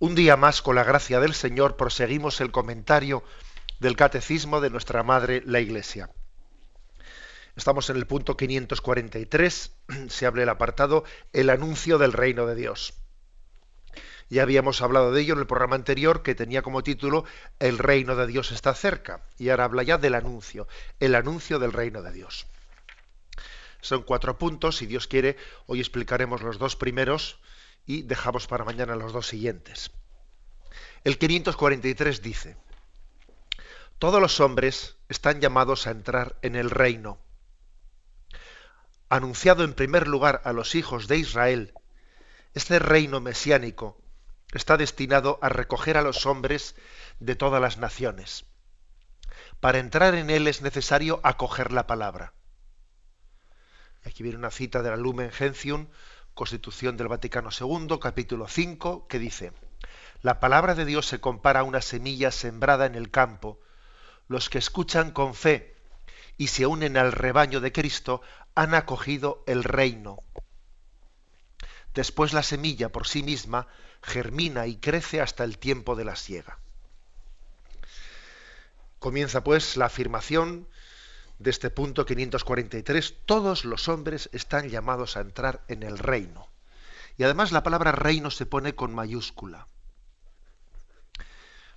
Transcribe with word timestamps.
Un 0.00 0.14
día 0.14 0.36
más, 0.36 0.62
con 0.62 0.76
la 0.76 0.84
gracia 0.84 1.18
del 1.18 1.34
Señor, 1.34 1.76
proseguimos 1.76 2.40
el 2.40 2.52
comentario 2.52 3.24
del 3.80 3.96
Catecismo 3.96 4.60
de 4.60 4.70
nuestra 4.70 5.02
Madre, 5.02 5.42
la 5.44 5.58
Iglesia. 5.58 6.08
Estamos 7.56 7.90
en 7.90 7.96
el 7.96 8.06
punto 8.06 8.36
543, 8.36 9.72
se 10.08 10.26
abre 10.26 10.44
el 10.44 10.48
apartado 10.50 11.02
El 11.32 11.50
anuncio 11.50 11.98
del 11.98 12.12
reino 12.12 12.46
de 12.46 12.54
Dios. 12.54 12.94
Ya 14.30 14.42
habíamos 14.42 14.82
hablado 14.82 15.10
de 15.10 15.20
ello 15.20 15.34
en 15.34 15.40
el 15.40 15.48
programa 15.48 15.74
anterior 15.74 16.22
que 16.22 16.36
tenía 16.36 16.62
como 16.62 16.84
título 16.84 17.24
El 17.58 17.76
reino 17.78 18.14
de 18.14 18.28
Dios 18.28 18.52
está 18.52 18.74
cerca. 18.74 19.22
Y 19.36 19.48
ahora 19.48 19.64
habla 19.64 19.82
ya 19.82 19.98
del 19.98 20.14
anuncio, 20.14 20.68
el 21.00 21.16
anuncio 21.16 21.58
del 21.58 21.72
reino 21.72 22.02
de 22.02 22.12
Dios. 22.12 22.46
Son 23.80 24.04
cuatro 24.04 24.38
puntos, 24.38 24.76
si 24.76 24.86
Dios 24.86 25.08
quiere, 25.08 25.36
hoy 25.66 25.80
explicaremos 25.80 26.42
los 26.42 26.58
dos 26.58 26.76
primeros 26.76 27.40
y 27.88 28.02
dejamos 28.02 28.46
para 28.46 28.66
mañana 28.66 28.94
los 28.94 29.14
dos 29.14 29.26
siguientes. 29.26 29.90
El 31.04 31.16
543 31.16 32.20
dice, 32.20 32.56
todos 33.98 34.20
los 34.20 34.40
hombres 34.40 34.98
están 35.08 35.40
llamados 35.40 35.86
a 35.86 35.90
entrar 35.90 36.36
en 36.42 36.54
el 36.54 36.68
reino. 36.68 37.18
Anunciado 39.08 39.64
en 39.64 39.72
primer 39.72 40.06
lugar 40.06 40.42
a 40.44 40.52
los 40.52 40.74
hijos 40.74 41.08
de 41.08 41.16
Israel, 41.16 41.72
este 42.52 42.78
reino 42.78 43.20
mesiánico 43.22 43.98
está 44.52 44.76
destinado 44.76 45.38
a 45.40 45.48
recoger 45.48 45.96
a 45.96 46.02
los 46.02 46.26
hombres 46.26 46.76
de 47.20 47.36
todas 47.36 47.60
las 47.60 47.78
naciones. 47.78 48.44
Para 49.60 49.78
entrar 49.78 50.14
en 50.14 50.28
él 50.28 50.46
es 50.46 50.60
necesario 50.60 51.20
acoger 51.22 51.72
la 51.72 51.86
palabra. 51.86 52.34
Aquí 54.04 54.22
viene 54.22 54.38
una 54.38 54.50
cita 54.50 54.82
de 54.82 54.90
la 54.90 54.96
Lumen 54.96 55.30
Gentium 55.30 55.88
Constitución 56.38 56.96
del 56.96 57.08
Vaticano 57.08 57.50
II, 57.50 57.98
capítulo 58.00 58.46
5, 58.46 59.08
que 59.08 59.18
dice, 59.18 59.52
La 60.22 60.38
palabra 60.38 60.76
de 60.76 60.84
Dios 60.84 61.04
se 61.04 61.18
compara 61.18 61.60
a 61.60 61.64
una 61.64 61.82
semilla 61.82 62.30
sembrada 62.30 62.86
en 62.86 62.94
el 62.94 63.10
campo. 63.10 63.58
Los 64.28 64.48
que 64.48 64.58
escuchan 64.58 65.10
con 65.10 65.34
fe 65.34 65.74
y 66.36 66.46
se 66.46 66.66
unen 66.66 66.96
al 66.96 67.10
rebaño 67.10 67.58
de 67.58 67.72
Cristo 67.72 68.22
han 68.54 68.74
acogido 68.74 69.42
el 69.48 69.64
reino. 69.64 70.22
Después 71.92 72.32
la 72.32 72.44
semilla 72.44 72.90
por 72.90 73.08
sí 73.08 73.24
misma 73.24 73.66
germina 74.00 74.68
y 74.68 74.76
crece 74.76 75.20
hasta 75.20 75.42
el 75.42 75.58
tiempo 75.58 75.96
de 75.96 76.04
la 76.04 76.14
siega. 76.14 76.60
Comienza 79.00 79.42
pues 79.42 79.76
la 79.76 79.86
afirmación 79.86 80.68
de 81.38 81.50
este 81.50 81.70
punto 81.70 82.04
543, 82.04 83.14
todos 83.24 83.64
los 83.64 83.88
hombres 83.88 84.28
están 84.32 84.68
llamados 84.68 85.16
a 85.16 85.20
entrar 85.20 85.62
en 85.68 85.82
el 85.82 85.98
reino. 85.98 86.48
Y 87.16 87.24
además 87.24 87.52
la 87.52 87.62
palabra 87.62 87.92
reino 87.92 88.30
se 88.30 88.46
pone 88.46 88.74
con 88.74 88.94
mayúscula. 88.94 89.66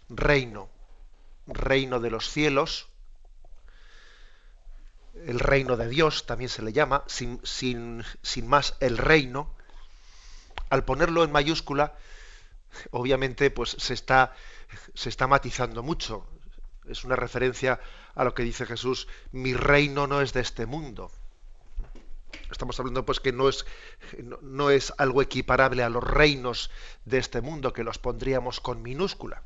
Reino, 0.09 0.69
reino 1.47 1.99
de 1.99 2.09
los 2.09 2.29
cielos, 2.29 2.89
el 5.13 5.39
reino 5.39 5.77
de 5.77 5.87
Dios 5.87 6.25
también 6.25 6.49
se 6.49 6.61
le 6.61 6.73
llama, 6.73 7.03
sin, 7.07 7.39
sin, 7.43 8.03
sin 8.21 8.47
más 8.47 8.75
el 8.79 8.97
reino. 8.97 9.53
Al 10.69 10.85
ponerlo 10.85 11.23
en 11.23 11.31
mayúscula, 11.31 11.95
obviamente 12.91 13.51
pues 13.51 13.75
se 13.77 13.93
está, 13.93 14.33
se 14.93 15.09
está 15.09 15.27
matizando 15.27 15.83
mucho. 15.83 16.27
Es 16.87 17.03
una 17.03 17.15
referencia 17.15 17.79
a 18.15 18.23
lo 18.23 18.33
que 18.33 18.43
dice 18.43 18.65
Jesús, 18.65 19.07
mi 19.31 19.53
reino 19.53 20.07
no 20.07 20.21
es 20.21 20.33
de 20.33 20.41
este 20.41 20.65
mundo. 20.65 21.11
Estamos 22.51 22.79
hablando 22.79 23.05
pues 23.05 23.19
que 23.19 23.31
no 23.31 23.47
es, 23.47 23.65
no, 24.41 24.69
es 24.69 24.93
algo 24.97 25.21
equiparable 25.21 25.83
a 25.83 25.89
los 25.89 26.03
reinos 26.03 26.69
de 27.05 27.17
este 27.17 27.41
mundo, 27.41 27.73
que 27.73 27.83
los 27.83 27.97
pondríamos 27.97 28.59
con 28.59 28.81
minúscula. 28.81 29.43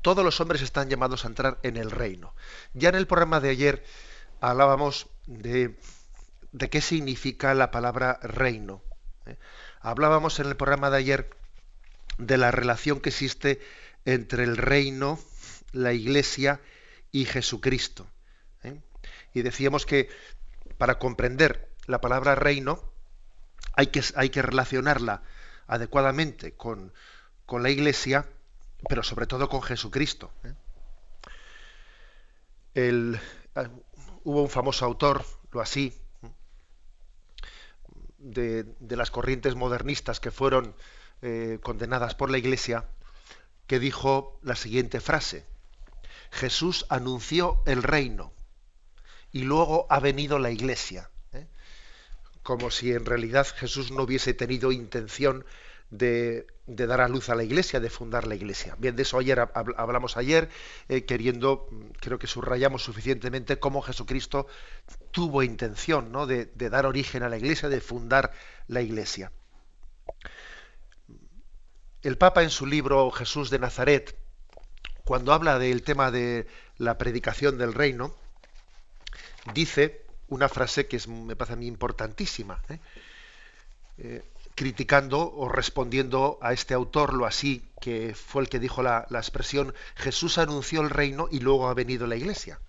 Todos 0.00 0.24
los 0.24 0.40
hombres 0.40 0.62
están 0.62 0.88
llamados 0.88 1.24
a 1.24 1.28
entrar 1.28 1.58
en 1.62 1.76
el 1.76 1.90
reino. 1.90 2.34
Ya 2.74 2.88
en 2.88 2.96
el 2.96 3.06
programa 3.06 3.40
de 3.40 3.50
ayer 3.50 3.84
hablábamos 4.40 5.08
de, 5.26 5.76
de 6.52 6.70
qué 6.70 6.80
significa 6.80 7.54
la 7.54 7.70
palabra 7.70 8.18
reino. 8.22 8.82
¿eh? 9.26 9.36
Hablábamos 9.80 10.38
en 10.40 10.46
el 10.46 10.56
programa 10.56 10.90
de 10.90 10.98
ayer 10.98 11.36
de 12.18 12.36
la 12.36 12.50
relación 12.50 13.00
que 13.00 13.10
existe 13.10 13.60
entre 14.04 14.44
el 14.44 14.56
reino 14.56 15.18
la 15.72 15.92
Iglesia 15.92 16.60
y 17.10 17.24
Jesucristo. 17.24 18.06
¿eh? 18.62 18.80
Y 19.34 19.42
decíamos 19.42 19.86
que 19.86 20.08
para 20.78 20.98
comprender 20.98 21.68
la 21.86 22.00
palabra 22.00 22.34
reino 22.34 22.82
hay 23.74 23.88
que, 23.88 24.02
hay 24.16 24.30
que 24.30 24.42
relacionarla 24.42 25.22
adecuadamente 25.66 26.52
con, 26.52 26.92
la 27.50 27.68
Iglesia, 27.68 28.26
pero 28.88 29.02
sobre 29.02 29.26
todo 29.26 29.50
con 29.50 29.60
Jesucristo. 29.60 30.32
¿eh? 30.44 30.54
Ah, 33.54 33.68
hubo 34.24 34.42
un 34.42 34.48
famoso 34.48 34.86
autor, 34.86 35.22
lo 35.50 35.60
así, 35.60 35.92
de, 38.18 38.64
las 38.88 39.10
corrientes 39.10 39.54
modernistas 39.54 40.20
que 40.20 40.30
fueron 40.30 40.74
eh, 41.20 41.58
condenadas 41.62 42.14
por 42.14 42.30
la 42.30 42.38
Iglesia, 42.38 42.86
que 43.66 43.78
dijo 43.78 44.38
la 44.42 44.56
siguiente 44.56 45.00
frase. 45.00 45.44
Jesús 46.30 46.86
anunció 46.88 47.62
el 47.66 47.82
reino 47.82 48.32
y 49.32 49.42
luego 49.42 49.86
ha 49.90 50.00
venido 50.00 50.38
la 50.38 50.50
iglesia. 50.50 51.10
¿eh? 51.32 51.46
Como 52.42 52.70
si 52.70 52.92
en 52.92 53.04
realidad 53.04 53.46
Jesús 53.56 53.90
no 53.90 54.02
hubiese 54.02 54.34
tenido 54.34 54.72
intención 54.72 55.44
de, 55.92 56.46
dar 56.66 57.02
a 57.02 57.08
luz 57.08 57.28
a 57.28 57.34
la 57.34 57.44
iglesia, 57.44 57.78
de 57.78 57.90
fundar 57.90 58.26
la 58.26 58.34
iglesia. 58.34 58.74
Bien, 58.78 58.96
de 58.96 59.02
eso 59.02 59.18
ayer 59.18 59.38
hablamos 59.54 60.16
ayer, 60.16 60.48
eh, 60.88 61.04
queriendo, 61.04 61.68
creo 62.00 62.18
que 62.18 62.26
subrayamos 62.26 62.82
suficientemente 62.82 63.58
cómo 63.58 63.82
Jesucristo 63.82 64.46
tuvo 65.10 65.42
intención 65.42 66.10
¿no? 66.10 66.26
de, 66.26 66.46
de 66.46 66.70
dar 66.70 66.86
origen 66.86 67.22
a 67.22 67.28
la 67.28 67.36
iglesia, 67.36 67.68
de 67.68 67.80
fundar 67.80 68.32
la 68.68 68.80
iglesia. 68.80 69.32
El 72.02 72.18
Papa 72.18 72.42
en 72.42 72.50
su 72.50 72.66
libro 72.66 73.10
Jesús 73.12 73.50
de 73.50 73.60
Nazaret, 73.60 74.16
cuando 75.04 75.32
habla 75.32 75.58
del 75.58 75.82
tema 75.82 76.10
de 76.10 76.48
la 76.76 76.98
predicación 76.98 77.58
del 77.58 77.74
reino, 77.74 78.14
dice 79.54 80.04
una 80.28 80.48
frase 80.48 80.86
que 80.86 81.00
me 81.06 81.36
parece 81.36 81.52
a 81.52 81.56
mí 81.56 81.66
importantísima, 81.66 82.60
¿eh? 82.68 82.78
Eh, 83.98 84.24
criticando 84.54 85.32
o 85.32 85.48
respondiendo 85.48 86.38
a 86.42 86.52
este 86.52 86.74
autor, 86.74 87.14
lo 87.14 87.26
así, 87.26 87.70
que 87.80 88.14
fue 88.14 88.42
el 88.42 88.48
que 88.48 88.58
dijo 88.58 88.82
la, 88.82 89.06
expresión, 89.10 89.74
Jesús 89.94 90.38
anunció 90.38 90.80
el 90.80 90.90
reino 90.90 91.28
y 91.30 91.40
luego 91.40 91.68
ha 91.68 91.74
venido 91.74 92.06
la 92.06 92.16
iglesia. 92.16 92.60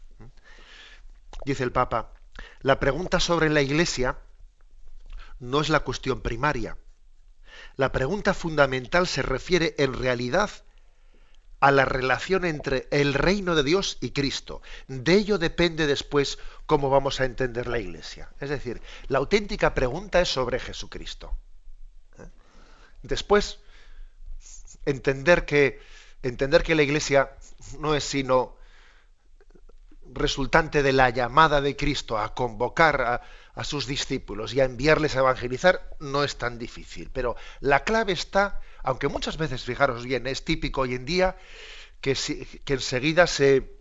Dice 1.46 1.64
el 1.64 1.72
Papa, 1.72 2.14
la 2.62 2.80
pregunta 2.80 3.20
sobre 3.20 3.50
la 3.50 3.62
iglesia 3.62 4.18
no 5.40 5.60
es 5.60 5.70
la 5.70 5.82
cuestión 5.82 6.22
primaria. 6.22 6.78
La 7.76 7.92
pregunta 7.92 8.34
fundamental 8.34 9.08
se 9.08 9.22
refiere 9.22 9.76
en 9.78 9.94
realidad 9.94 10.50
a 11.60 11.72
la 11.72 11.86
relación 11.86 12.44
entre 12.44 12.88
el 12.92 13.14
reino 13.14 13.56
de 13.56 13.64
Dios 13.64 13.98
y 14.02 14.12
Cristo. 14.12 14.62
De 14.88 15.14
ello 15.14 15.38
depende 15.38 15.88
después 15.88 16.38
cómo 16.66 16.90
vamos 16.90 17.22
a 17.22 17.26
entender 17.26 17.68
la 17.68 17.80
Iglesia. 17.80 18.30
Es 18.42 18.50
decir, 18.50 18.82
la 19.08 19.20
auténtica 19.20 19.74
pregunta 19.74 20.20
es 20.20 20.28
sobre 20.28 20.60
Jesucristo. 20.60 21.36
¿Eh? 22.20 22.28
Después, 23.02 23.60
entender 24.86 25.46
que, 25.46 25.80
entender 26.22 26.64
que 26.64 26.76
la 26.76 26.84
Iglesia 26.84 27.32
no 27.80 27.96
es 27.96 28.04
sino 28.04 28.58
resultante 30.12 30.84
de 30.84 30.92
la 30.92 31.10
llamada 31.12 31.62
de 31.62 31.76
Cristo 31.78 32.18
a 32.18 32.34
convocar 32.36 33.02
a, 33.02 33.22
a 33.54 33.64
sus 33.64 33.88
discípulos 33.88 34.54
y 34.54 34.62
a 34.62 34.66
enviarles 34.66 35.16
a 35.16 35.20
evangelizar 35.20 35.96
no 36.00 36.24
es 36.24 36.38
tan 36.38 36.58
difícil. 36.58 37.10
Pero 37.14 37.36
la 37.60 37.84
clave 37.84 38.14
está 38.14 38.60
aunque 38.84 39.08
muchas 39.08 39.38
veces, 39.38 39.64
fijaros 39.64 40.04
bien, 40.04 40.28
es 40.28 40.44
típico 40.44 40.82
hoy 40.82 40.94
en 40.94 41.06
día 41.06 41.38
que, 42.02 42.16
que 42.66 42.74
enseguida 42.74 43.28
se, 43.28 43.72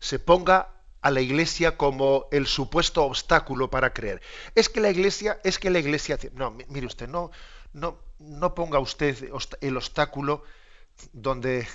se 0.00 0.18
ponga 0.18 0.74
a 1.00 1.12
la 1.12 1.20
iglesia 1.20 1.76
como 1.76 2.26
el 2.32 2.48
supuesto 2.48 3.04
obstáculo 3.04 3.70
para 3.70 3.92
creer. 3.92 4.20
Es 4.56 4.68
que 4.68 4.80
la 4.80 4.90
iglesia, 4.90 5.40
es 5.44 5.60
que 5.60 5.70
la 5.70 5.78
iglesia, 5.78 6.18
no, 6.32 6.50
mire 6.50 6.86
usted, 6.86 7.08
no, 7.08 7.30
no, 7.72 8.00
no 8.18 8.54
ponga 8.54 8.80
usted 8.80 9.30
el 9.60 9.76
obstáculo 9.76 10.42
donde 11.12 11.68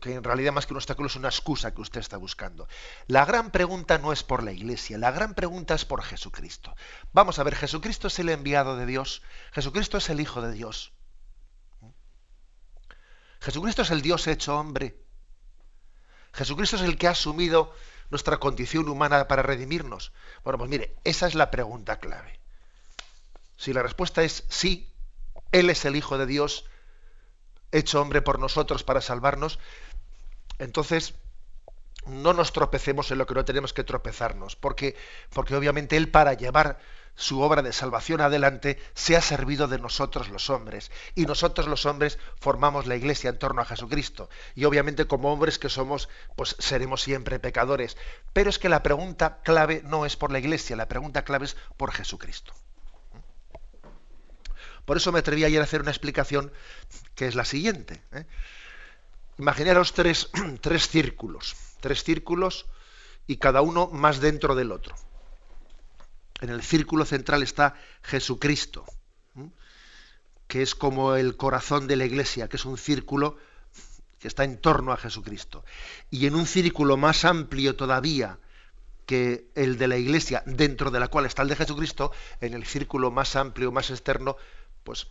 que 0.00 0.14
en 0.14 0.24
realidad 0.24 0.52
más 0.52 0.66
que 0.66 0.72
un 0.72 0.78
obstáculo 0.78 1.08
es 1.08 1.16
una 1.16 1.28
excusa 1.28 1.74
que 1.74 1.80
usted 1.80 2.00
está 2.00 2.16
buscando. 2.16 2.68
La 3.06 3.24
gran 3.24 3.50
pregunta 3.50 3.98
no 3.98 4.12
es 4.12 4.22
por 4.22 4.42
la 4.42 4.52
Iglesia, 4.52 4.98
la 4.98 5.10
gran 5.10 5.34
pregunta 5.34 5.74
es 5.74 5.84
por 5.84 6.02
Jesucristo. 6.02 6.74
Vamos 7.12 7.38
a 7.38 7.42
ver, 7.42 7.54
Jesucristo 7.54 8.08
es 8.08 8.18
el 8.18 8.28
enviado 8.28 8.76
de 8.76 8.86
Dios, 8.86 9.22
Jesucristo 9.52 9.98
es 9.98 10.08
el 10.10 10.20
Hijo 10.20 10.42
de 10.42 10.52
Dios. 10.52 10.92
Jesucristo 13.40 13.82
es 13.82 13.90
el 13.90 14.02
Dios 14.02 14.26
hecho 14.26 14.58
hombre. 14.58 14.96
Jesucristo 16.32 16.76
es 16.76 16.82
el 16.82 16.96
que 16.96 17.08
ha 17.08 17.10
asumido 17.10 17.74
nuestra 18.10 18.38
condición 18.38 18.88
humana 18.88 19.28
para 19.28 19.42
redimirnos. 19.42 20.12
Bueno, 20.42 20.58
pues 20.58 20.70
mire, 20.70 20.96
esa 21.04 21.26
es 21.26 21.34
la 21.34 21.50
pregunta 21.50 21.98
clave. 21.98 22.40
Si 23.56 23.72
la 23.72 23.82
respuesta 23.82 24.22
es 24.22 24.44
sí, 24.48 24.90
Él 25.52 25.70
es 25.70 25.84
el 25.84 25.96
Hijo 25.96 26.18
de 26.18 26.26
Dios, 26.26 26.64
hecho 27.74 28.00
hombre 28.00 28.22
por 28.22 28.38
nosotros 28.38 28.84
para 28.84 29.00
salvarnos, 29.00 29.58
entonces 30.58 31.14
no 32.06 32.32
nos 32.32 32.52
tropecemos 32.52 33.10
en 33.10 33.18
lo 33.18 33.26
que 33.26 33.34
no 33.34 33.44
tenemos 33.44 33.72
que 33.72 33.84
tropezarnos, 33.84 34.56
porque, 34.56 34.96
porque 35.32 35.56
obviamente 35.56 35.96
Él 35.96 36.10
para 36.10 36.34
llevar 36.34 36.78
su 37.16 37.40
obra 37.40 37.62
de 37.62 37.72
salvación 37.72 38.20
adelante 38.20 38.78
se 38.94 39.16
ha 39.16 39.20
servido 39.20 39.68
de 39.68 39.78
nosotros 39.78 40.28
los 40.28 40.50
hombres, 40.50 40.90
y 41.14 41.26
nosotros 41.26 41.66
los 41.66 41.86
hombres 41.86 42.18
formamos 42.40 42.86
la 42.86 42.96
iglesia 42.96 43.30
en 43.30 43.38
torno 43.38 43.62
a 43.62 43.64
Jesucristo, 43.64 44.28
y 44.54 44.64
obviamente 44.64 45.06
como 45.06 45.32
hombres 45.32 45.58
que 45.58 45.68
somos, 45.68 46.08
pues 46.36 46.56
seremos 46.58 47.02
siempre 47.02 47.38
pecadores, 47.38 47.96
pero 48.32 48.50
es 48.50 48.58
que 48.58 48.68
la 48.68 48.82
pregunta 48.82 49.40
clave 49.42 49.82
no 49.84 50.06
es 50.06 50.16
por 50.16 50.30
la 50.30 50.38
iglesia, 50.38 50.76
la 50.76 50.88
pregunta 50.88 51.24
clave 51.24 51.46
es 51.46 51.56
por 51.76 51.92
Jesucristo. 51.92 52.52
Por 54.84 54.96
eso 54.96 55.12
me 55.12 55.20
atreví 55.20 55.44
ayer 55.44 55.60
a 55.60 55.64
hacer 55.64 55.80
una 55.80 55.90
explicación 55.90 56.52
que 57.14 57.26
es 57.26 57.34
la 57.34 57.44
siguiente. 57.44 58.02
¿eh? 58.12 58.26
Imaginaros 59.38 59.92
tres, 59.92 60.30
tres 60.60 60.88
círculos, 60.88 61.56
tres 61.80 62.04
círculos 62.04 62.66
y 63.26 63.36
cada 63.36 63.62
uno 63.62 63.88
más 63.88 64.20
dentro 64.20 64.54
del 64.54 64.72
otro. 64.72 64.94
En 66.40 66.50
el 66.50 66.62
círculo 66.62 67.04
central 67.04 67.42
está 67.42 67.74
Jesucristo, 68.02 68.84
que 70.46 70.62
es 70.62 70.74
como 70.74 71.14
el 71.14 71.36
corazón 71.36 71.86
de 71.86 71.96
la 71.96 72.04
iglesia, 72.04 72.48
que 72.48 72.56
es 72.56 72.64
un 72.64 72.76
círculo 72.76 73.38
que 74.18 74.28
está 74.28 74.44
en 74.44 74.58
torno 74.58 74.92
a 74.92 74.96
Jesucristo. 74.96 75.64
Y 76.10 76.26
en 76.26 76.34
un 76.34 76.46
círculo 76.46 76.96
más 76.96 77.24
amplio 77.24 77.76
todavía 77.76 78.38
que 79.06 79.50
el 79.54 79.78
de 79.78 79.88
la 79.88 79.96
iglesia, 79.96 80.42
dentro 80.46 80.90
de 80.90 81.00
la 81.00 81.08
cual 81.08 81.26
está 81.26 81.42
el 81.42 81.48
de 81.48 81.56
Jesucristo, 81.56 82.12
en 82.40 82.54
el 82.54 82.64
círculo 82.64 83.10
más 83.10 83.36
amplio, 83.36 83.72
más 83.72 83.90
externo, 83.90 84.36
pues 84.84 85.08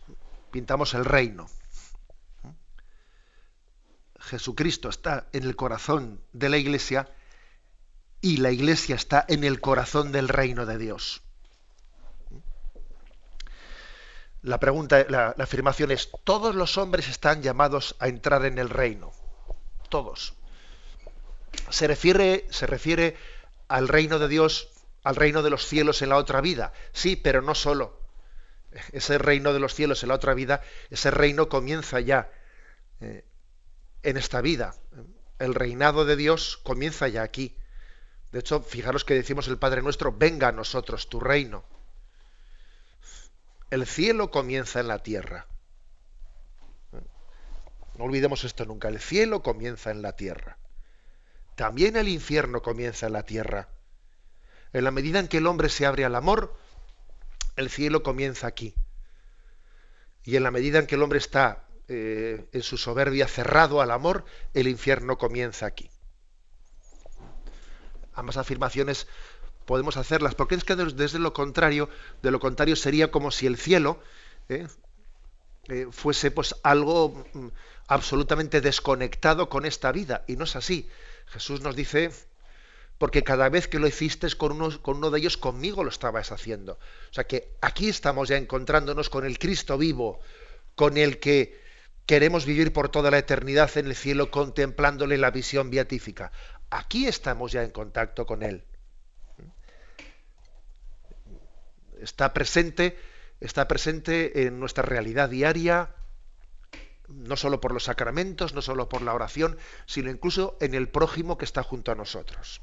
pintamos 0.50 0.94
el 0.94 1.04
reino. 1.04 1.48
Jesucristo 4.20 4.88
está 4.88 5.28
en 5.32 5.44
el 5.44 5.56
corazón 5.56 6.22
de 6.32 6.48
la 6.48 6.56
iglesia 6.56 7.08
y 8.22 8.38
la 8.38 8.52
iglesia 8.52 8.94
está 8.94 9.26
en 9.28 9.44
el 9.44 9.60
corazón 9.60 10.12
del 10.12 10.28
reino 10.28 10.64
de 10.64 10.78
Dios. 10.78 11.22
La 14.40 14.60
pregunta, 14.60 15.04
la, 15.08 15.34
afirmación 15.38 15.90
es, 15.90 16.10
todos 16.22 16.54
los 16.54 16.78
hombres 16.78 17.08
están 17.08 17.42
llamados 17.42 17.96
a 17.98 18.08
entrar 18.08 18.44
en 18.44 18.58
el 18.58 18.70
reino. 18.70 19.12
Todos. 19.88 20.34
Se 21.70 21.86
refiere, 21.86 22.46
se 22.50 22.66
refiere 22.66 23.16
al 23.68 23.88
reino 23.88 24.18
de 24.18 24.28
Dios, 24.28 24.68
al 25.02 25.16
reino 25.16 25.42
de 25.42 25.50
los 25.50 25.66
cielos 25.66 26.00
en 26.02 26.10
la 26.10 26.16
otra 26.16 26.40
vida. 26.40 26.72
Sí, 26.92 27.16
pero 27.16 27.42
no 27.42 27.54
solo 27.54 28.03
ese 28.92 29.18
reino 29.18 29.52
de 29.52 29.60
los 29.60 29.74
cielos 29.74 30.02
en 30.02 30.08
la 30.08 30.16
otra 30.16 30.34
vida, 30.34 30.62
ese 30.90 31.10
reino 31.10 31.48
comienza 31.48 32.00
ya 32.00 32.30
eh, 33.00 33.24
en 34.02 34.16
esta 34.16 34.40
vida. 34.40 34.74
El 35.38 35.54
reinado 35.54 36.04
de 36.04 36.16
Dios 36.16 36.58
comienza 36.62 37.08
ya 37.08 37.22
aquí. 37.22 37.56
De 38.32 38.40
hecho, 38.40 38.60
fijaros 38.62 39.04
que 39.04 39.14
decimos 39.14 39.48
el 39.48 39.58
Padre 39.58 39.82
nuestro, 39.82 40.12
venga 40.12 40.48
a 40.48 40.52
nosotros 40.52 41.08
tu 41.08 41.20
reino. 41.20 41.64
El 43.70 43.86
cielo 43.86 44.30
comienza 44.30 44.80
en 44.80 44.88
la 44.88 44.98
tierra. 44.98 45.46
No 47.96 48.04
olvidemos 48.04 48.42
esto 48.44 48.64
nunca, 48.64 48.88
el 48.88 49.00
cielo 49.00 49.42
comienza 49.42 49.90
en 49.90 50.02
la 50.02 50.16
tierra. 50.16 50.58
También 51.54 51.96
el 51.96 52.08
infierno 52.08 52.60
comienza 52.60 53.06
en 53.06 53.12
la 53.12 53.22
tierra. 53.22 53.68
En 54.72 54.82
la 54.82 54.90
medida 54.90 55.20
en 55.20 55.28
que 55.28 55.38
el 55.38 55.46
hombre 55.46 55.68
se 55.68 55.86
abre 55.86 56.04
al 56.04 56.16
amor, 56.16 56.56
el 57.56 57.70
cielo 57.70 58.02
comienza 58.02 58.46
aquí. 58.46 58.74
Y 60.24 60.36
en 60.36 60.42
la 60.42 60.50
medida 60.50 60.78
en 60.78 60.86
que 60.86 60.94
el 60.94 61.02
hombre 61.02 61.18
está 61.18 61.64
eh, 61.88 62.46
en 62.52 62.62
su 62.62 62.78
soberbia 62.78 63.28
cerrado 63.28 63.80
al 63.80 63.90
amor, 63.90 64.24
el 64.54 64.68
infierno 64.68 65.18
comienza 65.18 65.66
aquí. 65.66 65.90
Ambas 68.14 68.36
afirmaciones 68.36 69.06
podemos 69.66 69.96
hacerlas, 69.96 70.34
porque 70.34 70.54
es 70.54 70.64
que 70.64 70.76
desde 70.76 71.18
lo 71.18 71.32
contrario, 71.32 71.88
de 72.22 72.30
lo 72.30 72.40
contrario 72.40 72.76
sería 72.76 73.10
como 73.10 73.30
si 73.30 73.46
el 73.46 73.56
cielo 73.56 74.00
eh, 74.48 74.66
eh, 75.68 75.88
fuese 75.90 76.30
pues 76.30 76.56
algo 76.62 77.24
mm, 77.32 77.48
absolutamente 77.88 78.60
desconectado 78.60 79.48
con 79.48 79.64
esta 79.64 79.92
vida, 79.92 80.24
y 80.26 80.36
no 80.36 80.44
es 80.44 80.56
así. 80.56 80.88
Jesús 81.26 81.60
nos 81.60 81.76
dice 81.76 82.10
porque 82.98 83.24
cada 83.24 83.48
vez 83.48 83.68
que 83.68 83.78
lo 83.78 83.86
hiciste 83.86 84.28
con 84.36 84.52
uno, 84.52 84.80
con 84.80 84.98
uno 84.98 85.10
de 85.10 85.18
ellos, 85.18 85.36
conmigo 85.36 85.82
lo 85.82 85.90
estabas 85.90 86.32
haciendo. 86.32 86.74
O 87.10 87.12
sea 87.12 87.24
que 87.24 87.56
aquí 87.60 87.88
estamos 87.88 88.28
ya 88.28 88.36
encontrándonos 88.36 89.10
con 89.10 89.24
el 89.24 89.38
Cristo 89.38 89.76
vivo, 89.76 90.20
con 90.74 90.96
el 90.96 91.18
que 91.18 91.60
queremos 92.06 92.44
vivir 92.46 92.72
por 92.72 92.88
toda 92.88 93.10
la 93.10 93.18
eternidad 93.18 93.76
en 93.76 93.86
el 93.86 93.96
cielo 93.96 94.30
contemplándole 94.30 95.18
la 95.18 95.30
visión 95.30 95.70
beatífica. 95.70 96.30
Aquí 96.70 97.06
estamos 97.06 97.52
ya 97.52 97.62
en 97.62 97.70
contacto 97.70 98.26
con 98.26 98.42
Él. 98.42 98.64
Está 102.00 102.32
presente, 102.34 102.98
está 103.40 103.66
presente 103.66 104.46
en 104.46 104.60
nuestra 104.60 104.82
realidad 104.82 105.30
diaria, 105.30 105.94
no 107.08 107.36
solo 107.36 107.60
por 107.60 107.72
los 107.72 107.84
sacramentos, 107.84 108.54
no 108.54 108.62
solo 108.62 108.88
por 108.88 109.02
la 109.02 109.14
oración, 109.14 109.56
sino 109.86 110.10
incluso 110.10 110.56
en 110.60 110.74
el 110.74 110.88
prójimo 110.88 111.38
que 111.38 111.44
está 111.44 111.62
junto 111.62 111.92
a 111.92 111.94
nosotros. 111.94 112.60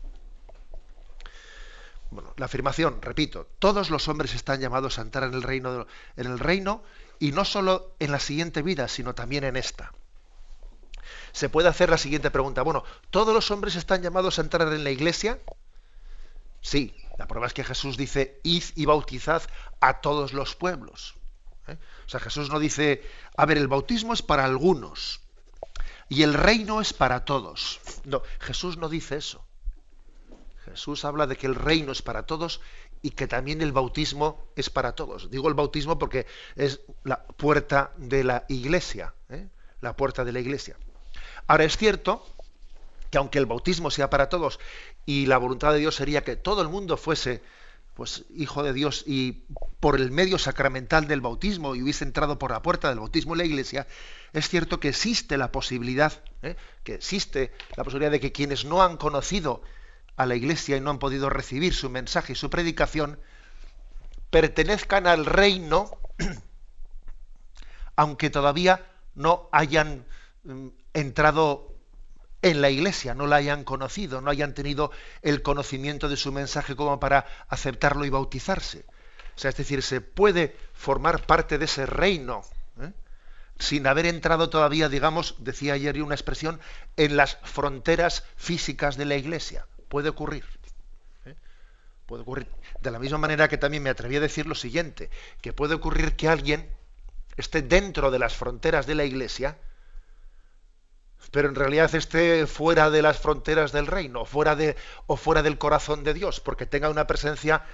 Bueno, 2.12 2.34
la 2.36 2.46
afirmación, 2.46 3.02
repito, 3.02 3.48
todos 3.58 3.90
los 3.90 4.10
hombres 4.10 4.36
están 4.36 4.60
llamados 4.60 5.00
a 5.00 5.02
entrar 5.02 5.30
en 5.30 5.34
el 5.34 5.44
reino, 5.44 5.88
en 6.18 6.28
el 6.28 6.40
reino 6.40 6.84
y 7.20 7.32
no 7.32 7.46
solo 7.46 7.96
en 8.00 8.12
la 8.12 8.20
siguiente 8.20 8.62
vida, 8.62 8.90
sino 8.90 9.16
también 9.16 9.46
en 9.46 9.56
esta. 9.56 9.94
Se 11.32 11.48
puede 11.48 11.70
hacer 11.70 11.90
la 11.90 11.98
siguiente 11.98 12.30
pregunta. 12.30 12.64
Bueno, 12.64 12.84
¿todos 13.12 13.34
los 13.34 13.50
hombres 13.50 13.78
están 13.78 14.02
llamados 14.02 14.38
a 14.38 14.42
entrar 14.42 14.68
en 14.74 14.84
la 14.84 14.92
iglesia? 14.92 15.40
Sí, 16.60 16.94
la 17.18 17.28
prueba 17.28 17.48
es 17.48 17.54
que 17.54 17.64
Jesús 17.64 17.96
dice, 17.96 18.42
id 18.44 18.64
y 18.76 18.86
bautizad 18.86 19.44
a 19.80 20.02
todos 20.02 20.34
los 20.34 20.56
pueblos. 20.56 21.16
¿eh? 21.68 21.78
O 22.06 22.10
sea, 22.10 22.20
Jesús 22.20 22.50
no 22.50 22.60
dice, 22.60 23.08
a 23.38 23.46
ver, 23.46 23.58
el 23.58 23.70
bautismo 23.70 24.14
es 24.14 24.22
para 24.22 24.44
algunos 24.44 25.22
y 26.10 26.24
el 26.24 26.34
reino 26.34 26.82
es 26.82 26.92
para 26.92 27.24
todos. 27.24 27.80
No, 28.04 28.22
Jesús 28.42 28.76
no 28.76 28.90
dice 28.90 29.16
eso. 29.16 29.46
Jesús 30.72 31.06
habla 31.06 31.28
de 31.28 31.36
que 31.36 31.48
el 31.48 31.56
reino 31.56 31.92
es 31.92 32.02
para 32.02 32.24
todos 32.24 32.62
y 33.02 33.12
que 33.12 33.28
también 33.28 33.62
el 33.62 33.72
bautismo 33.72 34.46
es 34.56 34.70
para 34.70 34.94
todos. 34.94 35.30
Digo 35.30 35.48
el 35.48 35.54
bautismo 35.54 35.98
porque 35.98 36.26
es 36.56 36.82
la 37.04 37.24
puerta 37.24 37.92
de 37.98 38.24
la 38.24 38.46
iglesia, 38.50 39.14
¿eh? 39.30 39.48
la 39.82 39.96
puerta 39.96 40.24
de 40.24 40.32
la 40.32 40.40
iglesia. 40.40 40.78
Ahora 41.48 41.64
es 41.64 41.78
cierto 41.78 42.26
que 43.10 43.18
aunque 43.18 43.40
el 43.40 43.46
bautismo 43.46 43.92
sea 43.92 44.10
para 44.10 44.30
todos 44.30 44.60
y 45.06 45.26
la 45.26 45.38
voluntad 45.38 45.74
de 45.74 45.80
Dios 45.80 45.96
sería 45.96 46.24
que 46.24 46.36
todo 46.36 46.62
el 46.62 46.70
mundo 46.70 46.98
fuese 46.98 47.42
pues 47.94 48.24
hijo 48.36 48.64
de 48.64 48.74
Dios 48.74 49.04
y 49.06 49.44
por 49.80 50.00
el 50.00 50.12
medio 50.12 50.38
sacramental 50.38 51.08
del 51.08 51.22
bautismo 51.22 51.76
y 51.76 51.84
hubiese 51.84 52.06
entrado 52.06 52.40
por 52.40 52.52
la 52.52 52.62
puerta 52.62 52.90
del 52.90 53.00
bautismo 53.00 53.34
en 53.34 53.40
la 53.40 53.46
iglesia, 53.46 53.86
es 54.34 54.48
cierto 54.48 54.80
que 54.80 54.90
existe 54.90 55.38
la 55.38 55.52
posibilidad, 55.52 56.14
¿eh? 56.42 56.56
que 56.84 56.96
existe 56.96 57.52
la 57.76 57.84
posibilidad 57.84 58.12
de 58.12 58.22
que 58.22 58.32
quienes 58.32 58.64
no 58.64 58.82
han 58.82 58.96
conocido 58.96 59.62
a 60.22 60.26
la 60.28 60.36
iglesia 60.36 60.78
y 60.78 60.82
no 60.82 60.92
han 60.92 61.00
podido 61.00 61.30
recibir 61.30 61.74
su 61.74 61.90
mensaje 61.90 62.34
y 62.34 62.36
su 62.36 62.50
predicación, 62.50 63.20
pertenezcan 64.30 65.08
al 65.08 65.26
reino, 65.26 65.98
aunque 67.96 68.30
todavía 68.30 68.86
no 69.16 69.50
hayan 69.52 70.06
mm, 70.44 70.68
entrado 70.94 71.74
en 72.44 72.62
la 72.62 72.70
iglesia, 72.70 73.16
no 73.16 73.26
la 73.26 73.38
hayan 73.38 73.64
conocido, 73.64 74.22
no 74.22 74.30
hayan 74.30 74.54
tenido 74.54 74.92
el 75.24 75.42
conocimiento 75.42 76.08
de 76.08 76.18
su 76.18 76.32
mensaje 76.32 76.76
como 76.76 77.00
para 77.00 77.26
aceptarlo 77.50 78.06
y 78.06 78.10
bautizarse. 78.10 78.86
O 79.36 79.40
sea, 79.40 79.50
es 79.50 79.58
decir, 79.58 79.82
se 79.82 80.02
puede 80.02 80.56
formar 80.74 81.26
parte 81.26 81.58
de 81.58 81.66
ese 81.66 81.88
reino 81.88 82.42
¿eh? 82.80 82.92
sin 83.58 83.88
haber 83.88 84.06
entrado 84.06 84.50
todavía, 84.50 84.88
digamos, 84.88 85.36
decía 85.40 85.74
ayer 85.74 86.02
una 86.02 86.16
expresión, 86.16 86.60
en 86.96 87.18
las 87.18 87.38
fronteras 87.44 88.24
físicas 88.36 88.98
de 88.98 89.06
la 89.06 89.16
iglesia. 89.16 89.66
Puede 89.92 90.08
ocurrir. 90.08 90.46
¿eh? 91.26 91.36
Puede 92.06 92.22
ocurrir. 92.22 92.48
De 92.80 92.92
la 92.92 92.98
misma 92.98 93.18
manera 93.18 93.50
que 93.50 93.58
también 93.58 93.84
me 93.84 93.90
atreví 93.90 94.16
a 94.16 94.22
decir 94.22 94.46
lo 94.46 94.56
siguiente, 94.56 95.10
que 95.42 95.52
puede 95.52 95.76
ocurrir 95.76 96.16
que 96.16 96.30
alguien 96.30 96.66
esté 97.36 97.62
dentro 97.62 98.10
de 98.10 98.18
las 98.18 98.34
fronteras 98.34 98.88
de 98.88 98.96
la 98.96 99.04
iglesia, 99.04 99.58
pero 101.32 101.50
en 101.50 101.56
realidad 101.56 101.94
esté 101.94 102.48
fuera 102.48 102.90
de 102.90 103.02
las 103.02 103.20
fronteras 103.20 103.74
del 103.74 103.86
reino, 103.86 104.24
fuera 104.24 104.56
de, 104.56 104.78
o 105.08 105.18
fuera 105.18 105.44
del 105.44 105.58
corazón 105.58 106.06
de 106.06 106.14
Dios, 106.14 106.40
porque 106.40 106.66
tenga 106.66 106.90
una 106.90 107.06
presencia 107.06 107.66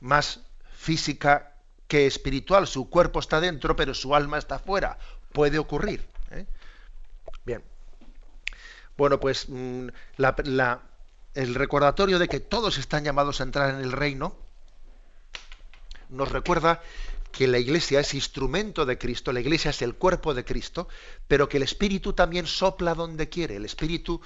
más 0.00 0.40
física 0.76 1.52
que 1.86 2.08
espiritual. 2.08 2.66
Su 2.66 2.90
cuerpo 2.90 3.20
está 3.20 3.40
dentro, 3.40 3.76
pero 3.76 3.94
su 3.94 4.16
alma 4.16 4.38
está 4.38 4.58
fuera. 4.58 4.98
Puede 5.32 5.60
ocurrir. 5.60 6.04
¿eh? 6.32 6.44
Bien. 7.44 7.62
Bueno, 8.96 9.20
pues 9.20 9.48
mm, 9.48 9.90
el 11.36 11.54
recordatorio 11.54 12.18
de 12.18 12.28
que 12.28 12.40
todos 12.40 12.78
están 12.78 13.04
llamados 13.04 13.40
a 13.40 13.44
entrar 13.44 13.74
en 13.74 13.80
el 13.80 13.92
reino 13.92 14.34
nos 16.08 16.30
recuerda 16.30 16.82
que 17.30 17.46
la 17.46 17.58
iglesia 17.58 18.00
es 18.00 18.14
instrumento 18.14 18.86
de 18.86 18.96
Cristo, 18.96 19.32
la 19.32 19.40
iglesia 19.40 19.70
es 19.70 19.82
el 19.82 19.96
cuerpo 19.96 20.32
de 20.32 20.44
Cristo, 20.44 20.88
pero 21.28 21.48
que 21.48 21.58
el 21.58 21.64
Espíritu 21.64 22.14
también 22.14 22.46
sopla 22.46 22.94
donde 22.94 23.28
quiere. 23.28 23.56
El 23.56 23.66
Espíritu 23.66 24.20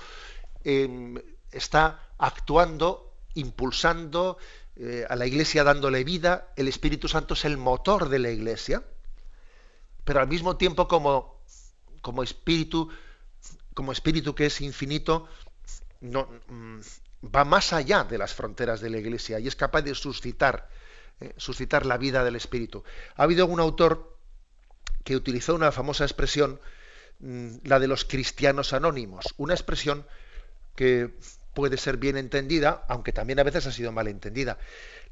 em, 0.62 1.20
está 1.50 2.10
actuando, 2.18 3.12
impulsando 3.34 4.38
eh, 4.76 5.04
a 5.08 5.16
la 5.16 5.26
iglesia, 5.26 5.64
dándole 5.64 6.04
vida. 6.04 6.52
El 6.54 6.68
Espíritu 6.68 7.08
Santo 7.08 7.34
es 7.34 7.44
el 7.44 7.56
motor 7.56 8.08
de 8.08 8.20
la 8.20 8.30
iglesia, 8.30 8.84
pero 10.04 10.20
al 10.20 10.28
mismo 10.28 10.56
tiempo 10.56 10.86
como, 10.86 11.40
como 12.02 12.22
espíritu, 12.22 12.88
como 13.74 13.90
espíritu 13.90 14.36
que 14.36 14.46
es 14.46 14.60
infinito, 14.60 15.26
mm, 16.00 16.80
va 17.34 17.44
más 17.44 17.72
allá 17.72 18.04
de 18.04 18.18
las 18.18 18.34
fronteras 18.34 18.80
de 18.80 18.90
la 18.90 18.98
iglesia 18.98 19.38
y 19.38 19.48
es 19.48 19.56
capaz 19.56 19.82
de 19.82 19.94
suscitar 19.94 20.68
eh, 21.20 21.34
suscitar 21.36 21.84
la 21.84 21.98
vida 21.98 22.24
del 22.24 22.36
espíritu. 22.36 22.82
Ha 23.14 23.24
habido 23.24 23.44
un 23.44 23.60
autor 23.60 24.16
que 25.04 25.16
utilizó 25.16 25.54
una 25.54 25.70
famosa 25.70 26.04
expresión, 26.04 26.58
mm, 27.18 27.56
la 27.64 27.78
de 27.78 27.88
los 27.88 28.06
cristianos 28.06 28.72
anónimos, 28.72 29.26
una 29.36 29.52
expresión 29.52 30.06
que 30.76 31.14
puede 31.52 31.76
ser 31.76 31.98
bien 31.98 32.16
entendida, 32.16 32.86
aunque 32.88 33.12
también 33.12 33.38
a 33.38 33.42
veces 33.42 33.66
ha 33.66 33.72
sido 33.72 33.92
mal 33.92 34.08
entendida. 34.08 34.56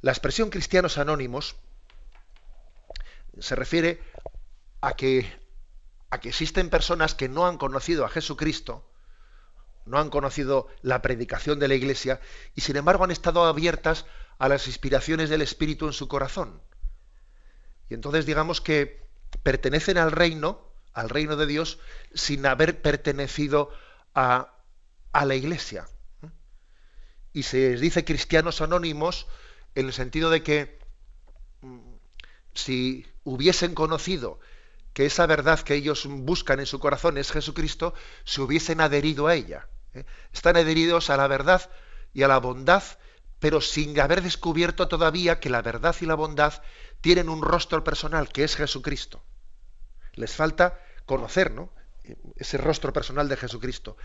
La 0.01 0.11
expresión 0.11 0.49
cristianos 0.49 0.97
anónimos 0.97 1.57
se 3.39 3.55
refiere 3.55 4.01
a 4.81 4.95
que, 4.95 5.31
a 6.09 6.21
que 6.21 6.31
existen 6.31 6.71
personas 6.71 7.15
que 7.15 7.29
no 7.29 7.47
han 7.47 7.59
conocido 7.59 8.07
a 8.07 8.09
Jesucristo, 8.09 8.89
no 9.89 9.99
han 9.99 10.11
conocido 10.11 10.69
la 10.83 11.03
predicación 11.03 11.59
de 11.59 11.69
la 11.69 11.75
Iglesia 11.75 12.21
y 12.55 12.61
sin 12.61 12.77
embargo 12.77 13.05
han 13.05 13.11
estado 13.11 13.45
abiertas 13.45 14.07
a 14.39 14.49
las 14.49 14.67
inspiraciones 14.67 15.31
del 15.31 15.43
Espíritu 15.43 15.87
en 15.87 15.93
su 15.93 16.09
corazón. 16.09 16.61
Y 17.89 17.95
entonces 17.95 18.27
digamos 18.27 18.61
que 18.61 19.07
pertenecen 19.43 19.99
al 19.99 20.13
reino, 20.13 20.73
al 20.93 21.09
reino 21.09 21.37
de 21.37 21.47
Dios, 21.47 21.79
sin 22.15 22.47
haber 22.47 22.83
pertenecido 22.83 23.71
a, 24.15 24.55
a 25.13 25.25
la 25.25 25.35
Iglesia. 25.35 25.87
Y 27.33 27.45
se 27.45 27.77
dice 27.77 28.05
cristianos 28.05 28.61
anónimos 28.61 29.27
en 29.75 29.87
el 29.87 29.93
sentido 29.93 30.31
de 30.31 30.43
que 30.43 30.79
mm, 31.63 31.95
si 32.55 33.07
hubiesen 33.25 33.75
conocido 33.75 34.41
que 34.93 35.07
esa 35.07 35.27
verdad 35.27 35.61
que 35.61 35.75
ellos 35.75 36.07
buscan 36.07 36.59
en 36.59 36.67
su 36.67 36.81
corazón 36.81 37.19
es 37.19 37.31
Jesucristo, 37.31 37.95
se 38.25 38.41
hubiesen 38.41 38.81
adherido 38.81 39.29
a 39.29 39.35
ella. 39.37 39.69
¿Eh? 39.95 40.05
Están 40.33 40.57
adheridos 40.57 41.11
a 41.11 41.17
la 41.17 41.27
verdad 41.27 41.71
y 42.13 42.23
a 42.23 42.29
la 42.29 42.39
bondad 42.39 42.83
pero 43.39 43.61
sin 43.61 43.99
haber 44.01 44.23
descubierto 44.23 44.89
todavía 44.89 45.41
que 45.41 45.51
la 45.51 45.63
verdad 45.63 45.95
y 46.01 46.07
la 46.07 46.15
bondad 46.15 46.55
tienen 47.01 47.29
un 47.29 47.43
rostro 47.43 47.85
personal, 47.85 48.29
que 48.29 48.45
es 48.45 48.57
Jesucristo. 48.57 49.23
Les 50.15 50.35
falta 50.35 50.81
conocer 51.07 51.53
¿no? 51.53 51.73
ese 52.37 52.59
rostro 52.59 52.93
personal 52.93 53.29
de 53.29 53.37
Jesucristo. 53.37 53.97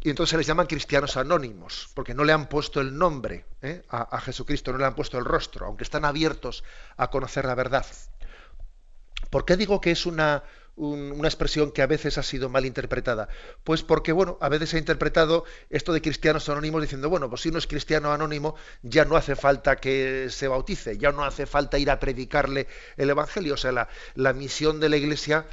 Y 0.00 0.10
entonces 0.10 0.32
se 0.32 0.36
les 0.36 0.46
llaman 0.46 0.66
cristianos 0.66 1.16
anónimos, 1.16 1.88
porque 1.94 2.12
no 2.12 2.24
le 2.24 2.32
han 2.32 2.48
puesto 2.48 2.80
el 2.80 2.98
nombre 2.98 3.46
¿eh? 3.62 3.82
a, 3.88 4.16
a 4.16 4.20
Jesucristo, 4.20 4.72
no 4.72 4.78
le 4.78 4.84
han 4.84 4.94
puesto 4.94 5.16
el 5.16 5.24
rostro, 5.24 5.66
aunque 5.66 5.84
están 5.84 6.04
abiertos 6.04 6.64
a 6.96 7.08
conocer 7.08 7.46
la 7.46 7.54
verdad. 7.54 7.86
¿Por 9.34 9.44
qué 9.44 9.56
digo 9.56 9.80
que 9.80 9.90
es 9.90 10.06
una, 10.06 10.44
una 10.76 11.26
expresión 11.26 11.72
que 11.72 11.82
a 11.82 11.88
veces 11.88 12.18
ha 12.18 12.22
sido 12.22 12.48
mal 12.48 12.64
interpretada? 12.66 13.28
Pues 13.64 13.82
porque, 13.82 14.12
bueno, 14.12 14.38
a 14.40 14.48
veces 14.48 14.70
se 14.70 14.76
ha 14.76 14.78
interpretado 14.78 15.44
esto 15.70 15.92
de 15.92 16.00
cristianos 16.00 16.48
anónimos 16.48 16.82
diciendo, 16.82 17.10
bueno, 17.10 17.28
pues 17.28 17.40
si 17.40 17.48
uno 17.48 17.58
es 17.58 17.66
cristiano 17.66 18.12
anónimo, 18.12 18.54
ya 18.82 19.04
no 19.04 19.16
hace 19.16 19.34
falta 19.34 19.74
que 19.74 20.28
se 20.30 20.46
bautice, 20.46 20.98
ya 20.98 21.10
no 21.10 21.24
hace 21.24 21.46
falta 21.46 21.78
ir 21.78 21.90
a 21.90 21.98
predicarle 21.98 22.68
el 22.96 23.10
Evangelio. 23.10 23.54
O 23.54 23.56
sea, 23.56 23.72
la, 23.72 23.88
la 24.14 24.32
misión 24.32 24.78
de 24.78 24.88
la 24.88 24.98
Iglesia 24.98 25.48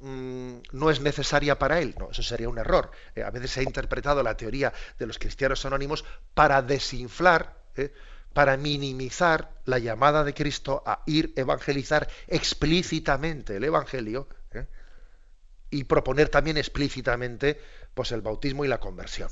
mm, 0.00 0.54
no 0.72 0.90
es 0.90 1.00
necesaria 1.00 1.60
para 1.60 1.78
él. 1.80 1.94
No, 2.00 2.10
eso 2.10 2.24
sería 2.24 2.48
un 2.48 2.58
error. 2.58 2.90
Eh, 3.14 3.22
a 3.22 3.30
veces 3.30 3.52
se 3.52 3.60
ha 3.60 3.62
interpretado 3.62 4.24
la 4.24 4.36
teoría 4.36 4.72
de 4.98 5.06
los 5.06 5.20
cristianos 5.20 5.64
anónimos 5.64 6.04
para 6.34 6.60
desinflar. 6.60 7.54
Eh, 7.76 7.92
para 8.32 8.56
minimizar 8.56 9.50
la 9.64 9.78
llamada 9.78 10.24
de 10.24 10.34
Cristo 10.34 10.82
a 10.86 11.02
ir 11.06 11.32
evangelizar 11.36 12.08
explícitamente 12.26 13.56
el 13.56 13.64
Evangelio 13.64 14.28
y 15.70 15.84
proponer 15.84 16.28
también 16.28 16.58
explícitamente 16.58 17.60
pues 17.94 18.12
el 18.12 18.20
bautismo 18.20 18.64
y 18.64 18.68
la 18.68 18.78
conversión. 18.78 19.30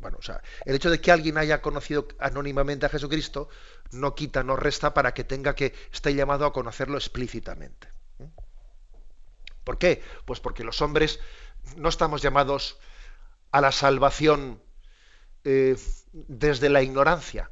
Bueno, 0.00 0.18
o 0.20 0.22
sea, 0.22 0.40
el 0.64 0.76
hecho 0.76 0.90
de 0.90 1.00
que 1.00 1.10
alguien 1.10 1.38
haya 1.38 1.60
conocido 1.60 2.06
anónimamente 2.20 2.86
a 2.86 2.88
Jesucristo 2.88 3.48
no 3.90 4.14
quita, 4.14 4.44
no 4.44 4.54
resta 4.54 4.94
para 4.94 5.12
que 5.12 5.24
tenga 5.24 5.54
que 5.54 5.74
esté 5.92 6.14
llamado 6.14 6.46
a 6.46 6.52
conocerlo 6.52 6.96
explícitamente. 6.96 7.88
¿Por 9.64 9.78
qué? 9.78 10.02
Pues 10.24 10.40
porque 10.40 10.64
los 10.64 10.80
hombres 10.80 11.20
no 11.76 11.88
estamos 11.88 12.22
llamados 12.22 12.78
a 13.50 13.60
la 13.60 13.72
salvación 13.72 14.62
eh, 15.44 15.76
desde 16.12 16.68
la 16.68 16.82
ignorancia. 16.82 17.50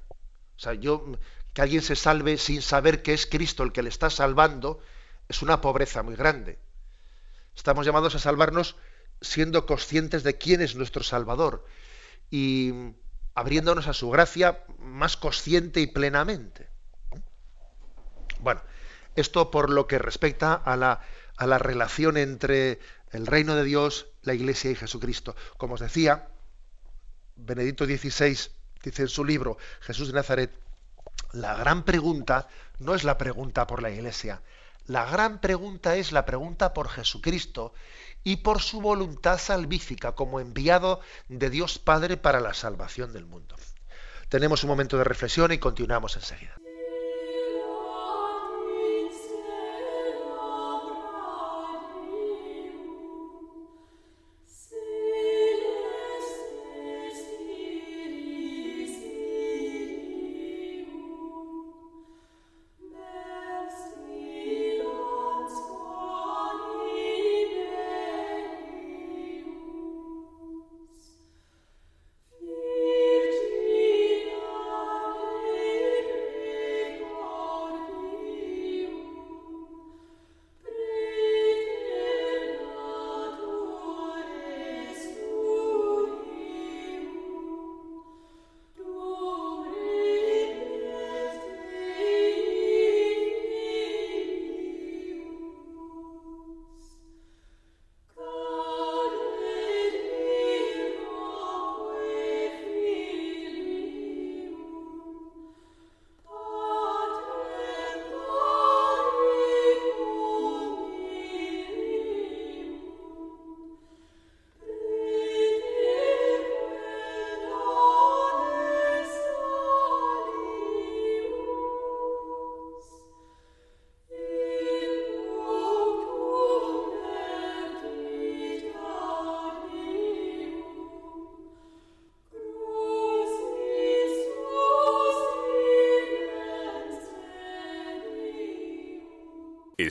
O 0.57 0.61
sea, 0.61 0.75
yo 0.75 1.05
que 1.53 1.63
alguien 1.63 1.83
se 1.83 1.97
salve 1.97 2.37
sin 2.39 2.63
saber 2.63 3.03
que 3.03 3.15
es 3.15 3.27
Cristo 3.27 3.63
el 3.63 3.73
que 3.73 3.83
le 3.83 3.89
está 3.89 4.11
salvando 4.11 4.81
es 5.29 5.43
una 5.43 5.61
pobreza 5.61 6.03
muy 6.03 6.15
grande. 6.15 6.59
Estamos 7.55 7.87
llamados 7.87 8.15
a 8.15 8.19
salvarnos 8.19 8.77
siendo 9.21 9.65
conscientes 9.65 10.23
de 10.23 10.37
quién 10.37 10.61
es 10.61 10.77
nuestro 10.77 11.03
Salvador 11.03 11.65
y 12.31 12.73
abriéndonos 13.35 13.87
a 13.87 13.95
su 13.95 14.11
gracia 14.11 14.65
más 14.79 15.17
consciente 15.17 15.81
y 15.81 15.87
plenamente. 15.87 16.69
Bueno, 18.41 18.63
esto 19.15 19.51
por 19.51 19.71
lo 19.71 19.87
que 19.87 19.99
respecta 19.99 20.55
a 20.55 20.77
la, 20.77 21.01
a 21.37 21.47
la 21.47 21.59
relación 21.59 22.17
entre 22.19 22.81
el 23.13 23.27
reino 23.27 23.57
de 23.57 23.65
Dios, 23.65 24.09
la 24.23 24.35
Iglesia 24.35 24.71
y 24.71 24.75
Jesucristo. 24.75 25.35
Como 25.57 25.75
os 25.75 25.81
decía, 25.81 26.29
Benedicto 27.35 27.87
XVI 27.87 28.51
dice 28.91 29.03
en 29.03 29.09
su 29.09 29.25
libro 29.25 29.59
Jesús 29.81 30.09
de 30.09 30.15
Nazaret, 30.15 30.53
la 31.33 31.55
gran 31.55 31.85
pregunta 31.85 32.49
no 32.79 32.95
es 32.95 33.05
la 33.05 33.19
pregunta 33.19 33.67
por 33.67 33.83
la 33.83 33.91
Iglesia, 33.91 34.43
la 34.87 35.05
gran 35.05 35.41
pregunta 35.41 35.97
es 35.97 36.13
la 36.13 36.25
pregunta 36.25 36.73
por 36.73 36.89
Jesucristo 36.89 37.75
y 38.23 38.37
por 38.37 38.63
su 38.63 38.81
voluntad 38.81 39.39
salvífica 39.39 40.13
como 40.13 40.41
enviado 40.41 41.01
de 41.29 41.51
Dios 41.51 41.79
Padre 41.79 42.17
para 42.17 42.41
la 42.41 42.55
salvación 42.55 43.13
del 43.13 43.27
mundo. 43.27 43.57
Tenemos 44.29 44.65
un 44.65 44.71
momento 44.71 44.99
de 44.99 45.05
reflexión 45.05 45.53
y 45.53 45.59
continuamos 45.59 46.17
enseguida. 46.17 46.57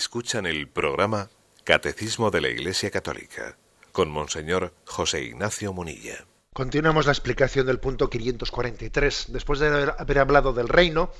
Escuchan 0.05 0.45
el 0.45 0.67
programa 0.67 1.31
Catecismo 1.63 2.29
de 2.29 2.39
la 2.39 2.49
Iglesia 2.49 2.91
Católica 2.91 3.57
con 3.91 4.11
Monseñor 4.11 4.71
José 4.85 5.23
Ignacio 5.23 5.73
Munilla. 5.73 6.27
Continuamos 6.53 7.07
la 7.07 7.11
explicación 7.11 7.65
del 7.65 7.79
punto 7.79 8.07
543. 8.07 9.25
Después 9.29 9.59
de 9.59 9.91
haber 9.97 10.19
hablado 10.19 10.53
del 10.53 10.69
reino, 10.69 11.11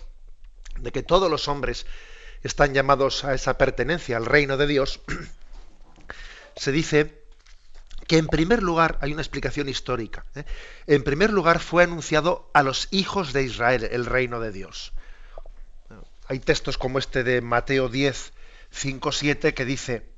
de 0.79 0.91
que 0.91 1.01
todos 1.01 1.31
los 1.31 1.47
hombres 1.47 1.87
están 2.43 2.75
llamados 2.75 3.25
a 3.25 3.33
esa 3.33 3.57
pertenencia 3.57 4.17
al 4.17 4.27
reino 4.27 4.55
de 4.55 4.67
Dios, 4.67 5.01
se 6.55 6.71
dice 6.71 7.23
que 8.07 8.19
en 8.19 8.27
primer 8.27 8.61
lugar 8.61 8.99
hay 9.01 9.13
una 9.13 9.23
explicación 9.23 9.67
histórica. 9.67 10.25
¿eh? 10.35 10.45
En 10.85 11.03
primer 11.03 11.33
lugar 11.33 11.59
fue 11.59 11.83
anunciado 11.83 12.51
a 12.53 12.61
los 12.61 12.87
hijos 12.91 13.33
de 13.33 13.41
Israel 13.41 13.89
el 13.91 14.05
reino 14.05 14.39
de 14.39 14.51
Dios. 14.51 14.93
Hay 16.27 16.39
textos 16.39 16.77
como 16.77 16.99
este 16.99 17.23
de 17.23 17.41
Mateo 17.41 17.89
10, 17.89 18.34
5, 18.75 19.13
7 19.13 19.53
que 19.53 19.63
dice, 19.63 20.12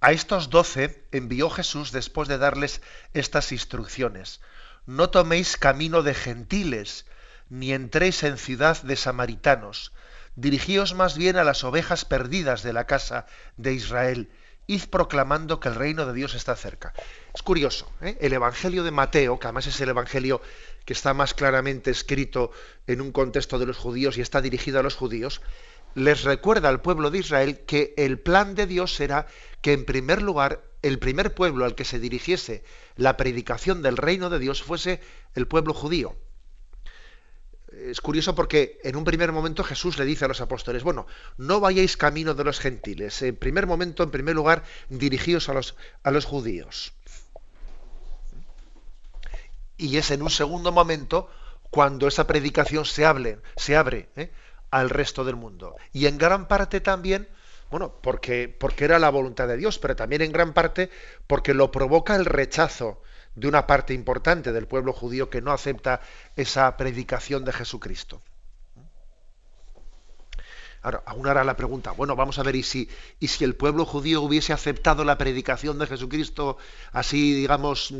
a 0.00 0.12
estos 0.12 0.50
doce 0.50 1.06
envió 1.10 1.48
Jesús 1.48 1.90
después 1.90 2.28
de 2.28 2.36
darles 2.36 2.82
estas 3.14 3.50
instrucciones. 3.50 4.42
No 4.84 5.08
toméis 5.08 5.56
camino 5.56 6.02
de 6.02 6.12
gentiles, 6.12 7.06
ni 7.48 7.72
entréis 7.72 8.22
en 8.24 8.36
ciudad 8.36 8.82
de 8.82 8.96
samaritanos. 8.96 9.92
Dirigíos 10.36 10.92
más 10.92 11.16
bien 11.16 11.36
a 11.36 11.44
las 11.44 11.64
ovejas 11.64 12.04
perdidas 12.04 12.62
de 12.62 12.74
la 12.74 12.86
casa 12.86 13.24
de 13.56 13.72
Israel 13.72 14.28
id 14.66 14.84
proclamando 14.90 15.60
que 15.60 15.68
el 15.68 15.74
reino 15.74 16.06
de 16.06 16.14
Dios 16.14 16.34
está 16.34 16.56
cerca. 16.56 16.92
Es 17.34 17.42
curioso, 17.42 17.90
¿eh? 18.00 18.16
el 18.20 18.32
Evangelio 18.32 18.82
de 18.82 18.90
Mateo, 18.90 19.38
que 19.38 19.46
además 19.46 19.66
es 19.66 19.80
el 19.80 19.90
Evangelio 19.90 20.40
que 20.84 20.92
está 20.92 21.14
más 21.14 21.34
claramente 21.34 21.90
escrito 21.90 22.50
en 22.86 23.00
un 23.00 23.12
contexto 23.12 23.58
de 23.58 23.66
los 23.66 23.76
judíos 23.76 24.16
y 24.16 24.20
está 24.20 24.40
dirigido 24.40 24.80
a 24.80 24.82
los 24.82 24.94
judíos, 24.94 25.40
les 25.94 26.24
recuerda 26.24 26.68
al 26.68 26.80
pueblo 26.80 27.10
de 27.10 27.18
Israel 27.18 27.60
que 27.66 27.94
el 27.96 28.18
plan 28.18 28.54
de 28.54 28.66
Dios 28.66 28.94
será 28.94 29.26
que 29.60 29.72
en 29.72 29.84
primer 29.84 30.22
lugar 30.22 30.62
el 30.82 30.98
primer 30.98 31.34
pueblo 31.34 31.64
al 31.64 31.74
que 31.74 31.84
se 31.84 31.98
dirigiese 31.98 32.62
la 32.96 33.16
predicación 33.16 33.82
del 33.82 33.96
reino 33.96 34.28
de 34.30 34.38
Dios 34.38 34.62
fuese 34.62 35.00
el 35.34 35.46
pueblo 35.46 35.72
judío 35.72 36.16
es 37.82 38.00
curioso 38.00 38.34
porque 38.34 38.78
en 38.82 38.96
un 38.96 39.04
primer 39.04 39.32
momento 39.32 39.64
Jesús 39.64 39.98
le 39.98 40.04
dice 40.04 40.24
a 40.24 40.28
los 40.28 40.40
apóstoles, 40.40 40.82
bueno, 40.82 41.06
no 41.36 41.60
vayáis 41.60 41.96
camino 41.96 42.34
de 42.34 42.44
los 42.44 42.60
gentiles. 42.60 43.20
En 43.22 43.36
primer 43.36 43.66
momento, 43.66 44.02
en 44.02 44.10
primer 44.10 44.34
lugar, 44.34 44.62
dirigíos 44.88 45.48
a 45.48 45.54
los, 45.54 45.74
a 46.02 46.10
los 46.10 46.24
judíos. 46.24 46.92
Y 49.76 49.96
es 49.96 50.10
en 50.10 50.22
un 50.22 50.30
segundo 50.30 50.72
momento 50.72 51.28
cuando 51.70 52.06
esa 52.06 52.26
predicación 52.26 52.84
se, 52.84 53.04
hable, 53.04 53.38
se 53.56 53.76
abre 53.76 54.08
¿eh? 54.16 54.30
Al 54.74 54.90
resto 54.90 55.24
del 55.24 55.36
mundo. 55.36 55.76
Y 55.92 56.06
en 56.06 56.18
gran 56.18 56.48
parte 56.48 56.80
también, 56.80 57.28
bueno, 57.70 57.94
porque, 58.02 58.48
porque 58.48 58.84
era 58.84 58.98
la 58.98 59.08
voluntad 59.08 59.46
de 59.46 59.56
Dios, 59.56 59.78
pero 59.78 59.94
también 59.94 60.20
en 60.20 60.32
gran 60.32 60.52
parte 60.52 60.90
porque 61.28 61.54
lo 61.54 61.70
provoca 61.70 62.16
el 62.16 62.24
rechazo 62.24 63.00
de 63.36 63.46
una 63.46 63.68
parte 63.68 63.94
importante 63.94 64.52
del 64.52 64.66
pueblo 64.66 64.92
judío 64.92 65.30
que 65.30 65.40
no 65.40 65.52
acepta 65.52 66.00
esa 66.34 66.76
predicación 66.76 67.44
de 67.44 67.52
Jesucristo. 67.52 68.20
Ahora, 70.82 71.04
aún 71.06 71.28
hará 71.28 71.44
la 71.44 71.56
pregunta, 71.56 71.92
bueno, 71.92 72.16
vamos 72.16 72.40
a 72.40 72.42
ver, 72.42 72.56
¿y 72.56 72.64
si, 72.64 72.90
¿y 73.20 73.28
si 73.28 73.44
el 73.44 73.54
pueblo 73.54 73.86
judío 73.86 74.22
hubiese 74.22 74.52
aceptado 74.52 75.04
la 75.04 75.16
predicación 75.16 75.78
de 75.78 75.86
Jesucristo 75.86 76.58
así, 76.90 77.32
digamos, 77.32 77.94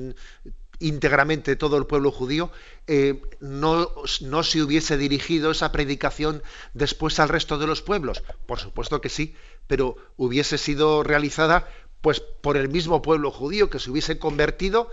íntegramente 0.79 1.57
todo 1.57 1.77
el 1.77 1.87
pueblo 1.87 2.11
judío, 2.11 2.51
eh, 2.87 3.23
no, 3.41 3.91
no 4.21 4.43
se 4.43 4.63
hubiese 4.63 4.97
dirigido 4.97 5.51
esa 5.51 5.73
predicación 5.73 6.43
después 6.73 7.19
al 7.21 7.29
resto 7.29 7.59
de 7.59 7.67
los 7.67 7.83
pueblos? 7.83 8.23
Por 8.47 8.59
supuesto 8.59 9.01
que 9.01 9.09
sí, 9.09 9.35
pero 9.67 9.97
hubiese 10.17 10.59
sido 10.59 11.03
realizada 11.03 11.69
pues 12.01 12.21
por 12.21 12.57
el 12.57 12.69
mismo 12.69 13.01
pueblo 13.01 13.31
judío 13.31 13.71
que 13.71 13.79
se 13.79 13.91
hubiese 13.91 14.19
convertido 14.19 14.91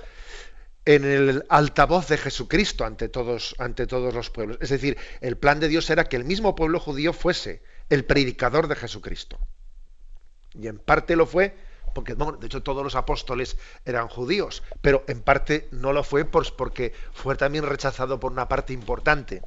en 0.86 1.06
el 1.06 1.46
altavoz 1.50 2.08
de 2.08 2.18
Jesucristo 2.18 2.86
ante 2.86 3.10
todos, 3.10 3.56
ante 3.60 3.86
todos 3.86 4.14
los 4.14 4.30
pueblos. 4.30 4.58
Es 4.62 4.70
decir, 4.70 4.98
el 5.20 5.38
plan 5.38 5.60
de 5.60 5.68
Dios 5.68 5.90
era 5.90 6.06
que 6.06 6.16
el 6.16 6.24
mismo 6.24 6.56
pueblo 6.56 6.80
judío 6.80 7.14
fuese 7.14 7.62
el 7.90 8.06
predicador 8.06 8.68
de 8.68 8.76
Jesucristo. 8.76 9.40
Y 10.54 10.68
en 10.68 10.80
parte 10.80 11.16
lo 11.16 11.26
fue, 11.26 11.56
porque 11.94 12.16
de 12.16 12.48
hecho 12.48 12.64
todos 12.64 12.84
los 12.84 12.96
apóstoles 12.96 13.58
eran 13.86 14.08
judíos, 14.08 14.64
pero 14.82 15.04
en 15.08 15.22
parte 15.22 15.68
no 15.72 15.94
lo 15.94 16.04
fue 16.04 16.26
porque 16.26 16.94
fue 17.14 17.36
también 17.36 17.66
rechazado 17.66 18.20
por 18.20 18.32
una 18.32 18.48
parte 18.48 18.74
importante. 18.74 19.42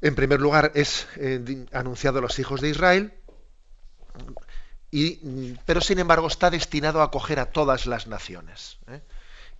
En 0.00 0.14
primer 0.14 0.40
lugar 0.40 0.72
es 0.74 1.08
eh, 1.16 1.66
anunciado 1.72 2.18
a 2.18 2.22
los 2.22 2.38
hijos 2.38 2.60
de 2.60 2.68
Israel, 2.68 3.14
pero 5.64 5.80
sin 5.80 5.98
embargo 5.98 6.26
está 6.26 6.50
destinado 6.50 7.00
a 7.00 7.04
acoger 7.04 7.40
a 7.40 7.50
todas 7.50 7.86
las 7.86 8.06
naciones. 8.06 8.78
¿eh? 8.88 9.00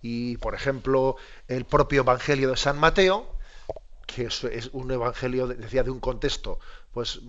Y, 0.01 0.37
por 0.37 0.55
ejemplo, 0.55 1.17
el 1.47 1.65
propio 1.65 2.01
Evangelio 2.01 2.51
de 2.51 2.57
San 2.57 2.79
Mateo, 2.79 3.35
que 4.05 4.25
es, 4.25 4.43
un 4.71 4.89
evangelio, 4.91 5.47
decía, 5.47 5.83
de 5.83 5.91
un 5.91 5.99
contexto 5.99 6.59
pues 6.97 7.21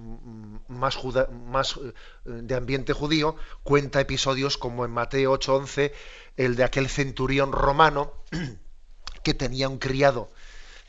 más, 0.68 0.96
más 1.44 1.76
eh, 1.76 1.92
de 2.24 2.54
ambiente 2.54 2.94
judío, 2.94 3.36
cuenta 3.64 4.00
episodios 4.00 4.56
como 4.56 4.86
en 4.86 4.90
Mateo 4.90 5.38
8:11, 5.38 5.92
el 6.38 6.56
de 6.56 6.64
aquel 6.64 6.88
centurión 6.88 7.52
romano 7.52 8.14
que 9.22 9.34
tenía 9.34 9.68
un 9.68 9.76
criado 9.76 10.32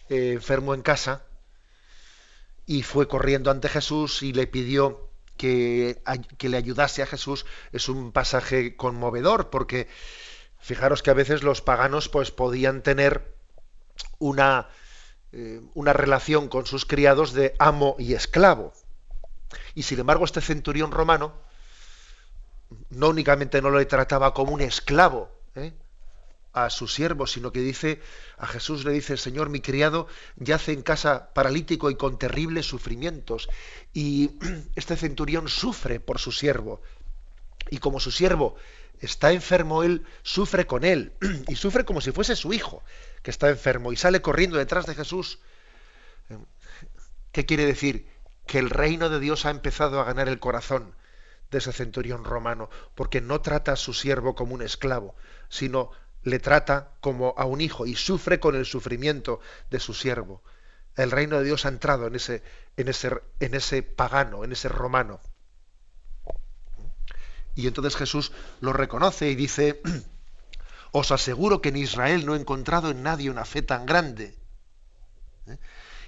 eh, 0.07 0.31
enfermo 0.31 0.73
en 0.73 0.81
casa 0.81 1.25
y 2.65 2.83
fue 2.83 3.09
corriendo 3.09 3.51
ante 3.51 3.67
Jesús 3.67 4.23
y 4.23 4.31
le 4.31 4.47
pidió 4.47 5.09
que, 5.35 6.01
le 6.39 6.57
ayudase 6.57 7.01
a 7.01 7.05
Jesús. 7.05 7.45
Es 7.73 7.89
un 7.89 8.13
pasaje 8.13 8.77
conmovedor, 8.77 9.49
porque 9.49 9.89
fijaros 10.57 11.03
que 11.03 11.09
a 11.09 11.15
veces 11.15 11.43
los 11.43 11.61
paganos 11.61 12.07
pues, 12.07 12.31
podían 12.31 12.81
tener 12.81 13.35
una, 14.19 14.69
eh, 15.31 15.61
una 15.73 15.93
relación 15.93 16.47
con 16.47 16.65
sus 16.65 16.85
criados 16.85 17.33
de 17.33 17.55
amo 17.59 17.95
y 17.99 18.13
esclavo. 18.13 18.73
Y 19.75 19.83
sin 19.83 19.99
embargo, 19.99 20.25
este 20.25 20.41
centurión 20.41 20.91
romano 20.91 21.33
no 22.89 23.09
únicamente 23.09 23.61
no 23.61 23.69
lo 23.69 23.85
trataba 23.87 24.33
como 24.33 24.53
un 24.53 24.61
esclavo, 24.61 25.31
¿eh? 25.55 25.73
a 26.53 26.69
su 26.69 26.87
siervo, 26.87 27.27
sino 27.27 27.51
que 27.51 27.59
dice, 27.59 28.01
a 28.37 28.47
Jesús 28.47 28.83
le 28.83 28.91
dice, 28.91 29.17
Señor, 29.17 29.49
mi 29.49 29.61
criado 29.61 30.07
yace 30.37 30.73
en 30.73 30.81
casa 30.81 31.31
paralítico 31.33 31.89
y 31.89 31.95
con 31.95 32.17
terribles 32.17 32.65
sufrimientos. 32.65 33.49
Y 33.93 34.31
este 34.75 34.95
centurión 34.95 35.47
sufre 35.47 35.99
por 35.99 36.19
su 36.19 36.31
siervo. 36.31 36.81
Y 37.69 37.77
como 37.77 37.99
su 37.99 38.11
siervo 38.11 38.55
está 38.99 39.31
enfermo, 39.31 39.83
él 39.83 40.05
sufre 40.23 40.65
con 40.65 40.83
él. 40.83 41.13
Y 41.47 41.55
sufre 41.55 41.85
como 41.85 42.01
si 42.01 42.11
fuese 42.11 42.35
su 42.35 42.51
hijo, 42.53 42.83
que 43.21 43.31
está 43.31 43.49
enfermo. 43.49 43.91
Y 43.91 43.95
sale 43.95 44.21
corriendo 44.21 44.57
detrás 44.57 44.85
de 44.85 44.95
Jesús. 44.95 45.39
¿Qué 47.31 47.45
quiere 47.45 47.65
decir? 47.65 48.07
Que 48.45 48.59
el 48.59 48.69
reino 48.69 49.09
de 49.09 49.19
Dios 49.19 49.45
ha 49.45 49.51
empezado 49.51 49.99
a 49.99 50.05
ganar 50.05 50.27
el 50.27 50.39
corazón 50.39 50.95
de 51.51 51.57
ese 51.57 51.71
centurión 51.71 52.23
romano, 52.23 52.69
porque 52.95 53.21
no 53.21 53.41
trata 53.41 53.73
a 53.73 53.75
su 53.75 53.93
siervo 53.93 54.35
como 54.35 54.53
un 54.53 54.61
esclavo, 54.61 55.15
sino 55.49 55.91
le 56.23 56.39
trata 56.39 56.91
como 57.01 57.33
a 57.37 57.45
un 57.45 57.61
hijo 57.61 57.85
y 57.85 57.95
sufre 57.95 58.39
con 58.39 58.55
el 58.55 58.65
sufrimiento 58.65 59.39
de 59.69 59.79
su 59.79 59.93
siervo. 59.93 60.43
El 60.95 61.11
reino 61.11 61.37
de 61.37 61.45
Dios 61.45 61.65
ha 61.65 61.69
entrado 61.69 62.07
en 62.07 62.15
ese, 62.15 62.43
en 62.77 62.87
ese, 62.87 63.11
en 63.39 63.55
ese 63.55 63.83
pagano, 63.83 64.43
en 64.43 64.51
ese 64.51 64.69
romano. 64.69 65.21
Y 67.55 67.67
entonces 67.67 67.95
Jesús 67.95 68.31
lo 68.61 68.73
reconoce 68.73 69.29
y 69.29 69.35
dice, 69.35 69.81
os 70.91 71.11
aseguro 71.11 71.61
que 71.61 71.69
en 71.69 71.77
Israel 71.77 72.25
no 72.25 72.35
he 72.35 72.39
encontrado 72.39 72.89
en 72.91 73.03
nadie 73.03 73.29
una 73.29 73.45
fe 73.45 73.61
tan 73.61 73.85
grande. 73.85 74.35
¿Eh? 75.47 75.57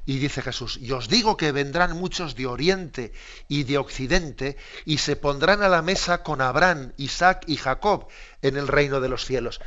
Y 0.06 0.18
dice 0.18 0.42
Jesús, 0.42 0.78
y 0.82 0.92
os 0.92 1.10
digo 1.10 1.38
que 1.38 1.52
vendrán 1.52 1.96
muchos 1.96 2.36
de 2.36 2.48
oriente 2.48 3.14
y 3.48 3.64
de 3.64 3.78
occidente 3.78 4.58
y 4.84 4.98
se 4.98 5.16
pondrán 5.16 5.62
a 5.62 5.70
la 5.70 5.84
mesa 5.84 6.24
con 6.24 6.42
Abraham, 6.42 6.94
Isaac 6.98 7.44
y 7.46 7.58
Jacob 7.58 8.08
en 8.42 8.58
el 8.58 8.68
reino 8.68 9.00
de 9.00 9.10
los 9.10 9.26
cielos. 9.26 9.62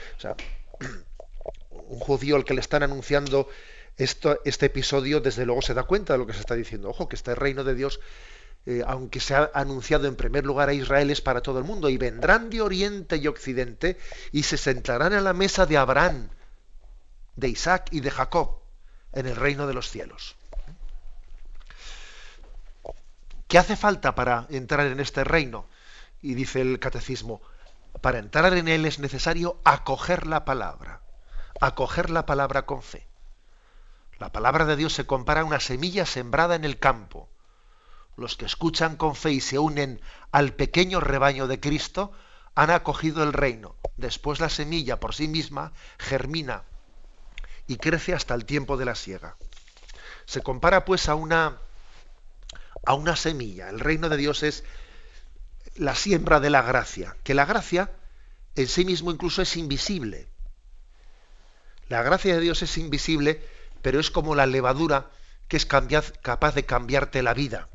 Un 1.70 1.98
judío 2.00 2.34
al 2.34 2.44
que 2.44 2.54
le 2.54 2.60
están 2.60 2.82
anunciando 2.82 3.48
este 3.96 4.66
episodio, 4.66 5.20
desde 5.20 5.46
luego 5.46 5.62
se 5.62 5.74
da 5.74 5.84
cuenta 5.84 6.14
de 6.14 6.18
lo 6.18 6.26
que 6.26 6.32
se 6.32 6.40
está 6.40 6.56
diciendo. 6.56 6.88
Ojo, 6.88 7.08
que 7.08 7.14
este 7.14 7.36
reino 7.36 7.62
de 7.62 7.76
Dios, 7.76 8.00
eh, 8.66 8.82
aunque 8.86 9.20
se 9.20 9.34
ha 9.34 9.50
anunciado 9.54 10.06
en 10.06 10.16
primer 10.16 10.44
lugar 10.44 10.68
a 10.68 10.74
Israel, 10.74 11.10
es 11.10 11.20
para 11.20 11.42
todo 11.42 11.58
el 11.58 11.64
mundo. 11.64 11.88
Y 11.88 11.98
vendrán 11.98 12.50
de 12.50 12.60
oriente 12.60 13.16
y 13.16 13.26
occidente 13.26 13.98
y 14.32 14.44
se 14.44 14.56
sentarán 14.56 15.12
a 15.12 15.20
la 15.20 15.32
mesa 15.32 15.66
de 15.66 15.76
Abraham, 15.76 16.30
de 17.36 17.48
Isaac 17.48 17.88
y 17.90 18.00
de 18.00 18.10
Jacob 18.10 18.60
en 19.12 19.26
el 19.26 19.36
reino 19.36 19.66
de 19.66 19.74
los 19.74 19.90
cielos. 19.90 20.36
¿Qué 23.48 23.58
hace 23.58 23.76
falta 23.76 24.14
para 24.14 24.46
entrar 24.50 24.86
en 24.86 25.00
este 25.00 25.22
reino? 25.22 25.66
Y 26.22 26.34
dice 26.34 26.60
el 26.60 26.78
catecismo, 26.78 27.42
para 28.00 28.18
entrar 28.18 28.52
en 28.54 28.68
él 28.68 28.86
es 28.86 28.98
necesario 28.98 29.60
acoger 29.64 30.26
la 30.26 30.44
palabra, 30.44 31.02
acoger 31.60 32.10
la 32.10 32.26
palabra 32.26 32.66
con 32.66 32.82
fe. 32.82 33.06
La 34.18 34.32
palabra 34.32 34.64
de 34.64 34.76
Dios 34.76 34.92
se 34.92 35.06
compara 35.06 35.42
a 35.42 35.44
una 35.44 35.60
semilla 35.60 36.06
sembrada 36.06 36.54
en 36.54 36.64
el 36.64 36.78
campo. 36.78 37.28
Los 38.16 38.36
que 38.36 38.46
escuchan 38.46 38.96
con 38.96 39.14
fe 39.14 39.32
y 39.32 39.40
se 39.40 39.58
unen 39.58 40.00
al 40.32 40.54
pequeño 40.54 41.00
rebaño 41.00 41.46
de 41.46 41.60
Cristo, 41.60 42.12
han 42.54 42.70
acogido 42.70 43.22
el 43.22 43.32
reino. 43.32 43.76
Después 43.96 44.40
la 44.40 44.48
semilla 44.48 45.00
por 45.00 45.14
sí 45.14 45.28
misma 45.28 45.72
germina 45.98 46.62
y 47.66 47.76
crece 47.76 48.14
hasta 48.14 48.34
el 48.34 48.44
tiempo 48.44 48.76
de 48.76 48.84
la 48.84 48.94
siega. 48.94 49.36
Se 50.26 50.42
compara 50.42 50.84
pues 50.84 51.08
a 51.08 51.14
una 51.14 51.58
a 52.86 52.94
una 52.94 53.16
semilla. 53.16 53.70
El 53.70 53.80
reino 53.80 54.08
de 54.08 54.16
Dios 54.16 54.42
es 54.42 54.64
la 55.76 55.94
siembra 55.94 56.40
de 56.40 56.50
la 56.50 56.62
gracia, 56.62 57.16
que 57.24 57.34
la 57.34 57.46
gracia 57.46 57.90
en 58.54 58.68
sí 58.68 58.84
mismo 58.84 59.10
incluso 59.10 59.42
es 59.42 59.56
invisible. 59.56 60.28
La 61.88 62.02
gracia 62.02 62.34
de 62.34 62.40
Dios 62.40 62.62
es 62.62 62.78
invisible, 62.78 63.42
pero 63.82 64.00
es 64.00 64.10
como 64.10 64.34
la 64.34 64.46
levadura 64.46 65.10
que 65.48 65.56
es 65.56 65.66
capaz 65.66 66.54
de 66.54 66.64
cambiarte 66.64 67.22
la 67.22 67.34
vida. 67.34 67.68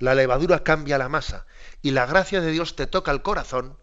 La 0.00 0.14
levadura 0.14 0.64
cambia 0.64 0.96
la 0.96 1.10
masa 1.10 1.46
y 1.82 1.90
la 1.90 2.06
gracia 2.06 2.40
de 2.40 2.50
Dios 2.50 2.74
te 2.74 2.86
toca 2.86 3.12
el 3.12 3.20
corazón, 3.20 3.76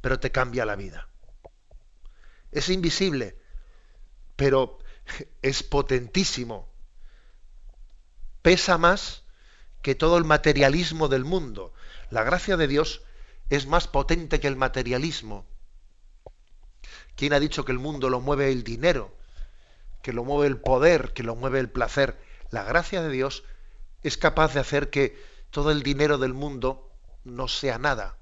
pero 0.00 0.20
te 0.20 0.30
cambia 0.30 0.64
la 0.64 0.76
vida. 0.76 1.08
Es 2.52 2.68
invisible, 2.68 3.36
pero 4.36 4.78
es 5.42 5.64
potentísimo. 5.64 6.72
Pesa 8.40 8.78
más 8.78 9.24
que 9.82 9.96
todo 9.96 10.16
el 10.16 10.24
materialismo 10.24 11.08
del 11.08 11.24
mundo. 11.24 11.74
La 12.10 12.22
gracia 12.22 12.56
de 12.56 12.68
Dios 12.68 13.02
es 13.50 13.66
más 13.66 13.88
potente 13.88 14.38
que 14.38 14.46
el 14.46 14.56
materialismo. 14.56 15.44
¿Quién 17.16 17.32
ha 17.32 17.40
dicho 17.40 17.64
que 17.64 17.72
el 17.72 17.80
mundo 17.80 18.10
lo 18.10 18.20
mueve 18.20 18.52
el 18.52 18.62
dinero, 18.62 19.12
que 20.02 20.12
lo 20.12 20.22
mueve 20.22 20.46
el 20.46 20.58
poder, 20.58 21.12
que 21.14 21.24
lo 21.24 21.34
mueve 21.34 21.58
el 21.58 21.68
placer? 21.68 22.16
La 22.50 22.62
gracia 22.62 23.02
de 23.02 23.10
Dios 23.10 23.42
es 24.04 24.16
capaz 24.16 24.54
de 24.54 24.60
hacer 24.60 24.88
que 24.88 25.20
todo 25.50 25.70
el 25.70 25.82
dinero 25.82 26.18
del 26.18 26.34
mundo 26.34 26.90
no 27.24 27.48
sea 27.48 27.78
nada, 27.78 28.18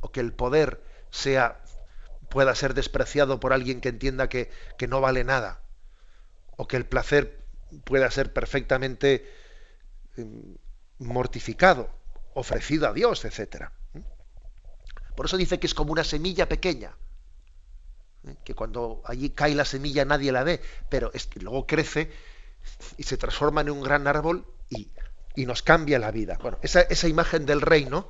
o 0.00 0.10
que 0.12 0.20
el 0.20 0.32
poder 0.32 0.82
sea, 1.10 1.62
pueda 2.28 2.54
ser 2.54 2.74
despreciado 2.74 3.40
por 3.40 3.52
alguien 3.52 3.80
que 3.80 3.88
entienda 3.88 4.28
que, 4.28 4.50
no 4.88 5.00
vale 5.00 5.24
nada, 5.24 5.60
o 6.56 6.66
que 6.66 6.76
el 6.76 6.86
placer 6.86 7.44
pueda 7.84 8.10
ser 8.10 8.32
perfectamente 8.32 9.30
em, 10.16 10.56
mortificado, 10.98 11.90
ofrecido 12.34 12.88
a 12.88 12.92
Dios, 12.92 13.24
etc. 13.24 13.70
Por 15.14 15.26
eso 15.26 15.36
dice 15.36 15.58
que 15.58 15.66
es 15.66 15.74
como 15.74 15.92
una 15.92 16.04
semilla 16.04 16.48
pequeña, 16.48 16.96
¿eh? 18.24 18.36
que 18.44 18.54
cuando 18.54 19.02
allí 19.04 19.30
cae 19.30 19.54
la 19.54 19.64
semilla 19.64 20.04
nadie 20.04 20.32
la 20.32 20.44
ve, 20.44 20.60
pero 20.88 21.10
es 21.14 21.26
que 21.26 21.40
luego 21.40 21.66
crece 21.66 22.10
y 22.96 23.04
se 23.04 23.16
transforma 23.16 23.60
en 23.60 23.70
un 23.70 23.82
gran 23.82 24.06
árbol 24.06 24.46
y 24.68 24.90
y 25.36 25.46
nos 25.46 25.62
cambia 25.62 25.98
la 25.98 26.10
vida. 26.10 26.38
Bueno, 26.40 26.58
esa, 26.62 27.08
imagen 27.08 27.46
del 27.46 27.60
reino 27.60 28.08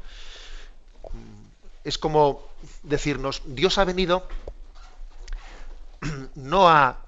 es 1.85 1.99
como 1.99 2.49
decirnos, 2.83 3.43
Dios 3.45 3.79
ha 3.79 3.85
venido 3.85 4.27
no 6.37 6.69
a 6.69 7.05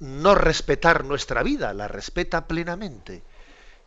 no 0.00 0.34
respetar 0.34 1.04
nuestra 1.04 1.42
vida, 1.42 1.72
la 1.74 1.86
respeta 1.86 2.46
plenamente 2.48 3.22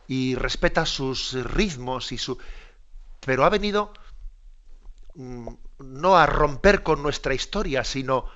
y 0.08 0.34
respeta 0.36 0.86
sus 0.86 1.32
ritmos 1.32 2.12
y 2.12 2.18
su 2.18 2.38
pero 3.20 3.44
ha 3.44 3.50
venido 3.50 3.92
mm, 5.14 5.48
no 5.80 6.16
a 6.16 6.26
romper 6.26 6.82
con 6.82 7.02
nuestra 7.02 7.34
historia, 7.34 7.84
sino 7.84 8.26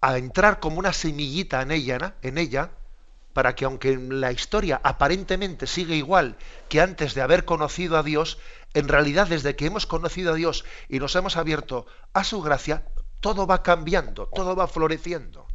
a 0.00 0.16
entrar 0.16 0.60
como 0.60 0.78
una 0.78 0.92
semillita 0.92 1.60
en 1.62 1.72
ella, 1.72 2.14
en 2.22 2.38
ella 2.38 2.70
para 3.32 3.54
que 3.54 3.64
aunque 3.64 3.96
la 3.96 4.32
historia 4.32 4.80
aparentemente 4.82 5.66
sigue 5.66 5.96
igual 5.96 6.36
que 6.68 6.80
antes 6.80 7.14
de 7.14 7.22
haber 7.22 7.44
conocido 7.44 7.96
a 7.96 8.02
Dios, 8.02 8.38
en 8.74 8.88
realidad 8.88 9.26
desde 9.28 9.56
que 9.56 9.66
hemos 9.66 9.86
conocido 9.86 10.32
a 10.32 10.36
Dios 10.36 10.64
y 10.88 10.98
nos 10.98 11.16
hemos 11.16 11.36
abierto 11.36 11.86
a 12.12 12.24
su 12.24 12.42
gracia, 12.42 12.84
todo 13.20 13.46
va 13.46 13.62
cambiando, 13.62 14.26
todo 14.28 14.56
va 14.56 14.66
floreciendo. 14.66 15.46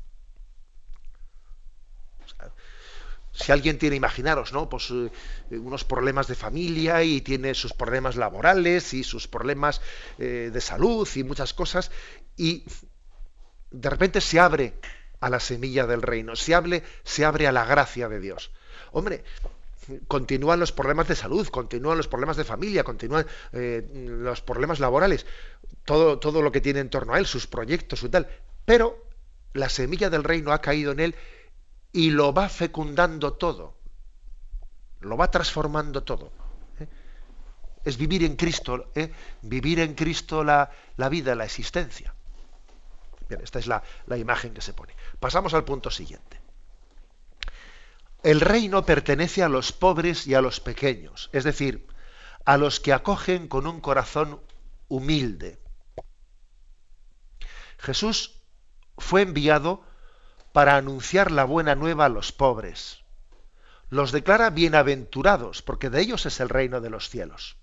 si 3.38 3.52
alguien 3.52 3.78
tiene, 3.78 3.96
imaginaros, 3.96 4.52
¿no? 4.52 4.68
Pues 4.68 4.90
eh, 4.90 5.12
unos 5.52 5.84
problemas 5.84 6.28
de 6.28 6.34
familia 6.34 7.04
y 7.04 7.22
tiene 7.22 7.54
sus 7.54 7.72
problemas 7.72 8.16
laborales 8.16 8.96
y 8.96 9.04
sus 9.04 9.28
problemas 9.28 9.80
eh, 10.18 10.50
de 10.52 10.62
salud 10.62 11.08
y 11.16 11.24
muchas 11.24 11.54
cosas, 11.54 11.92
y 12.36 12.64
de 13.70 13.90
repente 13.90 14.22
se 14.22 14.40
abre 14.40 14.80
a 15.20 15.30
la 15.30 15.40
semilla 15.40 15.88
del 15.88 16.02
reino, 16.02 16.36
se, 16.36 16.54
hable, 16.54 16.84
se 17.04 17.26
abre 17.26 17.48
a 17.48 17.52
la 17.52 17.66
gracia 17.66 18.10
de 18.10 18.20
Dios. 18.20 18.52
Hombre, 18.92 19.24
continúan 20.08 20.60
los 20.60 20.72
problemas 20.72 21.08
de 21.08 21.16
salud, 21.16 21.48
continúan 21.48 21.98
los 21.98 22.08
problemas 22.08 22.38
de 22.38 22.44
familia, 22.44 22.84
continúan 22.84 23.26
eh, 23.54 23.88
los 23.94 24.42
problemas 24.42 24.80
laborales, 24.80 25.26
todo, 25.86 26.20
todo 26.20 26.42
lo 26.42 26.52
que 26.52 26.62
tiene 26.62 26.80
en 26.80 26.90
torno 26.90 27.14
a 27.14 27.20
él, 27.20 27.26
sus 27.26 27.48
proyectos 27.48 28.04
y 28.04 28.10
tal. 28.10 28.28
Pero 28.66 29.06
la 29.54 29.70
semilla 29.70 30.10
del 30.10 30.24
reino 30.24 30.52
ha 30.52 30.62
caído 30.62 30.92
en 30.92 31.00
él 31.00 31.16
y 31.92 32.12
lo 32.12 32.34
va 32.34 32.50
fecundando 32.50 33.34
todo, 33.34 33.78
lo 35.00 35.18
va 35.18 35.32
transformando 35.32 36.04
todo. 36.04 36.32
¿eh? 36.80 36.88
Es 37.86 37.98
vivir 37.98 38.24
en 38.24 38.36
Cristo, 38.36 38.92
¿eh? 38.96 39.12
vivir 39.42 39.80
en 39.80 39.96
Cristo 39.96 40.44
la, 40.44 40.70
la 40.98 41.10
vida, 41.10 41.34
la 41.36 41.46
existencia. 41.46 42.14
Esta 43.30 43.60
es 43.60 43.68
la, 43.68 43.84
imagen 44.18 44.54
que 44.54 44.62
se 44.62 44.74
pone. 44.74 44.96
Pasamos 45.20 45.54
al 45.54 45.66
punto 45.66 45.92
siguiente. 45.92 46.40
El 48.24 48.42
reino 48.42 48.86
pertenece 48.86 49.44
a 49.44 49.50
los 49.50 49.72
pobres 49.72 50.28
y 50.28 50.34
a 50.34 50.42
los 50.42 50.60
pequeños, 50.60 51.30
es 51.34 51.44
decir, 51.44 51.88
a 52.46 52.58
los 52.58 52.80
que 52.80 52.94
acogen 52.94 53.48
con 53.48 53.68
un 53.68 53.80
corazón 53.80 54.42
humilde. 54.88 55.60
Jesús 57.78 58.42
fue 58.98 59.22
enviado 59.22 59.84
para 60.52 60.76
anunciar 60.76 61.32
la 61.32 61.44
buena 61.44 61.76
nueva 61.76 62.06
a 62.06 62.10
los 62.10 62.32
pobres. 62.32 63.04
Los 63.90 64.12
declara 64.12 64.50
bienaventurados, 64.50 65.62
porque 65.62 65.90
de 65.90 66.02
ellos 66.02 66.26
es 66.26 66.40
el 66.40 66.50
reino 66.50 66.82
de 66.82 66.90
los 66.90 67.10
cielos. 67.10 67.57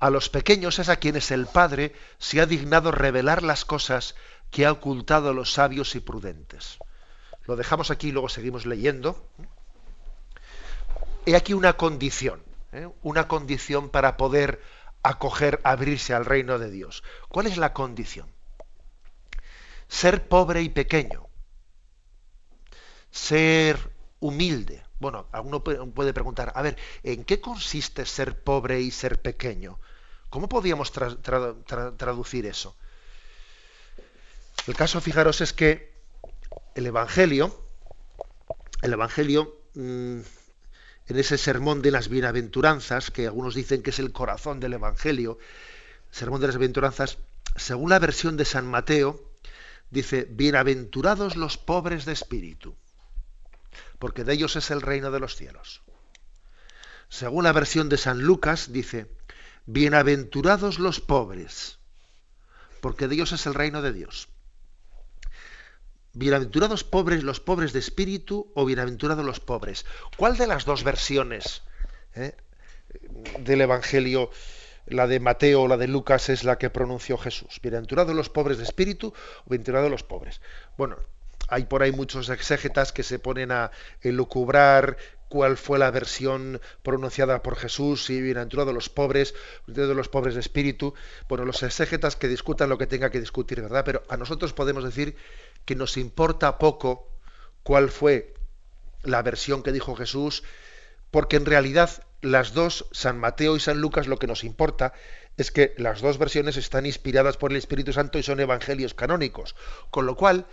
A 0.00 0.08
los 0.08 0.30
pequeños 0.30 0.78
es 0.78 0.88
a 0.88 0.96
quienes 0.96 1.30
el 1.30 1.46
Padre 1.46 1.94
se 2.18 2.40
ha 2.40 2.46
dignado 2.46 2.90
revelar 2.90 3.42
las 3.42 3.66
cosas 3.66 4.14
que 4.50 4.64
ha 4.64 4.72
ocultado 4.72 5.28
a 5.28 5.34
los 5.34 5.52
sabios 5.52 5.94
y 5.94 6.00
prudentes. 6.00 6.78
Lo 7.44 7.54
dejamos 7.54 7.90
aquí 7.90 8.08
y 8.08 8.12
luego 8.12 8.30
seguimos 8.30 8.64
leyendo. 8.64 9.28
He 11.26 11.36
aquí 11.36 11.52
una 11.52 11.74
condición, 11.74 12.42
¿eh? 12.72 12.88
una 13.02 13.28
condición 13.28 13.90
para 13.90 14.16
poder 14.16 14.62
acoger, 15.02 15.60
abrirse 15.64 16.14
al 16.14 16.24
reino 16.24 16.58
de 16.58 16.70
Dios. 16.70 17.02
¿Cuál 17.28 17.46
es 17.46 17.58
la 17.58 17.74
condición? 17.74 18.26
Ser 19.86 20.28
pobre 20.28 20.62
y 20.62 20.70
pequeño. 20.70 21.28
Ser 23.10 23.90
humilde. 24.18 24.82
Bueno, 24.98 25.26
alguno 25.30 25.62
puede 25.62 26.14
preguntar, 26.14 26.52
a 26.54 26.62
ver, 26.62 26.78
¿en 27.02 27.22
qué 27.24 27.38
consiste 27.38 28.06
ser 28.06 28.42
pobre 28.42 28.80
y 28.80 28.90
ser 28.90 29.20
pequeño? 29.20 29.78
¿Cómo 30.30 30.48
podríamos 30.48 30.92
traducir 30.92 32.46
eso? 32.46 32.76
El 34.66 34.76
caso, 34.76 35.00
fijaros, 35.00 35.40
es 35.40 35.52
que 35.52 35.92
el 36.76 36.86
Evangelio, 36.86 37.64
el 38.82 38.92
Evangelio, 38.92 39.58
mm, 39.74 40.20
en 41.08 41.18
ese 41.18 41.36
sermón 41.36 41.82
de 41.82 41.90
las 41.90 42.08
bienaventuranzas, 42.08 43.10
que 43.10 43.26
algunos 43.26 43.56
dicen 43.56 43.82
que 43.82 43.90
es 43.90 43.98
el 43.98 44.12
corazón 44.12 44.60
del 44.60 44.74
Evangelio, 44.74 45.38
sermón 46.12 46.40
de 46.40 46.46
las 46.46 46.56
bienaventuranzas, 46.56 47.18
según 47.56 47.90
la 47.90 47.98
versión 47.98 48.36
de 48.36 48.44
San 48.44 48.66
Mateo, 48.66 49.20
dice, 49.90 50.28
bienaventurados 50.30 51.34
los 51.34 51.58
pobres 51.58 52.04
de 52.04 52.12
espíritu, 52.12 52.76
porque 53.98 54.22
de 54.22 54.34
ellos 54.34 54.54
es 54.54 54.70
el 54.70 54.80
reino 54.80 55.10
de 55.10 55.18
los 55.18 55.34
cielos. 55.34 55.82
Según 57.08 57.42
la 57.42 57.52
versión 57.52 57.88
de 57.88 57.98
San 57.98 58.20
Lucas, 58.20 58.72
dice, 58.72 59.10
Bienaventurados 59.72 60.80
los 60.80 60.98
pobres, 60.98 61.78
porque 62.80 63.06
de 63.06 63.14
ellos 63.14 63.30
es 63.30 63.46
el 63.46 63.54
reino 63.54 63.82
de 63.82 63.92
Dios. 63.92 64.26
Bienaventurados 66.12 66.82
pobres, 66.82 67.22
los 67.22 67.38
pobres 67.38 67.72
de 67.72 67.78
espíritu, 67.78 68.50
o 68.56 68.64
bienaventurados 68.64 69.24
los 69.24 69.38
pobres. 69.38 69.86
¿Cuál 70.16 70.36
de 70.36 70.48
las 70.48 70.64
dos 70.64 70.82
versiones 70.82 71.62
eh, 72.16 72.34
del 73.38 73.60
Evangelio, 73.60 74.32
la 74.86 75.06
de 75.06 75.20
Mateo 75.20 75.62
o 75.62 75.68
la 75.68 75.76
de 75.76 75.86
Lucas, 75.86 76.30
es 76.30 76.42
la 76.42 76.58
que 76.58 76.68
pronunció 76.68 77.16
Jesús? 77.16 77.60
Bienaventurados 77.62 78.16
los 78.16 78.28
pobres 78.28 78.58
de 78.58 78.64
espíritu, 78.64 79.14
o 79.46 79.50
bienaventurados 79.50 79.88
los 79.88 80.02
pobres. 80.02 80.40
Bueno, 80.76 80.96
hay 81.46 81.66
por 81.66 81.84
ahí 81.84 81.92
muchos 81.92 82.28
exégetas 82.28 82.90
que 82.90 83.04
se 83.04 83.20
ponen 83.20 83.52
a 83.52 83.70
elucubrar 84.00 84.96
cuál 85.30 85.56
fue 85.56 85.78
la 85.78 85.92
versión 85.92 86.60
pronunciada 86.82 87.40
por 87.40 87.56
Jesús, 87.56 88.10
y 88.10 88.20
bienaventurado 88.20 88.66
de 88.70 88.74
los 88.74 88.88
pobres, 88.90 89.34
de 89.68 89.94
los 89.94 90.08
pobres 90.08 90.34
de 90.34 90.40
espíritu. 90.40 90.92
Bueno, 91.28 91.44
los 91.44 91.62
exégetas 91.62 92.16
que 92.16 92.26
discutan 92.26 92.68
lo 92.68 92.78
que 92.78 92.88
tenga 92.88 93.10
que 93.10 93.20
discutir, 93.20 93.62
¿verdad? 93.62 93.84
Pero 93.84 94.02
a 94.08 94.16
nosotros 94.16 94.52
podemos 94.52 94.82
decir 94.82 95.16
que 95.64 95.76
nos 95.76 95.96
importa 95.96 96.58
poco 96.58 97.08
cuál 97.62 97.90
fue 97.90 98.34
la 99.04 99.22
versión 99.22 99.62
que 99.62 99.70
dijo 99.70 99.94
Jesús, 99.94 100.42
porque 101.12 101.36
en 101.36 101.46
realidad 101.46 102.02
las 102.22 102.52
dos, 102.52 102.86
San 102.90 103.16
Mateo 103.16 103.54
y 103.54 103.60
San 103.60 103.80
Lucas, 103.80 104.08
lo 104.08 104.18
que 104.18 104.26
nos 104.26 104.42
importa 104.42 104.92
es 105.36 105.52
que 105.52 105.74
las 105.78 106.00
dos 106.00 106.18
versiones 106.18 106.56
están 106.56 106.86
inspiradas 106.86 107.36
por 107.36 107.52
el 107.52 107.56
Espíritu 107.56 107.92
Santo 107.92 108.18
y 108.18 108.24
son 108.24 108.40
evangelios 108.40 108.94
canónicos, 108.94 109.54
con 109.90 110.06
lo 110.06 110.16
cual 110.16 110.46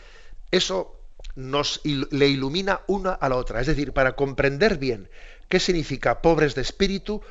eso 0.52 1.02
nos 1.38 1.82
le 1.84 2.28
ilumina 2.28 2.82
una 2.88 3.13
a 3.13 3.30
la 3.30 3.36
otra. 3.36 3.62
Es 3.62 3.67
decir, 3.67 3.93
para 3.93 4.15
comprender 4.15 4.78
bien 4.78 5.10
qué 5.47 5.60
significa 5.60 6.21
pobres 6.21 6.56
de 6.56 6.63
espíritu, 6.63 7.21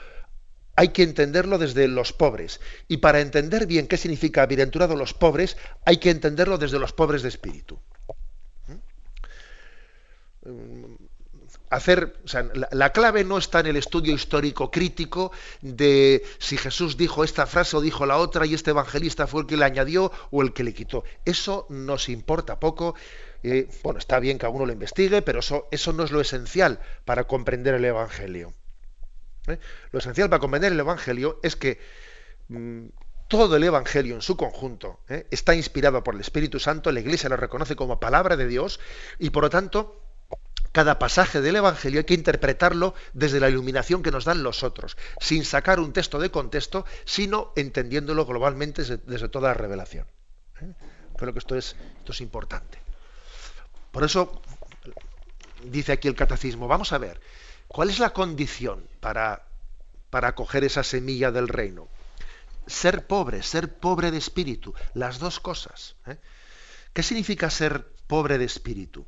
hay 0.77 0.89
que 0.89 1.03
entenderlo 1.03 1.59
desde 1.59 1.89
los 1.89 2.13
pobres. 2.13 2.61
Y 2.87 2.99
para 2.99 3.21
entender 3.21 3.67
bien 3.67 3.89
qué 3.89 3.97
significa 3.97 4.47
bienaventurados 4.47 4.97
los 4.97 5.13
pobres, 5.13 5.57
hay 5.85 5.97
que 5.97 6.11
entenderlo 6.11 6.57
desde 6.57 6.79
los 6.79 6.93
pobres 6.93 7.23
de 7.23 7.29
espíritu. 7.29 7.79
¿Mm? 10.45 10.95
hacer, 11.71 12.17
la, 12.71 12.93
clave 12.93 13.25
no 13.25 13.39
está 13.39 13.61
en 13.61 13.67
el 13.67 13.77
estudio 13.77 14.15
histórico 14.15 14.71
crítico 14.71 15.33
de 15.61 16.25
si 16.39 16.57
Jesús 16.57 16.97
dijo 16.97 17.25
esta 17.25 17.47
frase 17.47 17.77
o 17.77 17.81
dijo 17.81 18.07
la 18.07 18.19
otra 18.19 18.47
y 18.47 18.55
este 18.55 18.71
evangelista 18.71 19.27
fue 19.27 19.43
el 19.43 19.47
que 19.47 19.57
le 19.57 19.65
añadió 19.65 20.13
o 20.31 20.43
el 20.43 20.53
que 20.53 20.65
le 20.65 20.75
quitó. 20.75 21.05
Eso 21.25 21.67
nos 21.69 22.09
importa 22.09 22.61
poco. 22.61 22.95
Bueno, 23.83 23.99
está 23.99 24.19
bien 24.19 24.39
que 24.39 24.47
a 24.47 24.49
uno 24.49 24.67
lo 24.67 24.73
investigue, 24.73 25.23
pero 25.23 25.41
eso, 25.41 25.93
no 25.93 26.05
es 26.05 26.11
lo 26.11 26.21
esencial 26.21 26.81
para 27.05 27.25
comprender 27.25 27.75
el 27.75 27.85
Evangelio. 27.85 28.53
¿eh? 29.47 29.59
Lo 29.93 29.99
esencial 29.99 30.29
para 30.29 30.41
comprender 30.41 30.73
el 30.73 30.81
Evangelio 30.81 31.39
es 31.43 31.55
que 31.55 31.79
mm, 32.49 32.87
todo 33.29 33.57
el 33.57 33.65
Evangelio 33.65 34.15
en 34.15 34.23
su 34.23 34.37
conjunto 34.37 35.01
¿eh? 35.09 35.27
está 35.31 35.55
inspirado 35.55 36.03
por 36.03 36.15
el 36.15 36.21
Espíritu 36.21 36.59
Santo, 36.59 36.91
la 36.93 37.01
Iglesia 37.01 37.29
lo 37.29 37.37
reconoce 37.37 37.77
como 37.77 38.01
palabra 38.01 38.37
de 38.37 38.47
Dios 38.47 38.81
y 39.19 39.31
por 39.31 39.45
lo 39.45 39.51
tanto 39.51 40.03
cada 40.73 40.99
pasaje 40.99 41.41
del 41.41 41.57
Evangelio 41.57 42.01
hay 42.01 42.05
que 42.05 42.15
interpretarlo 42.15 42.95
desde 43.15 43.41
la 43.41 43.49
iluminación 43.49 44.03
que 44.03 44.11
nos 44.11 44.25
dan 44.27 44.43
los 44.43 44.63
otros, 44.63 44.97
sin 45.21 45.45
sacar 45.45 45.81
un 45.81 45.93
texto 45.93 46.19
de 46.19 46.31
contexto, 46.31 46.85
sino 47.05 47.53
entendiéndolo 47.57 48.27
globalmente 48.27 48.83
desde, 48.83 49.29
toda 49.29 49.49
la 49.49 49.55
revelación. 49.55 50.07
¿Eh? 50.61 50.73
Creo 51.17 51.33
que 51.33 51.39
esto 51.39 51.57
es, 51.57 51.77
esto 51.99 52.13
es 52.13 52.21
importante. 52.21 52.86
Por 53.97 54.05
eso 54.05 54.43
dice 55.65 55.93
aquí 55.93 56.07
el 56.07 56.15
catecismo, 56.15 56.69
vamos 56.69 56.93
a 56.93 56.99
ver, 56.99 57.19
¿cuál 57.67 57.89
es 57.89 57.99
la 57.99 58.13
condición 58.13 58.87
para, 59.01 59.47
para 60.11 60.35
coger 60.35 60.65
esa 60.65 60.83
semilla 60.83 61.33
del 61.33 61.49
reino? 61.49 61.89
Ser 62.67 63.07
pobre, 63.07 63.43
ser 63.43 63.79
pobre 63.79 64.11
de 64.11 64.19
espíritu, 64.19 64.75
las 64.93 65.19
dos 65.19 65.41
cosas. 65.41 65.97
¿eh? 66.07 66.19
¿Qué 66.93 67.03
significa 67.03 67.49
ser 67.49 67.91
pobre 68.07 68.37
de 68.37 68.45
espíritu? 68.45 69.07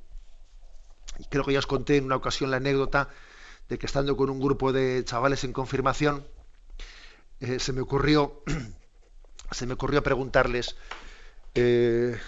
creo 1.28 1.44
que 1.44 1.52
ya 1.52 1.58
os 1.58 1.66
conté 1.66 1.98
en 1.98 2.06
una 2.06 2.16
ocasión 2.16 2.50
la 2.50 2.56
anécdota 2.56 3.10
de 3.68 3.78
que 3.78 3.84
estando 3.84 4.16
con 4.16 4.30
un 4.30 4.40
grupo 4.40 4.72
de 4.72 5.04
chavales 5.04 5.44
en 5.44 5.52
confirmación, 5.52 6.26
eh, 7.40 7.58
se 7.58 7.74
me 7.74 7.82
ocurrió 7.82 8.42
se 9.50 9.66
me 9.66 9.74
ocurrió 9.74 10.02
preguntarles 10.02 10.76
eh, 11.54 12.18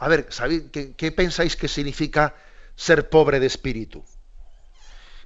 a 0.00 0.08
ver, 0.08 0.26
¿sabéis 0.30 0.64
qué, 0.72 1.12
pensáis 1.12 1.56
que 1.56 1.68
significa 1.68 2.34
ser 2.74 3.10
pobre 3.10 3.38
de 3.38 3.46
espíritu? 3.46 4.02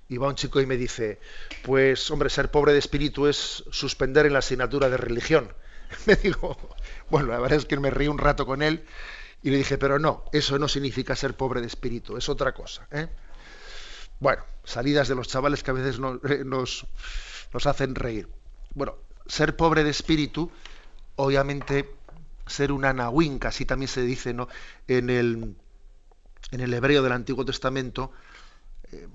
Y 0.09 0.19
va 0.19 0.29
un 0.29 0.35
chico 0.35 0.61
y 0.61 0.67
me 0.67 0.77
dice, 0.77 1.21
pues 1.63 2.11
hombre, 2.11 2.29
ser 2.29 2.51
pobre 2.51 2.73
de 2.73 2.81
espíritu 2.81 3.29
es 3.29 3.65
suspender 3.71 4.27
en 4.27 4.33
la 4.33 4.41
asignatura 4.41 4.91
de 4.91 4.97
religión. 4.97 5.55
Me 6.07 6.17
digo, 6.17 6.57
bueno, 7.09 7.29
la 7.29 7.39
verdad 7.39 7.59
es 7.59 7.67
que 7.67 7.79
me 7.79 7.91
reí 7.91 8.09
un 8.09 8.19
rato 8.19 8.47
con 8.47 8.63
él 8.63 8.85
y 9.43 9.51
le 9.51 9.59
dije, 9.59 9.79
pero 9.79 9.99
no, 9.99 10.25
eso 10.33 10.59
no 10.59 10.67
significa 10.67 11.15
ser 11.15 11.35
pobre 11.35 11.61
de 11.61 11.69
espíritu, 11.69 12.17
es 12.17 12.29
otra 12.29 12.53
cosa. 12.53 12.89
¿eh? 12.91 13.09
Bueno, 14.19 14.43
salidas 14.65 15.07
de 15.07 15.15
los 15.15 15.29
chavales 15.29 15.63
que 15.63 15.71
a 15.71 15.75
veces 15.75 16.01
eh, 16.29 16.43
nos, 16.45 16.87
hacen 17.65 17.95
reír. 17.95 18.29
Bueno, 18.75 18.97
ser 19.27 19.55
pobre 19.55 19.85
de 19.85 19.91
espíritu, 19.91 20.51
obviamente 21.17 21.95
ser 22.47 22.73
un 22.73 22.85
anahuín, 22.85 23.39
así 23.45 23.65
también 23.65 23.89
se 23.89 24.03
dice 24.03 24.35
¿no? 24.35 24.49
en, 24.89 25.11
el, 25.11 25.57
en 26.51 26.61
el 26.61 26.75
hebreo 26.75 27.03
del 27.03 27.13
Antiguo 27.13 27.45
Testamento, 27.45 28.13
eh, 28.93 29.09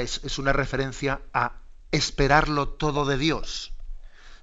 es, 0.00 0.20
es 0.24 0.38
una 0.38 0.52
referencia 0.52 1.20
a 1.32 1.60
esperarlo 1.92 2.68
todo 2.68 3.04
de 3.04 3.18
Dios. 3.18 3.72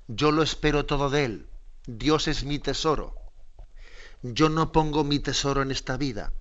Yo 0.07 0.31
lo 0.31 0.43
espero 0.43 0.85
todo 0.85 1.09
de 1.09 1.25
Él. 1.25 1.47
Dios 1.85 2.27
es 2.27 2.43
mi 2.43 2.59
tesoro 2.59 3.23
yo 4.23 4.47
no 4.47 4.71
pongo 4.71 5.03
mi 5.03 5.19
tesoro 5.19 5.61
en 5.61 5.71
esta 5.71 5.97
vida. 5.97 6.31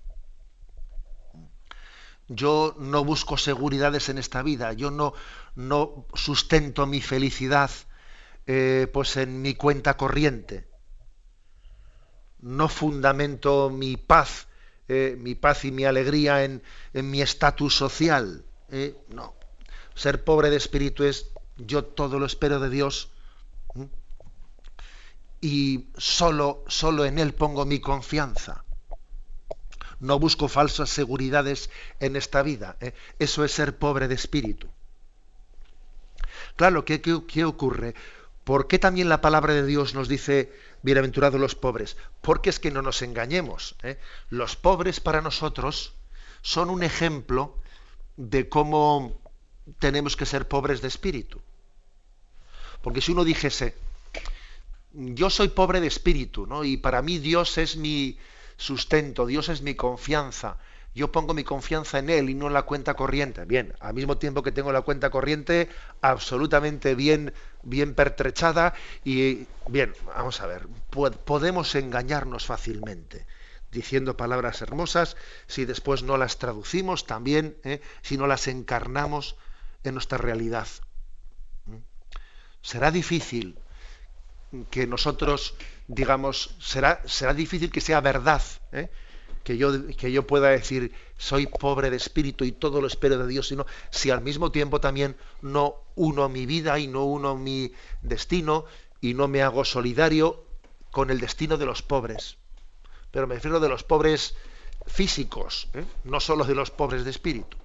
Yo 2.29 2.75
no 2.79 3.03
busco 3.03 3.37
seguridades 3.37 4.07
en 4.07 4.17
esta 4.17 4.41
vida. 4.41 4.71
Yo 4.71 4.89
no, 4.89 5.13
no 5.55 6.05
sustento 6.13 6.87
mi 6.87 7.01
felicidad 7.01 7.69
eh, 8.47 8.87
pues 8.91 9.17
en 9.17 9.41
mi 9.41 9.53
cuenta 9.55 9.97
corriente. 9.97 10.69
No 12.43 12.67
fundamento 12.67 13.71
mi 13.71 13.97
paz, 13.97 14.47
eh, 14.87 15.15
mi 15.17 15.33
paz 15.33 15.65
y 15.65 15.71
mi 15.71 15.85
alegría 15.85 16.43
en, 16.43 16.61
mi 16.93 17.21
estatus 17.21 17.75
social. 17.75 18.43
Eh, 18.69 18.95
no. 19.09 19.33
Ser 19.95 20.23
pobre 20.23 20.49
de 20.49 20.57
espíritu 20.57 21.03
es 21.03 21.31
yo 21.57 21.85
todo 21.85 22.19
lo 22.19 22.25
espero 22.25 22.59
de 22.59 22.69
Dios 22.69 23.09
y 25.43 25.87
solo, 25.97 26.63
solo 26.67 27.03
en 27.03 27.19
Él 27.19 27.33
pongo 27.33 27.65
mi 27.65 27.79
confianza. 27.79 28.63
No 29.99 30.17
busco 30.17 30.47
falsas 30.47 30.89
seguridades 30.89 31.69
en 31.99 32.15
esta 32.15 32.43
vida. 32.43 32.77
¿eh? 32.79 32.93
Eso 33.19 33.43
es 33.43 33.51
ser 33.51 33.77
pobre 33.77 34.07
de 34.07 34.15
espíritu. 34.15 34.67
Claro, 36.55 36.85
¿qué, 36.85 37.01
¿qué, 37.01 37.43
ocurre? 37.45 37.93
¿Por 38.45 38.67
qué 38.67 38.79
también 38.79 39.09
la 39.09 39.19
palabra 39.19 39.53
de 39.53 39.65
Dios 39.65 39.95
nos 39.95 40.07
dice 40.07 40.53
bienaventurados 40.83 41.41
los 41.41 41.55
pobres? 41.55 41.97
Porque 42.21 42.51
es 42.51 42.59
que 42.59 42.71
no 42.71 42.81
nos 42.81 43.01
engañemos. 43.01 43.75
¿eh? 43.81 43.99
Los 44.29 44.55
pobres 44.55 44.99
para 44.99 45.21
nosotros 45.21 45.93
son 46.41 46.69
un 46.69 46.83
ejemplo 46.83 47.57
de 48.17 48.47
cómo 48.47 49.19
tenemos 49.79 50.15
que 50.15 50.25
ser 50.25 50.47
pobres 50.47 50.81
de 50.81 50.89
espíritu. 50.89 51.41
Porque 52.81 53.01
si 53.01 53.13
uno 53.13 53.23
dijese, 53.23 53.75
yo 54.91 55.29
soy 55.29 55.47
pobre 55.47 55.79
de 55.79 55.87
espíritu, 55.87 56.45
¿no? 56.45 56.63
Y 56.63 56.77
para 56.77 57.01
mí 57.01 57.17
Dios 57.17 57.57
es 57.57 57.77
mi 57.77 58.19
sustento, 58.57 59.25
Dios 59.25 59.49
es 59.49 59.61
mi 59.61 59.73
confianza. 59.73 60.57
Yo 60.95 61.11
pongo 61.11 61.33
mi 61.33 61.43
confianza 61.43 61.99
en 61.99 62.09
Él 62.09 62.29
y 62.29 62.35
no 62.35 62.47
en 62.47 62.53
la 62.53 62.63
cuenta 62.63 62.93
corriente. 62.93 63.45
Bien, 63.45 63.73
al 63.79 63.95
mismo 63.95 64.17
tiempo 64.17 64.43
que 64.43 64.51
tengo 64.51 64.71
la 64.71 64.81
cuenta 64.81 65.09
corriente 65.09 65.69
absolutamente 66.01 66.93
bien, 66.93 67.33
bien 67.63 67.95
pertrechada 67.95 68.73
y 69.03 69.47
bien, 69.67 69.93
vamos 70.05 70.41
a 70.41 70.47
ver, 70.47 70.67
podemos 71.25 71.73
engañarnos 71.75 72.45
fácilmente 72.45 73.25
diciendo 73.71 74.15
palabras 74.15 74.61
hermosas 74.61 75.17
si 75.47 75.65
después 75.65 76.03
no 76.03 76.17
las 76.17 76.37
traducimos 76.37 77.07
también, 77.07 77.57
¿eh? 77.63 77.81
si 78.03 78.17
no 78.17 78.27
las 78.27 78.47
encarnamos 78.47 79.35
en 79.83 79.95
nuestra 79.95 80.19
realidad. 80.19 80.67
¿Mm? 81.65 81.77
Será 82.61 82.91
difícil 82.91 83.57
que 84.69 84.85
nosotros, 84.85 85.55
digamos, 85.87 86.55
será, 86.59 87.01
será 87.05 87.33
difícil 87.33 87.71
que 87.71 87.81
sea 87.81 87.99
verdad, 88.01 88.43
¿eh? 88.71 88.91
Que, 89.43 89.57
yo, 89.57 89.87
que 89.97 90.11
yo 90.11 90.25
pueda 90.25 90.49
decir, 90.49 90.93
soy 91.17 91.47
pobre 91.47 91.89
de 91.89 91.97
espíritu 91.97 92.45
y 92.45 92.51
todo 92.51 92.81
lo 92.81 92.87
espero 92.87 93.17
de 93.17 93.27
Dios, 93.27 93.47
sino 93.47 93.65
si 93.91 94.09
al 94.09 94.21
mismo 94.21 94.51
tiempo 94.51 94.79
también 94.79 95.15
no 95.41 95.75
uno 95.95 96.29
mi 96.29 96.45
vida 96.45 96.79
y 96.79 96.87
no 96.87 97.03
uno 97.03 97.35
mi 97.35 97.73
destino 98.01 98.65
y 99.01 99.13
no 99.13 99.27
me 99.27 99.41
hago 99.41 99.65
solidario 99.65 100.45
con 100.91 101.09
el 101.09 101.19
destino 101.19 101.57
de 101.57 101.65
los 101.65 101.81
pobres. 101.81 102.37
Pero 103.11 103.27
me 103.27 103.35
refiero 103.35 103.59
de 103.59 103.69
los 103.69 103.83
pobres 103.83 104.35
físicos, 104.87 105.67
¿eh? 105.73 105.85
no 106.03 106.19
solo 106.19 106.45
de 106.45 106.55
los 106.55 106.71
pobres 106.71 107.03
de 107.03 107.11
espíritu. 107.11 107.57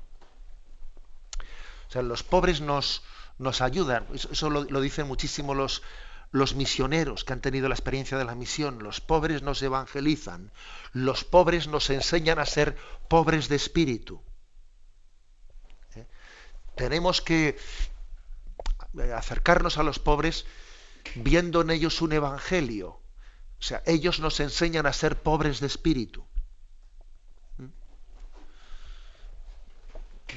O 1.88 1.90
sea, 1.90 2.02
los 2.02 2.22
pobres 2.22 2.60
nos, 2.60 3.02
nos 3.38 3.60
ayudan, 3.62 4.06
eso, 4.12 4.50
lo, 4.50 4.64
lo, 4.64 4.80
dicen 4.80 5.06
muchísimo 5.06 5.54
los, 5.54 5.82
los 6.30 6.54
misioneros 6.54 7.24
que 7.24 7.32
han 7.32 7.40
tenido 7.40 7.68
la 7.68 7.74
experiencia 7.74 8.18
de 8.18 8.24
la 8.24 8.34
misión, 8.34 8.82
los 8.82 9.00
pobres 9.00 9.42
nos 9.42 9.62
evangelizan, 9.62 10.52
los 10.92 11.24
pobres 11.24 11.68
nos 11.68 11.88
enseñan 11.90 12.38
a 12.38 12.46
ser 12.46 12.76
pobres 13.08 13.48
de 13.48 13.56
espíritu. 13.56 14.22
¿Eh? 15.94 16.06
Tenemos 16.76 17.22
que 17.22 17.56
eh, 18.98 19.12
acercarnos 19.12 19.78
a 19.78 19.82
los 19.82 19.98
pobres 19.98 20.44
viendo 21.14 21.62
en 21.62 21.70
ellos 21.70 22.02
un 22.02 22.12
evangelio. 22.12 23.00
O 23.60 23.62
sea, 23.62 23.82
ellos 23.86 24.20
nos 24.20 24.38
enseñan 24.40 24.86
a 24.86 24.92
ser 24.92 25.20
pobres 25.22 25.60
de 25.60 25.66
espíritu. 25.66 26.24
¿Mm? 27.56 27.66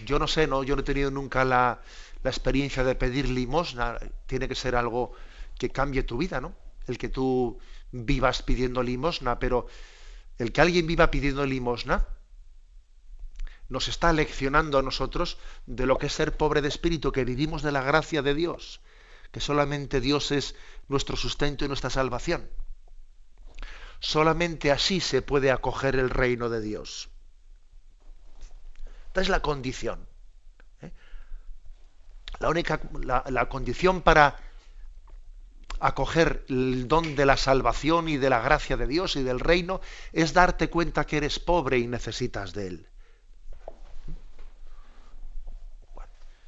Yo 0.06 0.20
no 0.20 0.28
sé, 0.28 0.48
no, 0.48 0.64
yo 0.64 0.76
no 0.76 0.82
he 0.82 0.86
tenido 0.86 1.12
nunca 1.12 1.44
la, 1.44 1.82
la 2.24 2.30
experiencia 2.30 2.86
de 2.86 2.96
pedir 2.96 3.28
limosna. 3.30 4.00
Tiene 4.26 4.48
que 4.48 4.56
ser 4.56 4.76
algo 4.78 5.14
que 5.62 5.69
cambie 5.69 6.02
tu 6.02 6.17
vida, 6.17 6.41
¿no? 6.41 6.56
El 6.88 6.97
que 6.97 7.08
tú 7.08 7.60
vivas 7.91 8.41
pidiendo 8.41 8.82
limosna, 8.82 9.38
pero 9.38 9.67
el 10.39 10.52
que 10.52 10.60
alguien 10.60 10.88
viva 10.88 11.12
pidiendo 11.12 11.45
limosna 11.45 12.08
nos 13.69 13.88
está 13.88 14.12
leccionando 14.12 14.80
a 14.80 14.82
nosotros 14.82 15.38
de 15.67 15.86
lo 15.86 16.00
que 16.00 16.08
es 16.08 16.13
ser 16.13 16.36
pobre 16.36 16.63
de 16.63 16.67
espíritu, 16.67 17.12
que 17.12 17.26
vivimos 17.26 17.62
de 17.62 17.71
la 17.71 17.84
gracia 17.84 18.24
de 18.24 18.34
Dios, 18.34 18.82
que 19.32 19.39
solamente 19.39 20.02
Dios 20.02 20.32
es 20.32 20.56
nuestro 20.88 21.15
sustento 21.15 21.63
y 21.63 21.67
nuestra 21.67 21.91
salvación. 21.91 22.50
Solamente 24.00 24.71
así 24.71 25.00
se 25.00 25.21
puede 25.21 25.52
acoger 25.52 25.95
el 25.95 26.10
reino 26.10 26.50
de 26.50 26.62
Dios. 26.62 27.10
Esta 29.10 29.21
es 29.21 29.30
la 29.30 29.43
condición. 29.43 30.08
¿eh? 30.82 30.91
La 32.39 32.50
única, 32.50 32.82
la 33.04 33.47
condición 33.47 34.02
para 34.02 34.51
acoger 35.82 36.46
el 36.48 36.88
don 36.88 37.15
de 37.15 37.26
la 37.26 37.36
salvación 37.36 38.08
y 38.08 38.17
de 38.17 38.30
la 38.30 38.39
gracia 38.39 38.78
de 38.78 38.88
Dios 38.88 39.15
y 39.15 39.24
del 39.24 39.39
reino 39.39 39.82
es 40.13 40.34
darte 40.34 40.70
cuenta 40.70 41.06
que 41.06 41.17
eres 41.17 41.39
pobre 41.39 41.80
y 41.80 41.88
necesitas 41.88 42.54
de 42.54 42.67
él. 42.67 42.88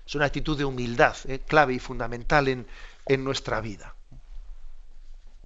Es 0.06 0.16
una 0.16 0.26
actitud 0.26 0.56
de 0.58 0.66
humildad, 0.66 1.16
eh, 1.26 1.40
clave 1.40 1.74
y 1.74 1.80
fundamental 1.80 2.48
en, 2.48 3.24
nuestra 3.24 3.60
vida. 3.60 3.96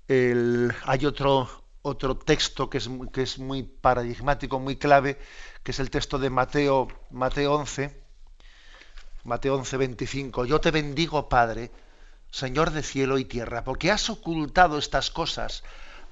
hay 0.10 1.06
otro, 1.06 1.64
texto 2.26 2.70
que 2.70 2.80
es, 2.80 2.90
que 3.14 3.22
es, 3.22 3.40
muy 3.40 3.64
paradigmático, 3.64 4.60
muy 4.60 4.76
clave, 4.76 5.18
que 5.64 5.72
es 5.72 5.80
el 5.80 5.90
texto 5.90 6.20
de 6.20 6.30
Mateo, 6.30 6.88
Mateo 7.12 7.54
11, 7.54 7.96
Mateo 9.24 9.56
11, 9.56 9.78
25. 9.78 10.46
Yo 10.46 10.60
te 10.60 10.72
bendigo, 10.72 11.30
Padre, 11.30 11.72
Señor 12.32 12.72
de 12.72 12.84
cielo 12.84 13.18
y 13.18 13.26
tierra, 13.26 13.64
porque 13.64 13.92
has 13.92 14.10
ocultado 14.10 14.78
estas 14.78 15.10
cosas 15.10 15.64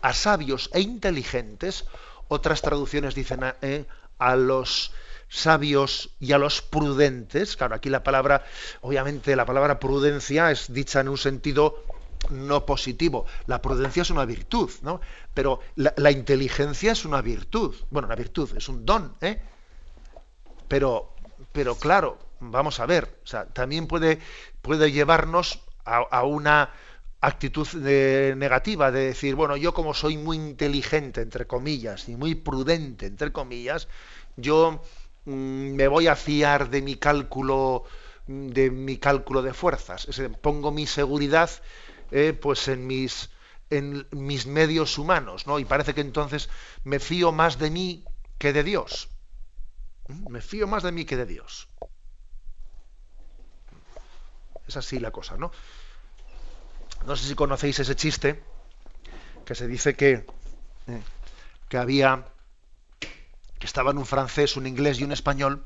a 0.01 0.13
sabios 0.13 0.69
e 0.73 0.81
inteligentes. 0.81 1.85
Otras 2.27 2.61
traducciones 2.61 3.15
dicen 3.15 3.41
eh, 3.61 3.85
a 4.17 4.35
los 4.35 4.91
sabios 5.29 6.11
y 6.19 6.31
a 6.31 6.37
los 6.37 6.61
prudentes. 6.61 7.55
Claro, 7.57 7.75
aquí 7.75 7.89
la 7.89 8.03
palabra, 8.03 8.45
obviamente 8.81 9.35
la 9.35 9.45
palabra 9.45 9.79
prudencia 9.79 10.51
es 10.51 10.71
dicha 10.71 11.01
en 11.01 11.09
un 11.09 11.17
sentido 11.17 11.83
no 12.29 12.65
positivo. 12.65 13.25
La 13.47 13.61
prudencia 13.61 14.01
es 14.01 14.09
una 14.09 14.25
virtud, 14.25 14.71
¿no? 14.81 15.01
Pero 15.33 15.59
la, 15.75 16.11
inteligencia 16.11 16.91
es 16.91 17.05
una 17.05 17.21
virtud. 17.21 17.75
Bueno, 17.89 18.07
una 18.07 18.15
virtud, 18.15 18.55
es 18.55 18.69
un 18.69 18.85
don, 18.85 19.15
¿eh? 19.21 19.41
Pero, 20.67 21.13
pero 21.51 21.75
claro, 21.75 22.17
vamos 22.39 22.79
a 22.79 22.85
ver, 22.85 23.19
o 23.23 23.27
sea, 23.27 23.45
también 23.45 23.87
puede, 23.87 24.19
puede 24.61 24.91
llevarnos 24.91 25.59
a, 25.85 26.23
una 26.23 26.71
actitud 27.21 27.67
negativa 28.35 28.91
de 28.91 29.07
decir, 29.07 29.35
bueno, 29.35 29.55
yo 29.57 29.73
como 29.73 29.93
soy 29.93 30.17
muy 30.17 30.37
inteligente, 30.37 31.21
entre 31.21 31.47
comillas, 31.47 32.09
y 32.09 32.15
muy 32.15 32.35
prudente, 32.35 33.05
entre 33.05 33.31
comillas, 33.31 33.87
yo 34.35 34.81
Mm, 35.25 35.75
me 35.75 35.87
voy 35.87 36.07
a 36.07 36.15
fiar 36.15 36.69
de 36.69 36.81
mi 36.81 36.95
cálculo 36.95 37.83
de 38.27 38.71
mi 38.71 38.97
cálculo 38.97 39.41
de 39.41 39.53
fuerzas. 39.53 40.07
Es 40.07 40.21
pongo 40.41 40.71
mi 40.71 40.87
seguridad 40.87 41.49
eh, 42.11 42.33
pues 42.33 42.67
en 42.67 42.87
mis, 42.87 43.29
en 43.69 44.07
mis 44.11 44.47
medios 44.47 44.97
humanos, 44.97 45.45
¿no? 45.45 45.59
Y 45.59 45.65
parece 45.65 45.93
que 45.93 46.01
entonces 46.01 46.49
me 46.83 46.99
fío 46.99 47.31
más 47.31 47.59
de 47.59 47.69
mí 47.69 48.03
que 48.39 48.53
de 48.53 48.63
Dios. 48.63 49.09
¿Mm? 50.07 50.31
Me 50.31 50.41
fío 50.41 50.67
más 50.67 50.83
de 50.83 50.91
mí 50.91 51.05
que 51.05 51.17
de 51.17 51.25
Dios. 51.25 51.67
Es 54.67 54.77
así 54.77 54.99
la 54.99 55.11
cosa, 55.11 55.37
¿no? 55.37 55.51
No 57.05 57.15
sé 57.15 57.27
si 57.27 57.35
conocéis 57.35 57.79
ese 57.79 57.95
chiste 57.95 58.43
que 59.45 59.53
se 59.55 59.67
dice 59.67 59.95
que, 59.95 60.25
eh, 60.87 61.01
que 61.69 61.77
había 61.77 62.25
que 63.59 63.67
estaban 63.67 63.97
un 63.97 64.05
francés, 64.05 64.57
un 64.57 64.67
inglés 64.67 64.99
y 64.99 65.03
un 65.03 65.11
español 65.11 65.63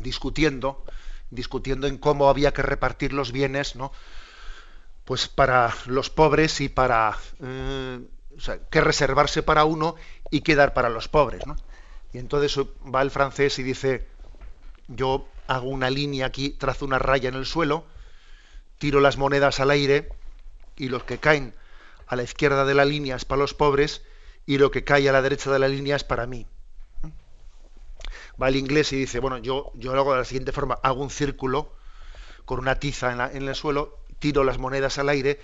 discutiendo, 0.00 0.84
discutiendo 1.30 1.86
en 1.86 1.98
cómo 1.98 2.28
había 2.28 2.52
que 2.52 2.62
repartir 2.62 3.12
los 3.12 3.32
bienes, 3.32 3.76
¿no? 3.76 3.92
Pues 5.04 5.28
para 5.28 5.74
los 5.86 6.10
pobres 6.10 6.60
y 6.60 6.68
para 6.68 7.16
eh, 7.40 8.00
que 8.70 8.80
reservarse 8.80 9.42
para 9.42 9.64
uno 9.64 9.94
y 10.30 10.42
quedar 10.42 10.74
para 10.74 10.88
los 10.88 11.08
pobres, 11.08 11.46
¿no? 11.46 11.56
Y 12.12 12.18
entonces 12.18 12.58
va 12.94 13.02
el 13.02 13.10
francés 13.10 13.58
y 13.58 13.62
dice, 13.62 14.06
yo 14.88 15.28
hago 15.48 15.68
una 15.68 15.90
línea 15.90 16.26
aquí, 16.26 16.50
trazo 16.50 16.84
una 16.84 17.00
raya 17.00 17.28
en 17.28 17.34
el 17.34 17.46
suelo, 17.46 17.84
tiro 18.78 19.00
las 19.00 19.16
monedas 19.16 19.58
al 19.58 19.70
aire 19.70 20.08
y 20.76 20.88
los 20.88 21.02
que 21.02 21.18
caen 21.18 21.54
a 22.06 22.14
la 22.14 22.22
izquierda 22.22 22.64
de 22.64 22.74
la 22.74 22.84
línea 22.84 23.16
es 23.16 23.24
para 23.24 23.40
los 23.40 23.54
pobres 23.54 24.02
y 24.46 24.58
lo 24.58 24.70
que 24.70 24.84
cae 24.84 25.08
a 25.08 25.12
la 25.12 25.22
derecha 25.22 25.50
de 25.50 25.58
la 25.58 25.68
línea 25.68 25.96
es 25.96 26.04
para 26.04 26.26
mí 26.26 26.46
va 28.40 28.48
el 28.48 28.56
inglés 28.56 28.92
y 28.92 28.96
dice, 28.96 29.18
bueno, 29.18 29.38
yo, 29.38 29.72
lo 29.74 29.92
hago 29.92 30.12
de 30.12 30.18
la 30.18 30.24
siguiente 30.24 30.52
forma, 30.52 30.78
hago 30.82 31.02
un 31.02 31.10
círculo 31.10 31.72
con 32.44 32.60
una 32.60 32.78
tiza 32.78 33.30
en, 33.32 33.48
el 33.48 33.54
suelo, 33.54 33.98
tiro 34.18 34.44
las 34.44 34.58
monedas 34.58 34.98
al 34.98 35.08
aire 35.08 35.40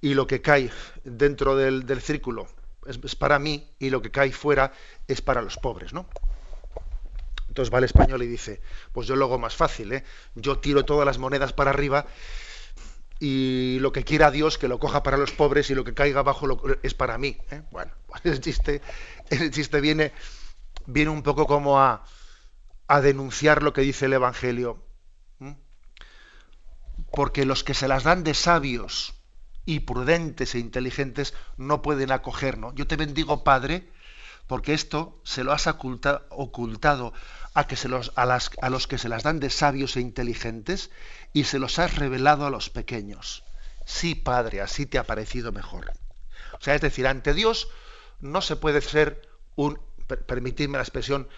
y 0.00 0.14
lo 0.14 0.26
que 0.26 0.40
cae 0.40 0.70
dentro 1.04 1.56
del, 1.56 2.00
círculo 2.00 2.46
es, 2.86 2.98
para 3.16 3.38
mí 3.38 3.68
y 3.78 3.90
lo 3.90 4.02
que 4.02 4.10
cae 4.10 4.32
fuera 4.32 4.72
es 5.08 5.20
para 5.22 5.42
los 5.42 5.56
pobres, 5.56 5.92
¿no? 5.92 6.06
Entonces 7.48 7.72
va 7.72 7.78
el 7.78 7.84
español 7.84 8.22
y 8.22 8.26
dice, 8.26 8.60
pues 8.92 9.06
yo 9.06 9.16
lo 9.16 9.24
hago 9.24 9.38
más 9.38 9.56
fácil, 9.56 9.92
¿eh? 9.92 10.04
yo 10.34 10.58
tiro 10.58 10.84
todas 10.84 11.06
las 11.06 11.18
monedas 11.18 11.52
para 11.52 11.70
arriba 11.70 12.06
y 13.20 13.78
lo 13.80 13.90
que 13.90 14.04
quiera 14.04 14.30
Dios 14.30 14.58
que 14.58 14.68
lo 14.68 14.78
coja 14.78 15.02
para 15.02 15.16
los 15.16 15.32
pobres 15.32 15.70
y 15.70 15.74
lo 15.74 15.84
que 15.84 15.94
caiga 15.94 16.20
abajo 16.20 16.46
es 16.82 16.94
para 16.94 17.18
mí. 17.18 17.38
¿eh? 17.50 17.62
Bueno, 17.70 17.92
ese 18.24 18.40
chiste, 18.40 18.82
ese 19.28 19.50
chiste 19.50 19.80
viene, 19.80 20.12
viene 20.86 21.10
un 21.10 21.22
poco 21.22 21.46
como 21.46 21.80
a, 21.80 22.04
a 22.86 23.00
denunciar 23.00 23.62
lo 23.62 23.72
que 23.72 23.82
dice 23.82 24.06
el 24.06 24.14
Evangelio. 24.14 24.84
Porque 27.12 27.46
los 27.46 27.64
que 27.64 27.74
se 27.74 27.88
las 27.88 28.04
dan 28.04 28.22
de 28.22 28.34
sabios 28.34 29.14
y 29.64 29.80
prudentes 29.80 30.54
e 30.54 30.58
inteligentes 30.58 31.32
no 31.56 31.80
pueden 31.80 32.12
acoger. 32.12 32.58
Yo 32.74 32.86
te 32.86 32.96
bendigo, 32.96 33.44
Padre, 33.44 33.88
porque 34.48 34.74
esto 34.74 35.20
se 35.22 35.44
lo 35.44 35.52
has 35.52 35.68
ocultado 35.68 37.12
a, 37.54 37.66
que 37.68 37.76
se 37.76 37.88
los, 37.88 38.12
a, 38.16 38.22
a 38.22 38.70
los 38.70 38.86
que 38.88 38.98
se 38.98 39.08
las 39.08 39.22
dan 39.22 39.38
de 39.38 39.50
sabios 39.50 39.96
e 39.96 40.00
inteligentes 40.00 40.90
y 41.32 41.44
se 41.44 41.60
los 41.60 41.78
has 41.78 41.96
revelado 41.96 42.46
a 42.46 42.50
los 42.50 42.70
pequeños. 42.70 43.44
Sí, 43.84 44.14
Padre, 44.14 44.60
así 44.60 44.86
te 44.86 44.98
ha 44.98 45.04
parecido 45.04 45.52
mejor. 45.52 45.92
O 46.52 46.60
sea, 46.60 46.74
es 46.74 46.80
decir, 46.80 47.06
ante 47.06 47.34
Dios 47.34 47.68
no 48.20 48.42
se 48.42 48.56
puede 48.56 48.80
ser 48.80 49.28
un, 49.54 49.80
permitidme 50.26 50.78
la 50.78 50.82
expresión, 50.82 51.28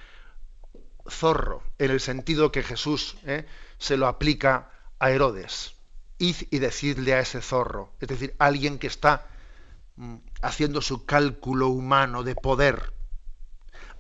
zorro, 1.09 1.63
en 1.79 1.91
el 1.91 2.01
sentido 2.01 2.53
que 2.53 2.63
Jesús 2.63 3.17
¿eh? 3.25 3.47
se 3.79 3.97
lo 3.97 4.07
aplica 4.07 4.71
a 4.99 5.11
Herodes. 5.11 5.75
Id 6.19 6.37
y 6.51 6.59
decidle 6.59 7.15
a 7.15 7.21
ese 7.21 7.41
zorro, 7.41 7.93
es 8.01 8.09
decir, 8.09 8.35
alguien 8.39 8.79
que 8.79 8.87
está 8.87 9.27
mm, 9.97 10.17
haciendo 10.43 10.83
su 10.83 11.07
cálculo 11.07 11.69
humano 11.69 12.23
de 12.23 12.35
poder. 12.35 12.93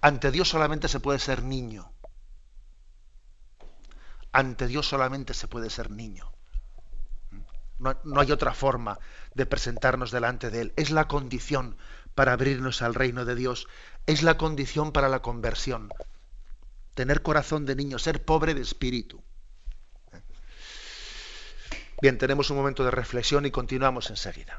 Ante 0.00 0.30
Dios 0.30 0.48
solamente 0.48 0.88
se 0.88 1.00
puede 1.00 1.18
ser 1.18 1.42
niño. 1.42 1.92
Ante 4.32 4.66
Dios 4.66 4.88
solamente 4.88 5.34
se 5.34 5.48
puede 5.48 5.70
ser 5.70 5.90
niño. 5.90 6.32
No, 7.78 7.96
no, 8.04 8.20
hay 8.20 8.30
otra 8.30 8.52
forma 8.52 8.98
de 9.34 9.46
presentarnos 9.46 10.10
delante 10.10 10.50
de 10.50 10.60
Él. 10.60 10.72
Es 10.76 10.90
la 10.90 11.08
condición 11.08 11.76
para 12.14 12.32
abrirnos 12.32 12.82
al 12.82 12.94
reino 12.94 13.24
de 13.24 13.34
Dios. 13.34 13.66
Es 14.06 14.22
la 14.22 14.36
condición 14.36 14.92
para 14.92 15.08
la 15.08 15.22
conversión 15.22 15.90
tener 16.94 17.22
corazón 17.22 17.64
de 17.66 17.76
niño, 17.76 17.98
ser 17.98 18.24
pobre 18.24 18.52
de 18.54 18.60
espíritu. 18.60 19.22
Bien, 22.02 22.18
tenemos 22.18 22.50
un 22.50 22.56
momento 22.56 22.84
de 22.84 22.90
reflexión 22.90 23.46
y 23.46 23.50
continuamos 23.50 24.10
enseguida. 24.10 24.58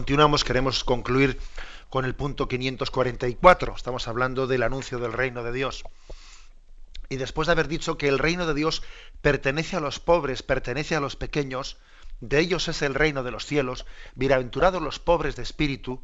Continuamos, 0.00 0.44
queremos 0.44 0.82
concluir 0.82 1.38
con 1.90 2.06
el 2.06 2.14
punto 2.14 2.48
544. 2.48 3.76
Estamos 3.76 4.08
hablando 4.08 4.46
del 4.46 4.62
anuncio 4.62 4.98
del 4.98 5.12
reino 5.12 5.42
de 5.42 5.52
Dios. 5.52 5.84
Y 7.10 7.16
después 7.18 7.44
de 7.44 7.52
haber 7.52 7.68
dicho 7.68 7.98
que 7.98 8.08
el 8.08 8.18
reino 8.18 8.46
de 8.46 8.54
Dios 8.54 8.82
pertenece 9.20 9.76
a 9.76 9.80
los 9.80 10.00
pobres, 10.00 10.42
pertenece 10.42 10.96
a 10.96 11.00
los 11.00 11.16
pequeños, 11.16 11.76
de 12.20 12.40
ellos 12.40 12.66
es 12.68 12.80
el 12.80 12.94
reino 12.94 13.22
de 13.22 13.30
los 13.30 13.44
cielos, 13.44 13.84
bienaventurados 14.14 14.80
los 14.80 14.98
pobres 15.00 15.36
de 15.36 15.42
espíritu, 15.42 16.02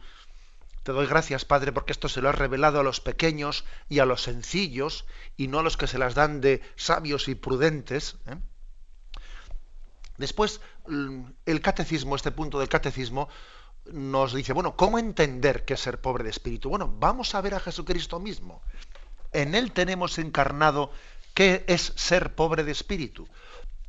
te 0.82 0.92
doy 0.92 1.06
gracias, 1.06 1.46
Padre, 1.46 1.72
porque 1.72 1.92
esto 1.92 2.10
se 2.10 2.20
lo 2.20 2.28
has 2.28 2.36
revelado 2.36 2.78
a 2.78 2.84
los 2.84 3.00
pequeños 3.00 3.64
y 3.88 4.00
a 4.00 4.04
los 4.04 4.20
sencillos, 4.20 5.06
y 5.38 5.48
no 5.48 5.60
a 5.60 5.62
los 5.62 5.78
que 5.78 5.86
se 5.86 5.96
las 5.96 6.14
dan 6.14 6.42
de 6.42 6.60
sabios 6.76 7.28
y 7.28 7.34
prudentes. 7.34 8.18
¿eh? 8.26 8.36
Después, 10.18 10.60
el 11.46 11.60
catecismo, 11.62 12.14
este 12.14 12.30
punto 12.30 12.58
del 12.58 12.68
catecismo, 12.68 13.30
nos 13.92 14.34
dice, 14.34 14.52
bueno, 14.52 14.76
¿cómo 14.76 14.98
entender 14.98 15.64
qué 15.64 15.74
es 15.74 15.80
ser 15.80 16.00
pobre 16.00 16.24
de 16.24 16.30
espíritu? 16.30 16.70
Bueno, 16.70 16.92
vamos 16.98 17.34
a 17.34 17.40
ver 17.40 17.54
a 17.54 17.60
Jesucristo 17.60 18.18
mismo. 18.18 18.62
En 19.32 19.54
Él 19.54 19.72
tenemos 19.72 20.18
encarnado 20.18 20.90
qué 21.34 21.64
es 21.68 21.92
ser 21.96 22.34
pobre 22.34 22.64
de 22.64 22.72
espíritu. 22.72 23.28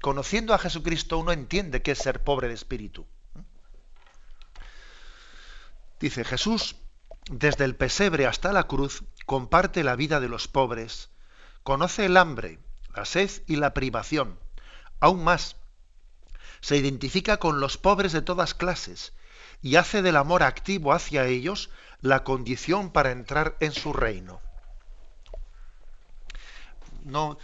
Conociendo 0.02 0.54
a 0.54 0.60
Jesucristo 0.60 1.18
uno 1.18 1.32
entiende 1.32 1.82
qué 1.82 1.92
es 1.92 2.00
ser 2.00 2.24
pobre 2.24 2.48
de 2.48 2.54
espíritu. 2.54 3.06
Dice 6.00 6.24
Jesús, 6.24 6.76
desde 7.32 7.66
el 7.66 7.76
pesebre 7.76 8.28
hasta 8.28 8.52
la 8.52 8.68
cruz, 8.68 9.04
comparte 9.26 9.84
la 9.84 9.96
vida 9.96 10.20
de 10.20 10.30
los 10.30 10.48
pobres, 10.48 11.10
conoce 11.64 12.06
el 12.06 12.18
hambre, 12.18 12.60
la 12.96 13.06
sed 13.06 13.32
y 13.48 13.56
la 13.56 13.74
privación. 13.74 14.40
Aún 15.00 15.24
más, 15.24 15.56
se 16.62 16.78
identifica 16.78 17.38
con 17.38 17.60
los 17.60 17.78
pobres 17.78 18.12
de 18.12 18.22
todas 18.22 18.54
clases 18.54 19.14
y 19.62 19.76
hace 19.76 20.02
del 20.02 20.18
amor 20.18 20.44
activo 20.44 20.94
hacia 20.94 21.26
ellos 21.26 21.70
la 22.02 22.24
condición 22.24 22.92
para 22.92 23.12
entrar 23.12 23.56
en 23.60 23.72
su 23.72 23.94
reino. 23.94 24.42
No, 27.04 27.38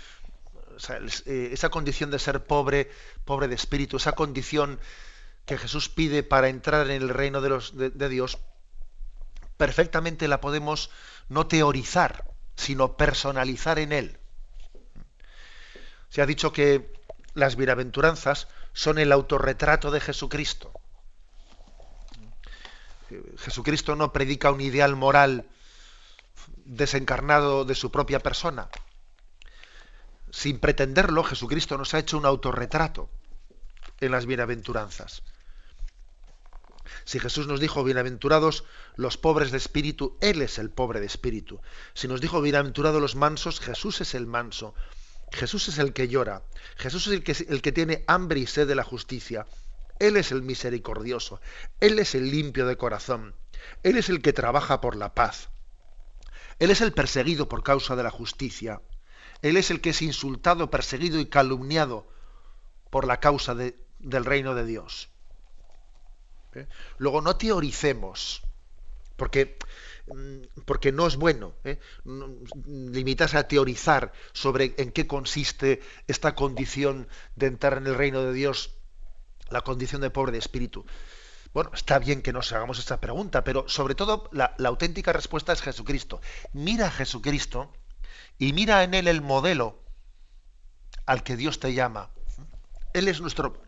eh, 1.25 1.49
esa 1.51 1.69
condición 1.69 2.11
de 2.11 2.19
ser 2.19 2.43
pobre, 2.43 2.91
pobre 3.25 3.47
de 3.47 3.55
espíritu, 3.55 3.97
esa 3.97 4.13
condición 4.13 4.79
que 5.45 5.57
Jesús 5.57 5.89
pide 5.89 6.23
para 6.23 6.49
entrar 6.49 6.89
en 6.89 7.01
el 7.01 7.09
reino 7.09 7.41
de, 7.41 8.09
Dios, 8.09 8.39
perfectamente 9.57 10.27
la 10.27 10.41
podemos 10.41 10.89
no 11.29 11.47
teorizar, 11.47 12.25
sino 12.55 12.97
personalizar 12.97 13.79
en 13.79 13.91
él. 13.91 14.17
Se 16.09 16.21
ha 16.21 16.25
dicho 16.25 16.53
que 16.53 16.93
las 17.33 17.55
bienaventuranzas 17.55 18.47
son 18.73 18.99
el 18.99 19.11
autorretrato 19.11 19.91
de 19.91 19.99
Jesucristo. 19.99 20.72
Jesucristo 23.37 23.95
no 23.95 24.13
predica 24.13 24.51
un 24.51 24.61
ideal 24.61 24.95
moral 24.95 25.47
desencarnado 26.65 27.65
de 27.65 27.75
su 27.75 27.91
propia 27.91 28.19
persona. 28.19 28.69
Sin 30.31 30.59
pretenderlo, 30.59 31.23
Jesucristo 31.23 31.77
nos 31.77 31.93
ha 31.93 31.99
hecho 31.99 32.17
un 32.17 32.25
autorretrato 32.25 33.09
en 33.99 34.11
las 34.11 34.25
bienaventuranzas. 34.25 35.23
Si 37.05 37.19
Jesús 37.19 37.47
nos 37.47 37.59
dijo, 37.59 37.83
bienaventurados 37.83 38.63
los 38.95 39.17
pobres 39.17 39.51
de 39.51 39.57
espíritu, 39.57 40.17
Él 40.21 40.41
es 40.41 40.57
el 40.57 40.69
pobre 40.69 40.99
de 40.99 41.05
espíritu. 41.05 41.61
Si 41.93 42.07
nos 42.07 42.21
dijo, 42.21 42.41
bienaventurados 42.41 43.01
los 43.01 43.15
mansos, 43.15 43.59
Jesús 43.59 44.01
es 44.01 44.15
el 44.15 44.25
manso. 44.25 44.73
Jesús 45.31 45.67
es 45.67 45.77
el 45.77 45.93
que 45.93 46.07
llora. 46.07 46.43
Jesús 46.77 47.07
es 47.07 47.13
el 47.13 47.23
que, 47.23 47.35
el 47.49 47.61
que 47.61 47.71
tiene 47.71 48.03
hambre 48.07 48.39
y 48.39 48.47
sed 48.47 48.67
de 48.67 48.75
la 48.75 48.83
justicia. 48.83 49.45
Él 49.99 50.17
es 50.17 50.31
el 50.31 50.41
misericordioso. 50.41 51.39
Él 51.79 51.99
es 51.99 52.15
el 52.15 52.31
limpio 52.31 52.65
de 52.65 52.77
corazón. 52.77 53.35
Él 53.83 53.97
es 53.97 54.09
el 54.09 54.21
que 54.21 54.33
trabaja 54.33 54.81
por 54.81 54.95
la 54.95 55.13
paz. 55.13 55.49
Él 56.59 56.71
es 56.71 56.81
el 56.81 56.93
perseguido 56.93 57.47
por 57.47 57.63
causa 57.63 57.95
de 57.95 58.03
la 58.03 58.11
justicia. 58.11 58.81
Él 59.41 59.57
es 59.57 59.71
el 59.71 59.81
que 59.81 59.89
es 59.91 60.01
insultado, 60.01 60.69
perseguido 60.69 61.19
y 61.19 61.25
calumniado 61.25 62.07
por 62.89 63.05
la 63.05 63.19
causa 63.19 63.55
del 63.55 64.25
reino 64.25 64.55
de 64.55 64.65
Dios. 64.65 65.09
¿eh? 66.53 66.67
Luego 66.97 67.21
no 67.21 67.35
teoricemos, 67.35 68.41
porque, 69.17 69.57
mm, 70.07 70.61
porque 70.65 70.91
no 70.91 71.07
es 71.07 71.17
bueno 71.17 71.53
¿eh? 71.63 71.79
limitarse 72.65 73.37
a 73.37 73.47
teorizar 73.47 74.13
sobre 74.31 74.75
en 74.77 74.91
qué 74.91 75.07
consiste 75.07 75.81
esta 76.07 76.35
condición 76.35 77.07
de 77.35 77.47
entrar 77.47 77.77
en 77.77 77.87
el 77.87 77.95
reino 77.95 78.23
de 78.23 78.33
Dios, 78.33 78.75
la 79.53 79.61
condición 79.61 80.01
de 80.01 80.09
pobre 80.09 80.33
de 80.33 80.39
espíritu. 80.39 80.85
Bueno, 81.53 81.69
está 81.73 81.99
bien 81.99 82.23
que 82.23 82.33
nos 82.33 82.51
hagamos 82.51 82.79
esta 82.79 82.99
pregunta, 82.99 83.43
pero 83.43 83.69
sobre 83.69 83.93
todo 83.93 84.27
la, 84.31 84.55
auténtica 84.65 85.13
respuesta 85.13 85.53
es 85.53 85.61
Jesucristo. 85.61 86.19
Mira 86.51 86.87
a 86.87 86.91
Jesucristo 86.91 87.71
y 88.39 88.53
mira 88.53 88.83
en 88.83 88.95
él 88.95 89.07
el 89.07 89.21
modelo 89.21 89.79
al 91.05 91.23
que 91.23 91.37
Dios 91.37 91.59
te 91.59 91.73
llama. 91.73 92.09
Él 92.93 93.07
es 93.07 93.21
nuestro, 93.21 93.61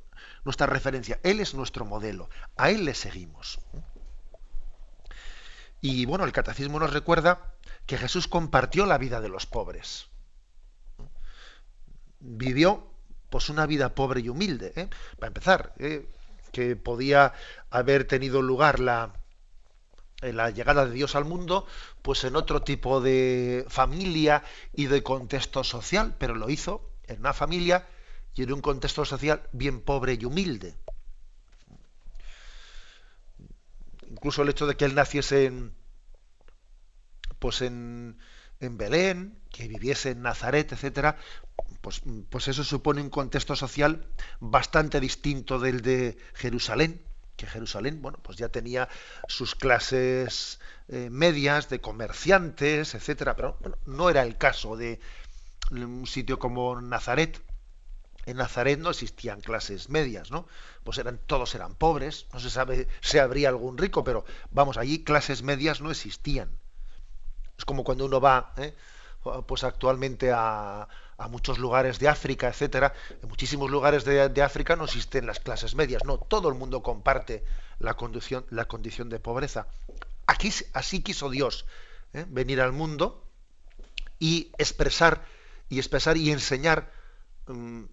nuestra 0.43 0.65
referencia, 0.65 1.19
Él 1.23 1.39
es 1.39 1.53
nuestro 1.53 1.85
modelo, 1.85 2.29
a 2.57 2.71
Él 2.71 2.85
le 2.85 2.95
seguimos. 2.95 3.59
Y 5.81 6.05
bueno, 6.05 6.25
el 6.25 6.31
catecismo 6.31 6.79
nos 6.79 6.93
recuerda 6.93 7.53
que 7.85 7.97
Jesús 7.97 8.27
compartió 8.27 8.87
la 8.87 8.97
vida 8.97 9.21
de 9.21 9.29
los 9.29 9.45
pobres. 9.45 10.07
Vivió 12.19 12.94
pues 13.29 13.49
una 13.49 13.65
vida 13.65 13.95
pobre 13.95 14.21
y 14.21 14.29
humilde. 14.29 14.73
¿eh? 14.75 14.89
Para 15.17 15.27
empezar, 15.27 15.73
¿eh? 15.79 16.07
que 16.51 16.75
podía 16.75 17.33
haber 17.69 18.05
tenido 18.05 18.41
lugar 18.41 18.79
la, 18.79 19.13
la 20.21 20.49
llegada 20.49 20.85
de 20.85 20.93
Dios 20.93 21.15
al 21.15 21.25
mundo, 21.25 21.67
pues 22.01 22.23
en 22.23 22.35
otro 22.35 22.61
tipo 22.61 23.01
de 23.01 23.65
familia 23.67 24.43
y 24.73 24.85
de 24.85 25.03
contexto 25.03 25.63
social, 25.63 26.15
pero 26.17 26.35
lo 26.35 26.49
hizo 26.49 26.89
en 27.07 27.19
una 27.19 27.33
familia 27.33 27.87
y 28.35 28.43
en 28.43 28.53
un 28.53 28.61
contexto 28.61 29.05
social 29.05 29.41
bien 29.51 29.81
pobre 29.81 30.17
y 30.19 30.25
humilde. 30.25 30.75
Incluso 34.09 34.43
el 34.43 34.49
hecho 34.49 34.67
de 34.67 34.75
que 34.75 34.85
él 34.85 34.95
naciese 34.95 35.45
en, 35.45 35.75
pues 37.39 37.61
en, 37.61 38.17
en 38.59 38.77
Belén, 38.77 39.39
que 39.51 39.67
viviese 39.67 40.11
en 40.11 40.21
Nazaret, 40.21 40.71
etcétera, 40.71 41.17
pues, 41.81 42.01
pues, 42.29 42.47
eso 42.47 42.63
supone 42.63 43.01
un 43.01 43.09
contexto 43.09 43.55
social 43.55 44.07
bastante 44.39 44.99
distinto 44.99 45.59
del 45.59 45.81
de 45.81 46.17
Jerusalén, 46.33 47.01
que 47.35 47.47
Jerusalén, 47.47 48.01
bueno, 48.01 48.19
pues 48.21 48.37
ya 48.37 48.49
tenía 48.49 48.87
sus 49.27 49.55
clases 49.55 50.59
eh, 50.87 51.09
medias 51.11 51.69
de 51.69 51.81
comerciantes, 51.81 52.95
etcétera, 52.95 53.35
pero 53.35 53.57
no 53.85 54.09
era 54.09 54.23
el 54.23 54.37
caso 54.37 54.77
de 54.77 54.99
un 55.71 56.07
sitio 56.07 56.39
como 56.39 56.79
Nazaret, 56.81 57.41
en 58.25 58.37
Nazaret 58.37 58.79
no 58.79 58.89
existían 58.89 59.41
clases 59.41 59.89
medias, 59.89 60.31
¿no? 60.31 60.47
Pues 60.83 60.97
eran, 60.97 61.19
todos 61.25 61.53
eran 61.53 61.75
pobres, 61.75 62.25
no 62.33 62.39
se 62.39 62.49
sabe 62.49 62.87
si 63.01 63.19
habría 63.19 63.49
algún 63.49 63.77
rico, 63.77 64.03
pero 64.03 64.25
vamos, 64.49 64.77
allí 64.77 65.03
clases 65.03 65.43
medias 65.43 65.81
no 65.81 65.91
existían. 65.91 66.49
Es 67.57 67.65
como 67.65 67.83
cuando 67.83 68.05
uno 68.05 68.19
va, 68.19 68.53
¿eh? 68.57 68.75
pues 69.47 69.63
actualmente 69.63 70.31
a, 70.33 70.87
a, 71.17 71.27
muchos 71.27 71.57
lugares 71.57 71.99
de 71.99 72.07
África, 72.07 72.47
etcétera. 72.47 72.93
En 73.21 73.29
muchísimos 73.29 73.69
lugares 73.69 74.05
de, 74.05 74.41
África 74.41 74.75
no 74.75 74.85
existen 74.85 75.25
las 75.25 75.39
clases 75.39 75.75
medias, 75.75 76.03
no, 76.05 76.17
todo 76.17 76.49
el 76.49 76.55
mundo 76.55 76.81
comparte 76.81 77.43
la 77.79 77.95
condición, 77.95 78.45
de 78.49 79.19
pobreza. 79.19 79.67
Aquí 80.27 80.51
así 80.73 81.01
quiso 81.01 81.29
Dios 81.29 81.65
¿eh? 82.13 82.25
venir 82.27 82.61
al 82.61 82.71
mundo 82.71 83.23
y 84.19 84.51
expresar 84.57 85.25
y 85.69 85.77
expresar 85.77 86.17
y 86.17 86.31
enseñar 86.31 86.91
mm, 87.47 87.83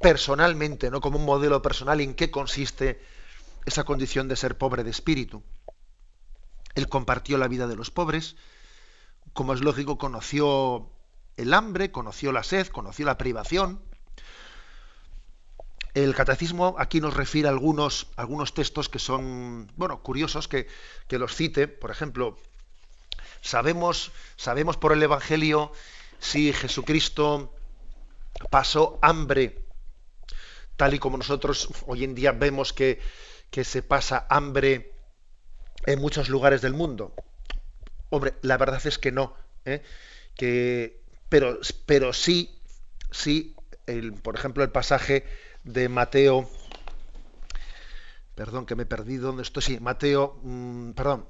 personalmente, 0.00 0.90
no 0.90 1.00
como 1.00 1.18
un 1.18 1.24
modelo 1.24 1.62
personal, 1.62 2.00
en 2.00 2.14
qué 2.14 2.30
consiste 2.30 3.00
esa 3.66 3.84
condición 3.84 4.28
de 4.28 4.36
ser 4.36 4.56
pobre 4.56 4.84
de 4.84 4.90
espíritu. 4.90 5.42
Él 6.74 6.88
compartió 6.88 7.38
la 7.38 7.48
vida 7.48 7.66
de 7.66 7.76
los 7.76 7.90
pobres, 7.90 8.36
como 9.32 9.52
es 9.52 9.60
lógico, 9.60 9.98
conoció 9.98 10.90
el 11.40 11.54
hambre, 11.54 11.90
conoció 11.90 12.32
la 12.32 12.42
sed, 12.42 12.68
conoció 12.68 13.06
la 13.06 13.18
privación. 13.18 13.82
El 15.94 16.14
catecismo 16.14 16.76
aquí 16.78 17.00
nos 17.00 17.14
refiere 17.14 17.48
a 17.48 17.50
algunos, 17.50 18.06
algunos 18.16 18.54
textos 18.54 18.88
que 18.88 18.98
son, 18.98 19.70
bueno, 19.76 20.02
curiosos, 20.02 20.46
que, 20.46 20.68
que 21.08 21.18
los 21.18 21.34
cite. 21.34 21.66
Por 21.66 21.90
ejemplo, 21.90 22.38
sabemos, 23.40 24.12
sabemos 24.36 24.76
por 24.76 24.92
el 24.92 25.02
Evangelio 25.02 25.72
si 26.20 26.52
Jesucristo 26.52 27.52
pasó 28.50 28.98
hambre 29.02 29.64
tal 30.80 30.94
y 30.94 30.98
como 30.98 31.18
nosotros 31.18 31.68
hoy 31.86 32.04
en 32.04 32.14
día 32.14 32.32
vemos 32.32 32.72
que, 32.72 32.98
se 33.52 33.82
pasa 33.82 34.26
hambre 34.30 34.94
en 35.84 36.00
muchos 36.00 36.30
lugares 36.30 36.62
del 36.62 36.72
mundo. 36.72 37.12
Hombre, 38.08 38.32
la 38.40 38.56
verdad 38.56 38.80
es 38.86 38.96
que 38.96 39.12
no. 39.12 39.34
¿eh? 39.66 39.82
Que, 40.34 40.99
pero, 41.30 41.58
pero 41.86 42.12
sí, 42.12 42.60
sí, 43.10 43.56
por 44.22 44.34
ejemplo, 44.34 44.62
el 44.62 44.70
pasaje 44.70 45.24
de 45.64 45.88
Mateo, 45.88 46.50
perdón, 48.34 48.66
que 48.66 48.74
me 48.74 48.82
he 48.82 48.86
perdido, 48.86 49.28
¿dónde 49.28 49.42
estoy? 49.42 49.62
Sí, 49.62 49.80
Mateo, 49.80 50.38
mm, 50.42 50.90
perdón, 50.90 51.28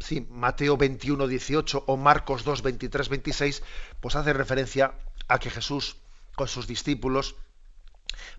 sí, 0.00 0.26
Mateo 0.30 0.76
21, 0.76 1.28
18 1.28 1.84
o 1.86 1.96
Marcos 1.96 2.44
2, 2.44 2.62
23, 2.62 3.08
26, 3.08 3.62
pues 4.00 4.16
hace 4.16 4.32
referencia 4.32 4.94
a 5.28 5.38
que 5.38 5.50
Jesús 5.50 5.98
con 6.34 6.48
sus 6.48 6.66
discípulos 6.66 7.36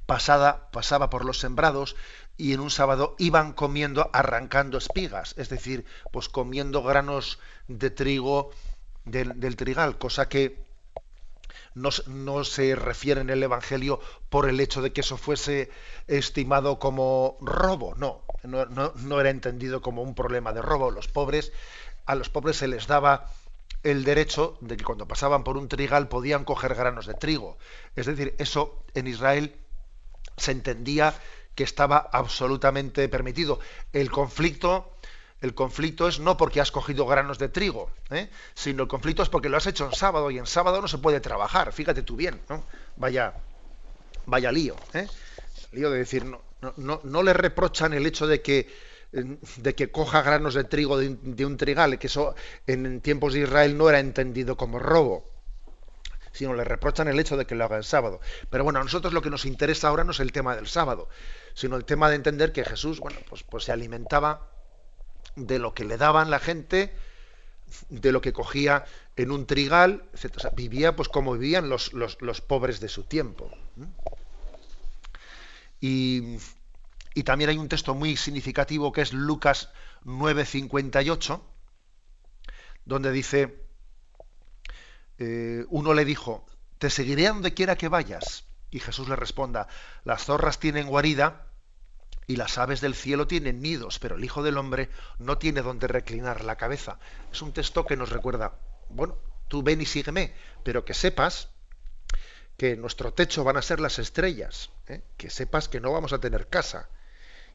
pasada, 0.05 0.69
pasaba 0.71 1.09
por 1.09 1.25
los 1.25 1.39
sembrados 1.39 1.95
y 2.37 2.53
en 2.53 2.59
un 2.59 2.71
sábado 2.71 3.15
iban 3.19 3.53
comiendo, 3.53 4.09
arrancando 4.13 4.77
espigas, 4.77 5.35
es 5.37 5.49
decir, 5.49 5.85
pues 6.11 6.29
comiendo 6.29 6.83
granos 6.83 7.39
de 7.67 7.89
trigo 7.89 8.51
del, 9.05 9.39
del 9.39 9.55
trigal, 9.55 9.97
cosa 9.97 10.27
que 10.29 10.63
no, 11.75 12.43
se 12.43 12.75
refiere 12.75 13.21
en 13.21 13.29
el 13.29 13.43
Evangelio 13.43 13.99
por 14.29 14.49
el 14.49 14.59
hecho 14.59 14.81
de 14.81 14.93
que 14.93 15.01
eso 15.01 15.17
fuese 15.17 15.69
estimado 16.07 16.79
como 16.79 17.37
robo, 17.41 17.95
no, 17.95 18.21
no, 18.43 18.65
no 18.95 19.19
era 19.19 19.29
entendido 19.29 19.81
como 19.81 20.01
un 20.01 20.15
problema 20.15 20.53
de 20.53 20.61
robo. 20.61 20.91
Los 20.91 21.07
pobres, 21.07 21.51
a 22.05 22.15
los 22.15 22.29
pobres 22.29 22.57
se 22.57 22.67
les 22.67 22.87
daba 22.87 23.29
el 23.83 24.03
derecho 24.03 24.57
de 24.61 24.77
que 24.77 24.83
cuando 24.83 25.07
pasaban 25.07 25.43
por 25.43 25.57
un 25.57 25.67
trigal 25.67 26.07
podían 26.07 26.45
coger 26.45 26.75
granos 26.75 27.05
de 27.05 27.13
trigo. 27.13 27.57
Es 27.95 28.05
decir, 28.05 28.33
eso 28.37 28.83
en 28.93 29.07
Israel 29.07 29.55
se 30.37 30.51
entendía 30.51 31.13
que 31.55 31.63
estaba 31.63 31.97
absolutamente 31.97 33.07
permitido. 33.09 33.59
El 33.91 34.09
conflicto 34.09 34.92
el 35.43 35.53
conflicto 35.53 36.07
es 36.07 36.21
no 36.21 36.37
porque 36.37 36.61
has 36.61 36.71
cogido 36.71 37.05
granos 37.05 37.37
de 37.37 37.49
trigo, 37.49 37.89
¿eh? 38.09 38.29
sino 38.53 38.83
el 38.83 38.87
conflicto 38.87 39.23
es 39.23 39.29
porque 39.29 39.49
lo 39.49 39.57
has 39.57 39.67
hecho 39.67 39.85
en 39.85 39.91
sábado 39.91 40.31
y 40.31 40.37
en 40.37 40.45
sábado 40.45 40.81
no 40.81 40.87
se 40.87 40.99
puede 40.99 41.19
trabajar. 41.19 41.73
Fíjate 41.73 42.01
tú 42.01 42.15
bien, 42.15 42.39
¿no? 42.47 42.63
Vaya, 42.95 43.33
vaya 44.25 44.53
lío. 44.53 44.77
¿eh? 44.93 45.05
Lío 45.73 45.91
de 45.91 45.97
decir, 45.97 46.23
no, 46.23 46.41
no, 46.77 47.01
no, 47.03 47.23
le 47.23 47.33
reprochan 47.33 47.91
el 47.91 48.05
hecho 48.05 48.25
de 48.25 48.41
que, 48.41 48.73
de 49.11 49.75
que 49.75 49.91
coja 49.91 50.21
granos 50.21 50.53
de 50.53 50.63
trigo 50.63 50.97
de, 50.97 51.45
un 51.45 51.57
trigal, 51.57 51.99
que 51.99 52.07
eso 52.07 52.35
en 52.65 53.01
tiempos 53.01 53.33
de 53.33 53.41
Israel 53.41 53.77
no 53.77 53.89
era 53.89 53.99
entendido 53.99 54.55
como 54.55 54.79
robo 54.79 55.29
sino 56.31 56.55
le 56.55 56.63
reprochan 56.63 57.07
el 57.09 57.19
hecho 57.19 57.37
de 57.37 57.45
que 57.45 57.53
lo 57.53 57.63
haga 57.63 57.75
en 57.75 57.83
sábado. 57.83 58.19
Pero 58.49 58.63
bueno, 58.63 58.79
a 58.79 58.83
nosotros 58.83 59.13
lo 59.13 59.21
que 59.21 59.29
nos 59.29 59.45
interesa 59.45 59.89
ahora 59.89 60.03
no 60.03 60.13
es 60.13 60.19
el 60.19 60.31
tema 60.31 60.55
del 60.55 60.65
sábado, 60.65 61.07
sino 61.53 61.75
el 61.75 61.85
tema 61.85 62.09
de 62.09 62.15
entender 62.15 62.51
que 62.51 62.65
Jesús, 62.65 62.99
bueno, 62.99 63.19
pues, 63.29 63.43
pues 63.43 63.65
se 63.65 63.71
alimentaba 63.71 64.52
de 65.35 65.59
lo 65.59 65.73
que 65.73 65.85
le 65.85 65.97
daban 65.97 66.29
la 66.29 66.39
gente, 66.39 66.95
de 67.89 68.11
lo 68.11 68.21
que 68.21 68.33
cogía 68.33 68.85
en 69.15 69.31
un 69.31 69.45
trigal, 69.45 70.05
etc. 70.13 70.49
vivía 70.55 70.95
pues 70.95 71.09
como 71.09 71.33
vivían 71.33 71.69
los, 71.69 71.91
pobres 72.47 72.79
de 72.79 72.89
su 72.89 73.03
tiempo. 73.03 73.51
Y, 75.79 76.37
también 77.25 77.49
hay 77.49 77.57
un 77.57 77.69
texto 77.69 77.93
muy 77.93 78.17
significativo 78.17 78.91
que 78.91 79.01
es 79.01 79.13
Lucas 79.13 79.69
9:58, 80.05 81.41
donde 82.85 83.11
dice, 83.11 83.63
eh, 85.19 85.65
uno 85.69 85.93
le 85.93 86.05
dijo, 86.05 86.45
te 86.79 86.89
seguiré 86.89 87.27
donde 87.27 87.53
quiera 87.53 87.77
que 87.77 87.87
vayas. 87.87 88.45
Y 88.71 88.79
Jesús 88.79 89.07
le 89.07 89.15
responda, 89.15 89.67
las 90.03 90.25
zorras 90.25 90.59
tienen 90.59 90.87
guarida 90.87 91.52
y 92.27 92.35
las 92.35 92.57
aves 92.57 92.81
del 92.81 92.95
cielo 92.95 93.27
tienen 93.27 93.61
nidos, 93.61 93.99
pero 93.99 94.15
el 94.15 94.23
Hijo 94.23 94.43
del 94.43 94.57
Hombre 94.57 94.89
no 95.19 95.37
tiene 95.37 95.61
donde 95.61 95.87
reclinar 95.87 96.43
la 96.43 96.55
cabeza. 96.55 96.99
Es 97.31 97.41
un 97.41 97.51
texto 97.51 97.85
que 97.85 97.97
nos 97.97 98.09
recuerda, 98.09 98.53
bueno, 98.89 99.17
tú 99.47 99.63
ven 99.63 99.81
y 99.81 99.85
sígueme, 99.85 100.33
pero 100.63 100.85
que 100.85 100.93
sepas 100.93 101.49
que 102.57 102.75
nuestro 102.75 103.13
techo 103.13 103.43
van 103.43 103.57
a 103.57 103.61
ser 103.61 103.79
las 103.79 103.99
estrellas, 103.99 104.69
¿eh? 104.87 105.01
que 105.17 105.29
sepas 105.29 105.67
que 105.67 105.81
no 105.81 105.91
vamos 105.91 106.13
a 106.13 106.19
tener 106.19 106.47
casa 106.47 106.89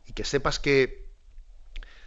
y 0.07 0.13
que 0.13 0.25
sepas 0.25 0.59
que 0.59 1.09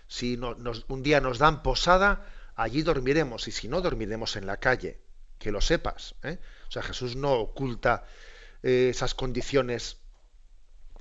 si 0.07 0.38
un 0.38 1.03
día 1.03 1.22
nos 1.22 1.38
dan 1.38 1.64
posada, 1.64 2.28
allí 2.55 2.82
dormiremos 2.82 3.47
y 3.47 3.51
si 3.51 3.70
no, 3.70 3.82
dormiremos 3.82 4.36
en 4.36 4.45
la 4.45 4.57
calle, 4.57 4.99
que 5.39 5.51
lo 5.51 5.62
sepas. 5.62 6.16
¿eh? 6.24 6.38
O 6.68 6.72
sea, 6.72 6.84
Jesús 6.84 7.16
no 7.16 7.34
oculta 7.34 8.05
eh, 8.62 8.89
esas 8.89 9.16
condiciones 9.16 10.01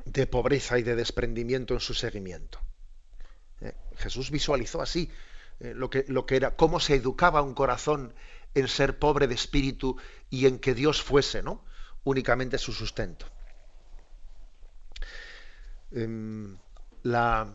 de 0.05 0.27
pobreza 0.27 0.79
y 0.79 0.83
de 0.83 0.97
desprendimiento 0.97 1.75
en 1.75 1.81
su 1.81 1.95
seguimiento. 1.95 2.61
Eh, 3.61 3.75
Jesús 3.97 4.31
visualizó 4.31 4.81
así 4.81 5.11
eh, 5.61 5.75
lo, 5.75 5.91
que, 5.91 6.05
lo 6.09 6.27
que 6.27 6.37
era, 6.37 6.57
cómo 6.57 6.81
se 6.81 6.95
educaba 6.95 7.43
un 7.43 7.55
corazón 7.55 8.15
en 8.55 8.69
ser 8.69 8.99
pobre 8.99 9.27
de 9.27 9.35
espíritu 9.35 9.97
y 10.29 10.47
en 10.47 10.59
que 10.59 10.75
Dios 10.75 11.03
fuese, 11.03 11.43
¿no? 11.43 11.65
Únicamente 12.05 12.59
su 12.59 12.73
sustento. 12.73 13.27
Em, 15.93 16.57
la, 17.03 17.55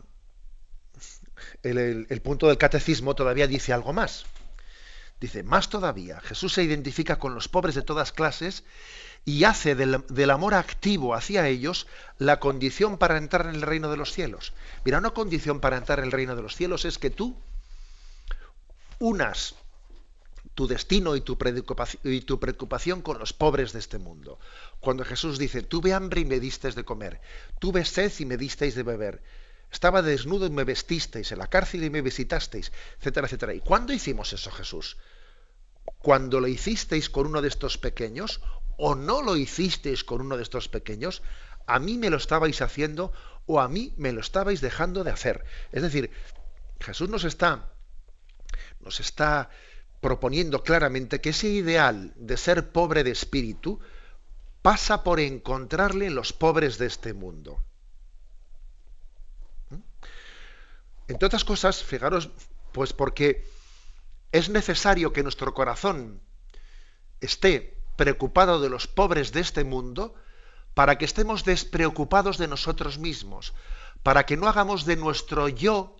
el, 1.62 2.22
punto 2.22 2.48
del 2.48 2.58
catecismo 2.58 3.14
todavía 3.14 3.46
dice 3.46 3.72
algo 3.72 3.92
más. 3.92 4.26
Dice, 5.20 5.42
más 5.42 5.70
todavía, 5.70 6.20
Jesús 6.20 6.52
se 6.52 6.62
identifica 6.62 7.18
con 7.18 7.34
los 7.34 7.48
pobres 7.48 7.74
de 7.74 7.82
todas 7.82 8.12
clases 8.12 8.64
y 9.26 9.42
hace 9.42 9.74
del, 9.74 10.30
amor 10.30 10.54
activo 10.54 11.12
hacia 11.12 11.48
ellos 11.48 11.88
la 12.16 12.38
condición 12.38 12.96
para 12.96 13.18
entrar 13.18 13.46
en 13.48 13.56
el 13.56 13.62
reino 13.62 13.90
de 13.90 13.96
los 13.96 14.12
cielos. 14.12 14.52
Mira, 14.84 14.98
una 14.98 15.10
condición 15.10 15.58
para 15.58 15.76
entrar 15.76 15.98
en 15.98 16.06
el 16.06 16.12
reino 16.12 16.36
de 16.36 16.42
los 16.42 16.54
cielos 16.54 16.84
es 16.84 16.98
que 16.98 17.10
tú 17.10 17.36
unas 19.00 19.56
tu 20.54 20.68
destino 20.68 21.16
y 21.16 21.22
tu, 21.22 21.36
y 22.04 22.20
tu 22.20 22.38
preocupación 22.38 23.02
con 23.02 23.18
los 23.18 23.32
pobres 23.32 23.72
de 23.72 23.80
este 23.80 23.98
mundo. 23.98 24.38
Cuando 24.78 25.04
Jesús 25.04 25.38
dice, 25.38 25.62
tuve 25.62 25.92
hambre 25.92 26.20
y 26.20 26.24
me 26.24 26.38
disteis 26.38 26.76
de 26.76 26.84
comer, 26.84 27.20
tuve 27.58 27.84
sed 27.84 28.12
y 28.20 28.24
me 28.24 28.36
disteis 28.36 28.76
de 28.76 28.84
beber, 28.84 29.22
estaba 29.72 30.02
desnudo 30.02 30.46
y 30.46 30.50
me 30.50 30.62
vestisteis, 30.62 31.32
en 31.32 31.40
la 31.40 31.48
cárcel 31.48 31.82
y 31.82 31.90
me 31.90 32.00
visitasteis, 32.00 32.70
etcétera, 33.00 33.26
etcétera. 33.26 33.54
¿Y 33.54 33.60
cuándo 33.60 33.92
hicimos 33.92 34.32
eso, 34.32 34.52
Jesús? 34.52 34.96
Cuando 35.98 36.40
lo 36.40 36.46
hicisteis 36.46 37.10
con 37.10 37.26
uno 37.26 37.42
de 37.42 37.48
estos 37.48 37.76
pequeños 37.76 38.40
o 38.76 38.94
no 38.94 39.22
lo 39.22 39.36
hicisteis 39.36 40.04
con 40.04 40.20
uno 40.20 40.36
de 40.36 40.42
estos 40.42 40.68
pequeños, 40.68 41.22
a 41.66 41.78
mí 41.78 41.98
me 41.98 42.10
lo 42.10 42.16
estabais 42.16 42.62
haciendo 42.62 43.12
o 43.46 43.60
a 43.60 43.68
mí 43.68 43.94
me 43.96 44.12
lo 44.12 44.20
estabais 44.20 44.60
dejando 44.60 45.04
de 45.04 45.10
hacer. 45.10 45.44
Es 45.72 45.82
decir, 45.82 46.10
Jesús 46.80 47.08
nos 47.08 47.24
está, 47.24 47.72
nos 48.80 49.00
está 49.00 49.50
proponiendo 50.00 50.62
claramente 50.62 51.20
que 51.20 51.30
ese 51.30 51.48
ideal 51.48 52.12
de 52.16 52.36
ser 52.36 52.70
pobre 52.70 53.02
de 53.02 53.10
espíritu 53.10 53.80
pasa 54.62 55.04
por 55.04 55.20
encontrarle 55.20 56.06
en 56.06 56.14
los 56.14 56.32
pobres 56.32 56.78
de 56.78 56.86
este 56.86 57.12
mundo. 57.12 57.62
¿Mm? 59.70 59.80
Entre 61.08 61.26
otras 61.26 61.44
cosas, 61.44 61.82
fijaros, 61.82 62.30
pues 62.72 62.92
porque 62.92 63.46
es 64.32 64.48
necesario 64.48 65.12
que 65.12 65.22
nuestro 65.22 65.54
corazón 65.54 66.20
esté 67.20 67.75
preocupado 67.96 68.60
de 68.60 68.70
los 68.70 68.86
pobres 68.86 69.32
de 69.32 69.40
este 69.40 69.64
mundo, 69.64 70.14
para 70.74 70.98
que 70.98 71.06
estemos 71.06 71.44
despreocupados 71.44 72.38
de 72.38 72.48
nosotros 72.48 72.98
mismos, 72.98 73.54
para 74.02 74.26
que 74.26 74.36
no 74.36 74.46
hagamos 74.46 74.84
de 74.84 74.96
nuestro 74.96 75.48
yo 75.48 75.96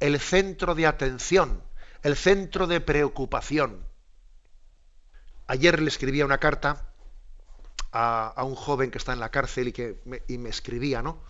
el 0.00 0.18
centro 0.20 0.74
de 0.74 0.86
atención, 0.86 1.62
el 2.02 2.16
centro 2.16 2.66
de 2.66 2.80
preocupación. 2.80 3.86
Ayer 5.46 5.80
le 5.80 5.88
escribía 5.88 6.24
una 6.24 6.38
carta 6.38 6.86
a, 7.92 8.42
un 8.44 8.54
joven 8.54 8.90
que 8.90 8.98
está 8.98 9.12
en 9.12 9.20
la 9.20 9.30
cárcel 9.30 9.68
y 9.68 9.72
que 9.72 10.00
y 10.28 10.38
me 10.38 10.48
escribía, 10.48 11.02
¿no? 11.02 11.22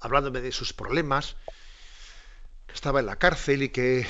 Hablándome 0.00 0.40
de 0.40 0.52
sus 0.52 0.72
problemas, 0.72 1.36
estaba 2.74 3.00
en 3.00 3.06
la 3.06 3.16
cárcel 3.16 3.62
y 3.62 3.68
que 3.68 4.06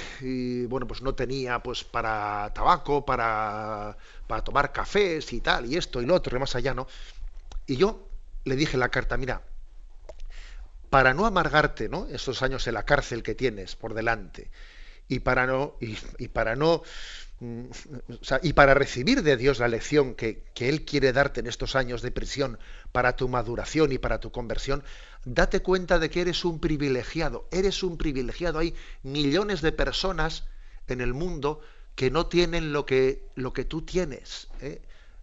bueno 0.68 0.86
pues 0.86 1.02
no 1.02 1.14
tenía 1.14 1.62
pues 1.62 1.84
para 1.84 2.50
tabaco 2.54 3.04
para, 3.04 3.96
para 4.26 4.42
tomar 4.42 4.72
cafés 4.72 5.32
y 5.32 5.40
tal 5.40 5.66
y 5.66 5.76
esto 5.76 6.00
y 6.00 6.06
lo 6.06 6.14
otro 6.14 6.36
y 6.36 6.40
más 6.40 6.56
allá 6.56 6.72
no 6.72 6.88
y 7.66 7.76
yo 7.76 8.08
le 8.44 8.56
dije 8.56 8.74
en 8.74 8.80
la 8.80 8.88
carta 8.88 9.16
mira 9.16 9.42
para 10.88 11.12
no 11.12 11.26
amargarte 11.26 11.88
no 11.88 12.08
años 12.42 12.66
en 12.66 12.74
la 12.74 12.84
cárcel 12.84 13.22
que 13.22 13.34
tienes 13.34 13.76
por 13.76 13.92
delante 13.92 14.50
y 15.08 15.20
para 15.20 15.46
no 15.46 15.76
y 16.18 16.28
para 16.28 16.56
no 16.56 16.82
Mm, 17.40 17.66
y 18.42 18.52
para 18.52 18.74
recibir 18.74 19.22
de 19.22 19.36
Dios 19.36 19.58
la 19.58 19.68
lección 19.68 20.14
que, 20.14 20.44
Él 20.56 20.84
quiere 20.84 21.12
darte 21.12 21.40
en 21.40 21.46
estos 21.46 21.74
años 21.74 22.00
de 22.00 22.10
prisión 22.12 22.58
para 22.92 23.16
tu 23.16 23.28
maduración 23.28 23.92
y 23.92 23.98
para 23.98 24.20
tu 24.20 24.30
conversión, 24.30 24.84
date 25.24 25.60
cuenta 25.60 25.98
de 25.98 26.10
que 26.10 26.20
eres 26.20 26.44
un 26.44 26.58
privilegiado, 26.60 27.48
eres 27.50 27.82
un 27.82 27.96
privilegiado. 27.96 28.58
Hay 28.58 28.74
millones 29.02 29.60
de 29.60 29.72
personas 29.72 30.44
en 30.86 31.00
el 31.00 31.14
mundo 31.14 31.60
que 31.94 32.10
no 32.10 32.26
tienen 32.26 32.72
lo 32.72 32.86
que, 32.86 33.28
lo 33.34 33.52
que 33.52 33.64
tú 33.64 33.82
tienes. 33.82 34.48
¿eh? 34.60 34.82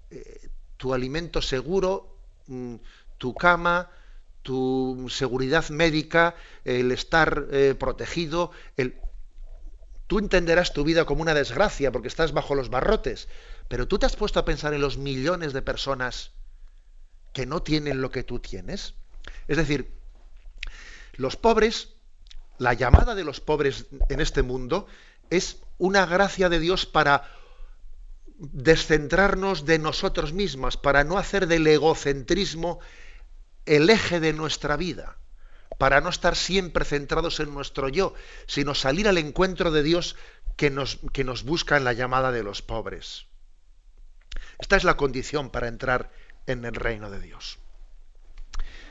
Eh, 0.10 0.50
tu 0.78 0.94
alimento 0.94 1.42
seguro, 1.42 2.16
mm, 2.48 2.76
tu 3.18 3.34
cama, 3.34 3.90
tu 4.42 5.08
seguridad 5.10 5.70
médica, 5.70 6.36
el 6.66 6.92
estar 6.92 7.48
eh, 7.52 7.76
protegido, 7.78 8.52
Tú 10.12 10.20
entenderás 10.20 10.74
tu 10.74 10.84
vida 10.84 11.06
como 11.06 11.22
una 11.22 11.34
desgracia 11.34 11.90
porque 11.90 12.10
estás 12.10 12.34
bajo 12.34 12.54
los 12.54 12.70
barrotes, 12.70 13.30
pero 13.70 13.88
tú 13.88 13.98
te 13.98 14.06
has 14.06 14.18
puesto 14.18 14.42
a 14.42 14.44
pensar 14.44 14.74
en 14.74 14.82
los 14.82 14.98
millones 14.98 15.54
de 15.54 15.62
personas 15.62 16.34
que 17.32 17.46
no 17.46 17.64
tienen 17.64 18.02
lo 18.02 18.12
que 18.12 18.24
tú 18.24 18.40
tienes. 18.40 18.96
Es 19.48 19.58
decir, 19.58 19.94
los 21.18 21.36
pobres 21.36 21.90
la 22.62 22.76
llamada 22.76 23.16
de 23.16 23.24
los 23.24 23.40
pobres 23.40 23.88
en 24.10 24.22
este 24.22 24.44
mundo 24.44 24.86
es 25.32 25.64
una 25.80 26.06
gracia 26.06 26.48
de 26.48 26.60
Dios 26.60 26.86
para 26.86 27.28
descentrarnos 28.38 29.66
de 29.66 29.80
nosotros 29.80 30.32
mismas, 30.32 30.78
para 30.78 31.04
no 31.04 31.18
hacer 31.18 31.48
del 31.48 31.66
egocentrismo 31.66 32.80
el 33.66 33.90
eje 33.90 34.20
de 34.20 34.34
nuestra 34.34 34.78
vida, 34.78 35.18
para 35.80 36.02
no 36.02 36.10
estar 36.10 36.36
siempre 36.36 36.86
centrados 36.86 37.40
en 37.40 37.52
nuestro 37.52 37.90
yo, 37.90 38.14
sino 38.46 38.76
salir 38.76 39.08
al 39.08 39.18
encuentro 39.18 39.72
de 39.72 39.82
Dios 39.82 40.16
que 40.56 40.70
nos, 40.70 41.00
que 41.14 41.24
nos 41.24 41.44
busca 41.44 41.78
en 41.78 41.84
la 41.84 41.94
llamada 41.94 42.32
de 42.32 42.44
los 42.44 42.62
pobres. 42.62 43.26
Esta 44.60 44.76
es 44.76 44.84
la 44.84 44.98
condición 44.98 45.50
para 45.50 45.68
entrar 45.68 46.12
en 46.46 46.64
el 46.64 46.76
reino 46.76 47.10
de 47.10 47.20
Dios. 47.20 47.58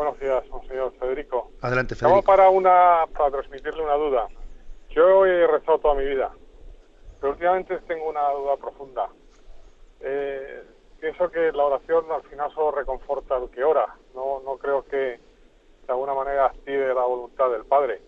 Buenos 0.00 0.18
días, 0.18 0.42
señor 0.66 0.94
Federico. 0.98 1.50
Adelante, 1.60 1.94
Federico. 1.94 2.22
para, 2.22 2.48
una, 2.48 3.04
para 3.14 3.32
transmitirle 3.32 3.82
una 3.82 3.96
duda. 3.96 4.28
Yo 4.88 5.26
he 5.26 5.46
rezado 5.46 5.78
toda 5.78 5.94
mi 5.94 6.06
vida, 6.06 6.32
pero 7.20 7.32
últimamente 7.34 7.76
tengo 7.80 8.08
una 8.08 8.30
duda 8.30 8.56
profunda. 8.56 9.10
Eh, 10.00 10.64
pienso 10.98 11.30
que 11.30 11.52
la 11.52 11.64
oración 11.66 12.10
al 12.10 12.22
final 12.22 12.50
solo 12.54 12.70
reconforta 12.70 13.36
al 13.36 13.50
que 13.50 13.62
ora. 13.62 13.94
No, 14.14 14.40
no 14.42 14.56
creo 14.56 14.86
que 14.86 14.96
de 14.96 15.20
alguna 15.86 16.14
manera 16.14 16.46
active 16.46 16.94
la 16.94 17.04
voluntad 17.04 17.50
del 17.50 17.66
Padre. 17.66 18.00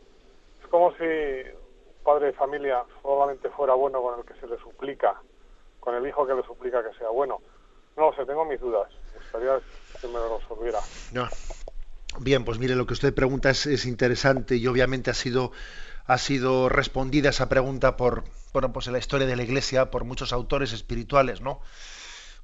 Es 0.63 0.69
como 0.69 0.93
si 0.93 1.05
un 1.05 2.05
padre 2.05 2.29
de 2.29 2.33
familia 2.33 2.85
solamente 3.03 3.51
fuera 3.51 3.75
bueno 3.75 4.01
con 4.01 4.19
el 4.19 4.25
que 4.25 4.33
se 4.41 4.47
le 4.47 4.57
suplica, 4.61 5.21
con 5.79 5.95
el 5.95 6.07
hijo 6.07 6.27
que 6.27 6.33
le 6.33 6.43
suplica 6.45 6.83
que 6.83 6.97
sea 6.97 7.11
bueno. 7.11 7.43
No 7.99 8.07
lo 8.07 8.17
sé, 8.17 8.25
tengo 8.25 8.47
mis 8.47 8.61
dudas. 8.61 8.91
Me 9.13 9.19
gustaría 9.19 9.61
que 10.01 10.07
me 10.07 10.15
lo 10.15 10.39
resolviera. 10.39 10.79
Bien, 12.19 12.45
pues 12.45 12.59
mire, 12.59 12.77
lo 12.77 12.87
que 12.87 12.93
usted 12.93 13.15
pregunta 13.15 13.51
es, 13.51 13.87
interesante 13.87 14.57
y 14.57 14.67
obviamente 14.67 15.11
ha 15.11 15.15
sido, 15.15 15.53
ha 16.05 16.19
sido 16.19 16.69
respondida 16.69 17.31
esa 17.31 17.49
pregunta 17.49 17.97
por, 17.97 18.25
pues 18.53 18.87
en 18.87 18.93
la 18.93 18.99
historia 18.99 19.27
de 19.27 19.35
la 19.35 19.43
Iglesia 19.43 19.91
por 19.91 20.05
muchos 20.05 20.33
autores 20.33 20.73
espirituales, 20.73 21.41
¿no? 21.41 21.61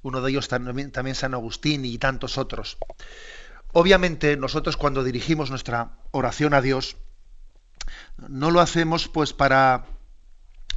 Uno 0.01 0.21
de 0.21 0.31
ellos 0.31 0.47
también, 0.47 0.91
también 0.91 1.15
San 1.15 1.33
Agustín 1.33 1.85
y 1.85 1.97
tantos 1.99 2.37
otros. 2.37 2.77
Obviamente 3.71 4.37
nosotros 4.37 4.75
cuando 4.75 5.03
dirigimos 5.03 5.51
nuestra 5.51 5.91
oración 6.11 6.55
a 6.55 6.61
Dios, 6.61 6.97
no 8.17 8.49
lo 8.49 8.61
hacemos 8.61 9.07
pues 9.07 9.33
para 9.33 9.85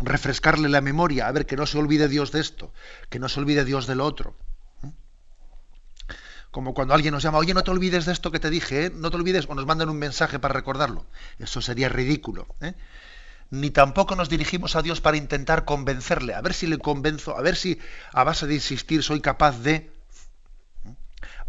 refrescarle 0.01 0.69
la 0.69 0.83
memoria, 0.83 1.29
a 1.29 1.33
ver 1.33 1.47
que 1.47 1.57
no 1.57 1.65
se 1.65 1.79
olvide 1.79 2.09
Dios 2.09 2.31
de 2.31 2.41
esto, 2.41 2.75
que 3.09 3.19
no 3.19 3.31
se 3.31 3.41
olvide 3.41 3.65
Dios 3.65 3.87
de 3.87 3.95
lo 3.95 4.05
otro 4.05 4.37
como 6.53 6.75
cuando 6.75 6.93
alguien 6.95 7.13
nos 7.15 7.23
llama, 7.23 7.39
oye, 7.39 7.55
no 7.55 7.65
te 7.65 7.71
olvides 7.71 8.05
de 8.05 8.13
esto 8.13 8.31
que 8.31 8.39
te 8.39 8.51
dije, 8.51 8.87
¿eh? 8.87 8.93
no 8.95 9.11
te 9.11 9.17
olvides, 9.17 9.47
o 9.49 9.55
nos 9.55 9.67
mandan 9.67 9.89
un 9.89 9.99
mensaje 9.99 10.39
para 10.39 10.53
recordarlo. 10.55 11.07
Eso 11.39 11.63
sería 11.63 11.89
ridículo. 11.89 12.47
¿eh? 12.61 12.75
Ni 13.51 13.71
tampoco 13.71 14.17
nos 14.17 14.29
dirigimos 14.29 14.77
a 14.77 14.83
Dios 14.83 15.01
para 15.01 15.17
intentar 15.17 15.65
convencerle, 15.65 16.35
a 16.35 16.43
ver 16.43 16.53
si 16.53 16.67
le 16.67 16.79
convenzo, 16.79 17.37
a 17.37 17.41
ver 17.41 17.57
si 17.57 17.81
a 18.13 18.23
base 18.23 18.47
de 18.47 18.55
insistir 18.55 19.03
soy 19.03 19.23
capaz 19.23 19.63
de 19.63 19.92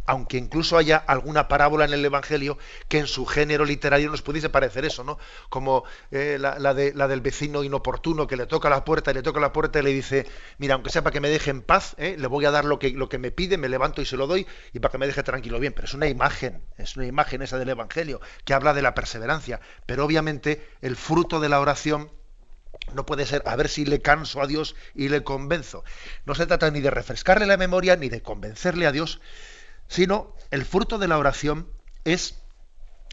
aunque 0.06 0.38
incluso 0.38 0.78
haya 0.78 0.98
alguna 0.98 1.48
parábola 1.48 1.86
en 1.86 1.94
el 1.94 2.04
Evangelio 2.04 2.58
que 2.88 3.00
en 3.00 3.08
su 3.08 3.26
género 3.26 3.66
literario 3.66 4.10
nos 4.10 4.22
pudiese 4.22 4.50
parecer 4.50 4.86
eso, 4.86 5.04
¿no? 5.04 5.18
Como 5.50 5.84
eh, 6.12 6.38
la, 6.40 6.74
de, 6.74 6.94
la, 6.94 7.08
del 7.08 7.22
vecino 7.22 7.64
inoportuno 7.64 8.28
que 8.28 8.36
le 8.36 8.46
toca 8.46 8.70
la 8.70 8.84
puerta 8.84 9.12
y 9.12 9.14
le 9.14 9.24
toca 9.24 9.40
la 9.40 9.54
puerta 9.54 9.80
y 9.80 9.84
le 9.84 9.92
dice, 9.92 10.26
mira, 10.58 10.76
aunque 10.76 10.90
sea 10.90 11.04
para 11.04 11.14
que 11.14 11.22
me 11.22 11.30
deje 11.30 11.52
en 11.52 11.62
paz, 11.62 11.96
¿eh? 11.98 12.16
le 12.18 12.28
voy 12.28 12.46
a 12.46 12.52
dar 12.52 12.66
lo 12.66 12.80
que, 12.80 12.90
lo 12.92 13.10
que 13.10 13.18
me 13.18 13.32
pide, 13.32 13.58
me 13.58 13.70
levanto 13.70 14.02
y 14.02 14.06
se 14.06 14.18
lo 14.18 14.28
doy 14.28 14.46
y 14.74 14.80
para 14.80 14.92
que 14.92 14.98
me 14.98 15.08
deje 15.08 15.24
tranquilo 15.24 15.60
bien. 15.60 15.74
Pero 15.74 15.86
es 15.86 15.94
una 15.94 16.08
imagen, 16.08 16.64
es 16.78 16.96
una 16.98 17.06
imagen 17.06 17.42
esa 17.42 17.58
del 17.58 17.70
Evangelio 17.70 18.20
que 18.44 18.54
habla 18.54 18.74
de 18.74 18.82
la 18.82 18.94
perseverancia. 18.94 19.62
Pero 19.86 20.06
obviamente 20.06 20.68
el 20.82 20.96
fruto 20.96 21.40
de 21.40 21.50
la 21.50 21.60
oración 21.60 22.10
no 22.94 23.06
puede 23.06 23.26
ser 23.26 23.44
a 23.46 23.56
ver 23.56 23.70
si 23.70 23.86
le 23.86 24.02
canso 24.02 24.42
a 24.42 24.48
Dios 24.48 24.76
y 24.94 25.10
le 25.10 25.24
convenzo. 25.24 25.84
No 26.26 26.36
se 26.36 26.46
trata 26.46 26.70
ni 26.72 26.82
de 26.82 26.90
refrescarle 26.90 27.46
la 27.46 27.58
memoria 27.58 27.96
ni 27.96 28.10
de 28.10 28.22
convencerle 28.22 28.88
a 28.88 28.92
Dios, 28.92 29.22
sino 29.88 30.36
el 30.52 30.66
fruto 30.66 30.98
de 30.98 31.08
la 31.08 31.18
oración 31.18 31.68
es 32.04 32.40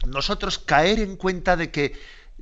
nosotros 0.05 0.59
caer 0.59 0.99
en 0.99 1.15
cuenta 1.15 1.55
de 1.55 1.71
que 1.71 1.99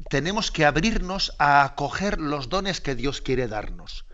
tenemos 0.09 0.51
que 0.51 0.65
abrirnos 0.65 1.35
a 1.39 1.63
acoger 1.63 2.19
los 2.19 2.49
dones 2.49 2.81
que 2.81 2.95
Dios 2.95 3.21
quiere 3.21 3.47
darnos. 3.47 4.05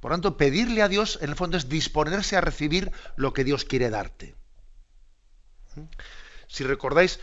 Por 0.00 0.12
tanto, 0.12 0.36
pedirle 0.36 0.82
a 0.82 0.88
Dios, 0.88 1.18
en 1.22 1.30
el 1.30 1.36
fondo, 1.36 1.56
es 1.56 1.68
disponerse 1.68 2.36
a 2.36 2.40
recibir 2.40 2.92
lo 3.16 3.32
que 3.32 3.44
Dios 3.44 3.64
quiere 3.64 3.90
darte. 3.90 4.34
Si 6.46 6.64
recordáis, 6.64 7.20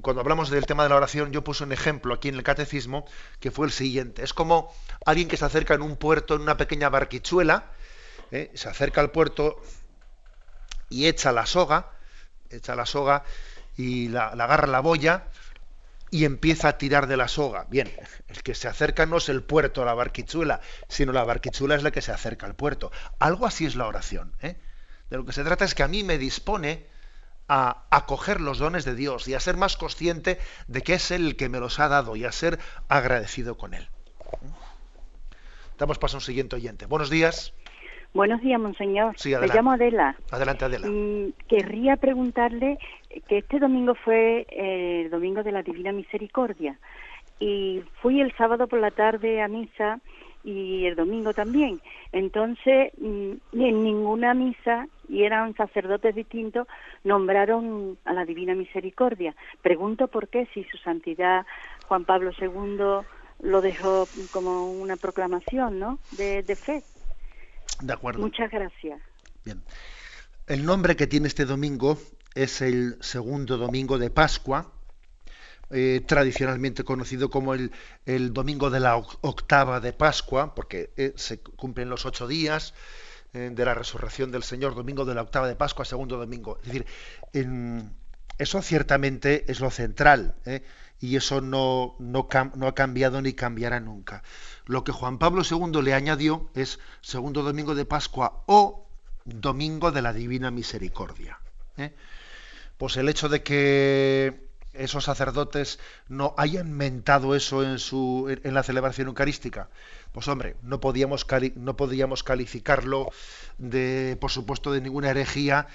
cuando 0.00 0.20
hablamos 0.20 0.50
del 0.50 0.66
tema 0.66 0.84
de 0.84 0.88
la 0.88 0.96
oración, 0.96 1.32
yo 1.32 1.44
puse 1.44 1.64
un 1.64 1.72
ejemplo 1.72 2.14
aquí 2.14 2.28
en 2.28 2.36
el 2.36 2.42
catecismo 2.42 3.04
que 3.38 3.50
fue 3.50 3.66
el 3.66 3.72
siguiente. 3.72 4.24
Es 4.24 4.32
como 4.32 4.72
alguien 5.04 5.28
que 5.28 5.36
se 5.36 5.44
acerca 5.44 5.74
en 5.74 5.82
un 5.82 5.96
puerto, 5.96 6.34
en 6.34 6.42
una 6.42 6.56
pequeña 6.56 6.88
barquichuela, 6.88 7.70
¿eh? 8.30 8.50
se 8.54 8.68
acerca 8.68 9.00
al 9.00 9.10
puerto, 9.10 9.60
y 10.92 11.06
echa 11.06 11.32
la 11.32 11.46
soga, 11.46 11.90
echa 12.50 12.74
la 12.74 12.86
soga 12.86 13.24
y 13.76 14.08
la, 14.08 14.28
agarra 14.28 14.66
la 14.66 14.80
boya 14.80 15.24
y 16.10 16.26
empieza 16.26 16.68
a 16.68 16.78
tirar 16.78 17.06
de 17.06 17.16
la 17.16 17.26
soga. 17.26 17.66
Bien, 17.70 17.90
el 18.28 18.42
que 18.42 18.54
se 18.54 18.68
acerca 18.68 19.06
no 19.06 19.16
es 19.16 19.28
el 19.30 19.42
puerto 19.42 19.82
a 19.82 19.86
la 19.86 19.94
barquichuela, 19.94 20.60
sino 20.88 21.12
la 21.12 21.24
barquichuela 21.24 21.74
es 21.74 21.82
la 21.82 21.90
que 21.90 22.02
se 22.02 22.12
acerca 22.12 22.46
al 22.46 22.54
puerto. 22.54 22.92
Algo 23.18 23.46
así 23.46 23.64
es 23.64 23.74
la 23.74 23.86
oración. 23.86 24.34
¿eh? 24.42 24.56
De 25.08 25.16
lo 25.16 25.24
que 25.24 25.32
se 25.32 25.42
trata 25.42 25.64
es 25.64 25.74
que 25.74 25.82
a 25.82 25.88
mí 25.88 26.04
me 26.04 26.18
dispone 26.18 26.86
a 27.48 27.84
acoger 27.90 28.40
los 28.40 28.58
dones 28.58 28.84
de 28.84 28.94
Dios 28.94 29.26
y 29.26 29.34
a 29.34 29.40
ser 29.40 29.56
más 29.56 29.76
consciente 29.76 30.38
de 30.68 30.82
que 30.82 30.94
es 30.94 31.10
Él 31.10 31.28
el 31.28 31.36
que 31.36 31.48
me 31.48 31.60
los 31.60 31.80
ha 31.80 31.88
dado 31.88 32.14
y 32.14 32.24
a 32.24 32.32
ser 32.32 32.58
agradecido 32.88 33.56
con 33.56 33.72
Él. 33.74 33.88
Damos 35.78 35.98
paso 35.98 36.16
a 36.16 36.18
un 36.18 36.24
siguiente 36.24 36.56
oyente. 36.56 36.86
Buenos 36.86 37.10
días. 37.10 37.54
Buenos 38.14 38.42
días, 38.42 38.60
monseñor. 38.60 39.14
Sí, 39.16 39.34
Me 39.34 39.46
llamo 39.46 39.72
Adela. 39.72 40.14
Adelante, 40.30 40.66
Adela. 40.66 40.86
Mm, 40.86 41.32
querría 41.48 41.96
preguntarle 41.96 42.78
que 43.26 43.38
este 43.38 43.58
domingo 43.58 43.94
fue 43.94 44.46
eh, 44.50 45.02
el 45.04 45.10
domingo 45.10 45.42
de 45.42 45.52
la 45.52 45.62
Divina 45.62 45.92
Misericordia 45.92 46.78
y 47.40 47.82
fui 48.02 48.20
el 48.20 48.32
sábado 48.36 48.66
por 48.66 48.80
la 48.80 48.90
tarde 48.90 49.40
a 49.40 49.48
misa 49.48 50.00
y 50.44 50.84
el 50.84 50.94
domingo 50.94 51.32
también. 51.32 51.80
Entonces, 52.12 52.92
mm, 52.98 53.32
en 53.54 53.84
ninguna 53.84 54.34
misa, 54.34 54.88
y 55.08 55.24
eran 55.24 55.54
sacerdotes 55.54 56.14
distintos, 56.14 56.68
nombraron 57.04 57.96
a 58.04 58.12
la 58.12 58.26
Divina 58.26 58.54
Misericordia. 58.54 59.34
Pregunto 59.62 60.08
por 60.08 60.28
qué, 60.28 60.46
si 60.52 60.64
su 60.64 60.76
santidad 60.76 61.46
Juan 61.88 62.04
Pablo 62.04 62.30
II 62.38 63.06
lo 63.40 63.60
dejo 63.60 64.06
como 64.32 64.70
una 64.70 64.96
proclamación, 64.96 65.78
¿no? 65.78 65.98
De, 66.12 66.42
de 66.42 66.56
fe. 66.56 66.82
De 67.80 67.92
acuerdo. 67.92 68.20
Muchas 68.20 68.50
gracias. 68.50 69.00
Bien. 69.44 69.62
El 70.46 70.64
nombre 70.64 70.96
que 70.96 71.06
tiene 71.06 71.28
este 71.28 71.44
domingo 71.44 71.98
es 72.34 72.60
el 72.60 72.96
segundo 73.00 73.56
domingo 73.58 73.98
de 73.98 74.10
Pascua, 74.10 74.72
eh, 75.70 76.02
tradicionalmente 76.06 76.84
conocido 76.84 77.30
como 77.30 77.54
el, 77.54 77.72
el, 78.06 78.32
domingo 78.32 78.70
de 78.70 78.80
la 78.80 78.96
octava 78.96 79.80
de 79.80 79.92
Pascua, 79.92 80.54
porque 80.54 80.90
eh, 80.96 81.12
se 81.16 81.40
cumplen 81.40 81.88
los 81.88 82.04
ocho 82.04 82.26
días 82.26 82.74
eh, 83.32 83.50
de 83.52 83.64
la 83.64 83.74
resurrección 83.74 84.30
del 84.30 84.42
Señor, 84.42 84.74
domingo 84.74 85.04
de 85.04 85.14
la 85.14 85.22
octava 85.22 85.48
de 85.48 85.56
Pascua, 85.56 85.84
segundo 85.84 86.18
domingo. 86.18 86.58
Es 86.62 86.66
decir, 86.66 86.86
en, 87.32 87.94
eso 88.38 88.60
ciertamente 88.62 89.50
es 89.50 89.60
lo 89.60 89.70
central, 89.70 90.34
y 91.02 91.16
eso 91.16 91.40
no, 91.40 91.96
no, 91.98 92.28
ha 92.68 92.74
cambiado 92.74 93.20
ni 93.20 93.32
cambiará 93.32 93.80
nunca. 93.80 94.22
Lo 94.66 94.84
que 94.84 94.92
Juan 94.92 95.18
Pablo 95.18 95.42
II 95.42 95.82
le 95.82 95.94
añadió 95.94 96.48
es 96.54 96.78
segundo 97.00 97.42
domingo 97.42 97.74
de 97.74 97.84
Pascua 97.84 98.44
o 98.46 98.86
domingo 99.24 99.90
de 99.90 100.00
la 100.00 100.12
Divina 100.12 100.52
Misericordia. 100.52 101.40
Pues 102.78 102.96
el 102.96 103.08
hecho 103.08 103.28
de 103.28 103.42
que 103.42 104.48
esos 104.74 105.04
sacerdotes 105.04 105.78
no 106.08 106.34
hayan 106.36 106.72
mentado 106.72 107.34
eso 107.34 107.62
en, 107.62 107.78
su, 107.78 108.34
en 108.42 108.54
la 108.54 108.62
celebración 108.62 109.08
eucarística? 109.08 109.68
Pues 110.12 110.28
hombre, 110.28 110.56
no 110.62 110.80
podíamos, 110.80 111.24
calificarlo 112.24 113.10
de, 113.58 114.16
por 114.20 114.30
supuesto, 114.30 114.72
de 114.72 114.80
ninguna 114.80 115.10
herejía, 115.10 115.68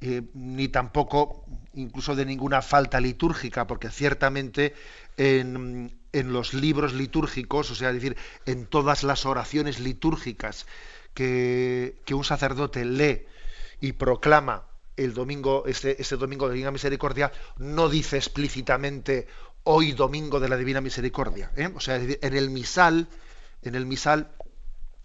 eh, 0.00 0.22
ni 0.34 0.68
tampoco 0.68 1.44
incluso 1.74 2.16
de 2.16 2.24
ninguna 2.24 2.62
falta 2.62 3.00
litúrgica, 3.00 3.66
porque 3.66 3.90
ciertamente 3.90 4.74
en, 5.16 5.92
los 6.12 6.54
libros 6.54 6.92
litúrgicos, 6.92 7.70
o 7.70 7.74
sea, 7.74 7.92
decir, 7.92 8.16
en 8.46 8.66
todas 8.66 9.02
las 9.02 9.26
oraciones 9.26 9.78
litúrgicas 9.78 10.66
que 11.14 11.94
un 12.12 12.24
sacerdote 12.24 12.84
lee 12.84 13.26
y 13.80 13.92
proclama 13.92 14.69
el 15.04 15.14
domingo, 15.14 15.64
este, 15.66 16.00
este 16.00 16.16
domingo 16.16 16.46
de 16.46 16.54
Divina 16.54 16.70
Misericordia, 16.70 17.32
no 17.56 17.88
dice 17.88 18.16
explícitamente 18.16 19.26
hoy 19.64 19.92
domingo 19.92 20.40
de 20.40 20.48
la 20.48 20.56
Divina 20.56 20.80
Misericordia. 20.80 21.50
¿eh? 21.56 21.70
O 21.74 21.80
sea, 21.80 21.96
en 21.96 22.34
el 22.34 22.50
misal, 22.50 23.08
en 23.62 23.74
el 23.74 23.86
misal, 23.86 24.30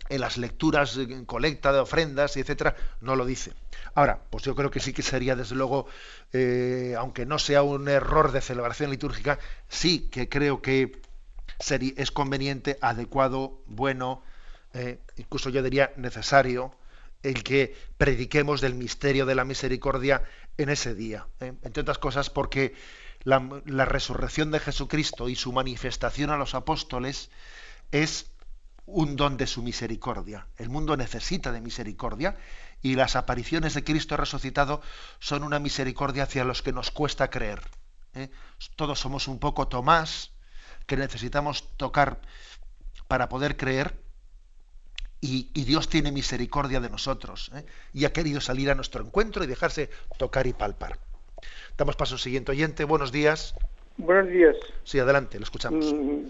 en 0.10 0.22
las 0.22 0.38
lecturas 0.38 0.98
en 0.98 1.26
colecta 1.26 1.72
de 1.72 1.80
ofrendas 1.80 2.38
etcétera, 2.38 2.76
no 3.02 3.16
lo 3.16 3.26
dice. 3.26 3.54
Ahora, 3.94 4.20
pues 4.30 4.44
yo 4.44 4.54
creo 4.54 4.70
que 4.70 4.82
sí 4.82 4.92
que 4.92 5.02
sería, 5.02 5.36
desde 5.36 5.56
luego, 5.56 5.88
eh, 6.34 6.96
aunque 6.98 7.26
no 7.26 7.40
sea 7.40 7.64
un 7.64 7.88
error 7.88 8.34
de 8.34 8.42
celebración 8.42 8.92
litúrgica, 8.92 9.40
sí 9.70 10.10
que 10.10 10.28
creo 10.28 10.62
que 10.62 11.02
sería, 11.60 11.94
es 11.96 12.12
conveniente, 12.12 12.78
adecuado, 12.82 13.62
bueno, 13.66 14.22
eh, 14.74 15.00
incluso 15.16 15.50
yo 15.50 15.64
diría 15.64 15.94
necesario, 15.96 16.76
el 17.26 17.44
que 17.44 17.76
prediquemos 17.98 18.62
del 18.62 18.76
misterio 18.76 19.26
de 19.26 19.36
la 19.36 19.46
misericordia 19.46 20.24
en 20.58 20.70
ese 20.70 20.94
día. 20.94 21.28
¿eh? 21.40 21.54
Entre 21.64 21.82
otras 21.82 21.98
cosas 21.98 22.30
porque 22.30 22.76
la, 23.24 23.40
resurrección 23.86 24.52
de 24.52 24.60
Jesucristo 24.60 25.28
y 25.28 25.36
su 25.36 25.52
manifestación 25.52 26.30
a 26.30 26.38
los 26.38 26.54
apóstoles 26.54 27.32
es 27.92 28.32
un 28.86 29.16
don 29.16 29.38
de 29.38 29.48
su 29.48 29.64
misericordia. 29.64 30.48
El 30.58 30.70
mundo 30.70 30.96
necesita 30.96 31.52
de 31.52 31.62
misericordia 31.62 32.38
y 32.84 32.94
las 32.94 33.16
apariciones 33.16 33.74
de 33.74 33.84
Cristo 33.84 34.16
resucitado 34.16 34.82
son 35.20 35.44
una 35.44 35.58
misericordia 35.58 36.24
hacia 36.24 36.44
los 36.44 36.62
que 36.62 36.74
nos 36.74 36.92
cuesta 36.92 37.32
creer. 37.32 37.62
¿eh? 38.14 38.30
Todos 38.76 39.00
somos 39.00 39.28
un 39.28 39.40
poco 39.40 39.68
Tomás 39.68 40.32
que 40.86 40.96
necesitamos 40.96 41.76
tocar 41.78 42.22
para 43.08 43.30
poder 43.30 43.58
creer 43.58 44.05
y, 45.26 45.64
Dios 45.64 45.90
tiene 45.90 46.12
misericordia 46.12 46.80
de 46.80 46.90
nosotros 46.90 47.52
¿eh? 47.56 47.64
y 47.94 48.06
ha 48.06 48.14
querido 48.14 48.40
salir 48.42 48.70
a 48.70 48.76
nuestro 48.76 49.04
encuentro 49.04 49.44
y 49.44 49.48
dejarse 49.48 49.90
tocar 50.18 50.48
y 50.48 50.54
palpar. 50.54 50.98
Damos 51.78 51.96
paso 51.96 52.16
al 52.16 52.20
siguiente 52.20 52.52
oyente. 52.52 52.84
Buenos 52.86 53.12
días. 53.12 53.56
Buenos 53.98 54.28
días. 54.30 54.56
Sí, 54.84 55.00
adelante, 55.00 55.38
lo 55.40 55.44
escuchamos. 55.44 55.94
Mm, 55.94 56.26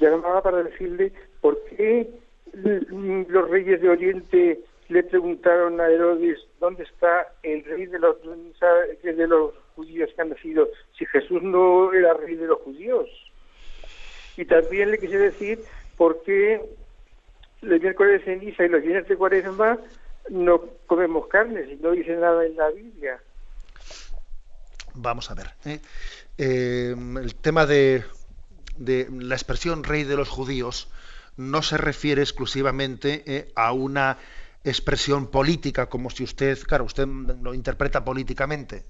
llamaba 0.00 0.42
para 0.42 0.62
decirle 0.62 1.12
por 1.40 1.62
qué 1.64 2.08
los 2.52 3.48
reyes 3.48 3.80
de 3.80 3.88
Oriente 3.88 4.60
le 4.88 5.02
preguntaron 5.04 5.80
a 5.80 5.88
Herodes 5.88 6.38
dónde 6.60 6.84
está 6.84 7.32
el 7.42 7.64
rey 7.64 7.86
de 7.86 7.98
los, 7.98 8.16
de 9.02 9.26
los 9.26 9.54
judíos 9.74 10.10
que 10.14 10.22
han 10.22 10.28
nacido, 10.28 10.68
si 10.98 11.06
Jesús 11.06 11.42
no 11.42 11.92
era 11.92 12.14
rey 12.14 12.34
de 12.34 12.46
los 12.46 12.58
judíos. 12.60 13.08
Y 14.36 14.44
también 14.44 14.90
le 14.90 14.98
quise 14.98 15.18
decir 15.18 15.60
porque 15.96 16.60
los 17.60 17.80
miércoles 17.80 18.20
de 18.20 18.24
ceniza 18.24 18.64
y 18.64 18.68
los 18.68 18.82
viernes 18.82 19.08
de 19.08 19.16
cuaresma 19.16 19.78
no 20.30 20.60
comemos 20.86 21.26
carne, 21.28 21.62
y 21.72 21.76
no 21.76 21.92
dice 21.92 22.16
nada 22.16 22.44
en 22.44 22.56
la 22.56 22.70
Biblia. 22.70 23.20
Vamos 24.94 25.30
a 25.30 25.34
ver. 25.34 25.50
¿eh? 25.64 25.80
Eh, 26.38 26.94
el 27.22 27.34
tema 27.36 27.66
de, 27.66 28.04
de, 28.76 29.08
la 29.10 29.34
expresión 29.34 29.84
rey 29.84 30.04
de 30.04 30.16
los 30.16 30.28
judíos 30.28 30.90
no 31.36 31.62
se 31.62 31.78
refiere 31.78 32.22
exclusivamente 32.22 33.22
eh, 33.26 33.52
a 33.54 33.72
una 33.72 34.18
expresión 34.64 35.28
política, 35.28 35.86
como 35.86 36.10
si 36.10 36.22
usted, 36.22 36.58
claro, 36.62 36.84
usted 36.84 37.06
lo 37.06 37.52
interpreta 37.52 38.04
políticamente, 38.04 38.84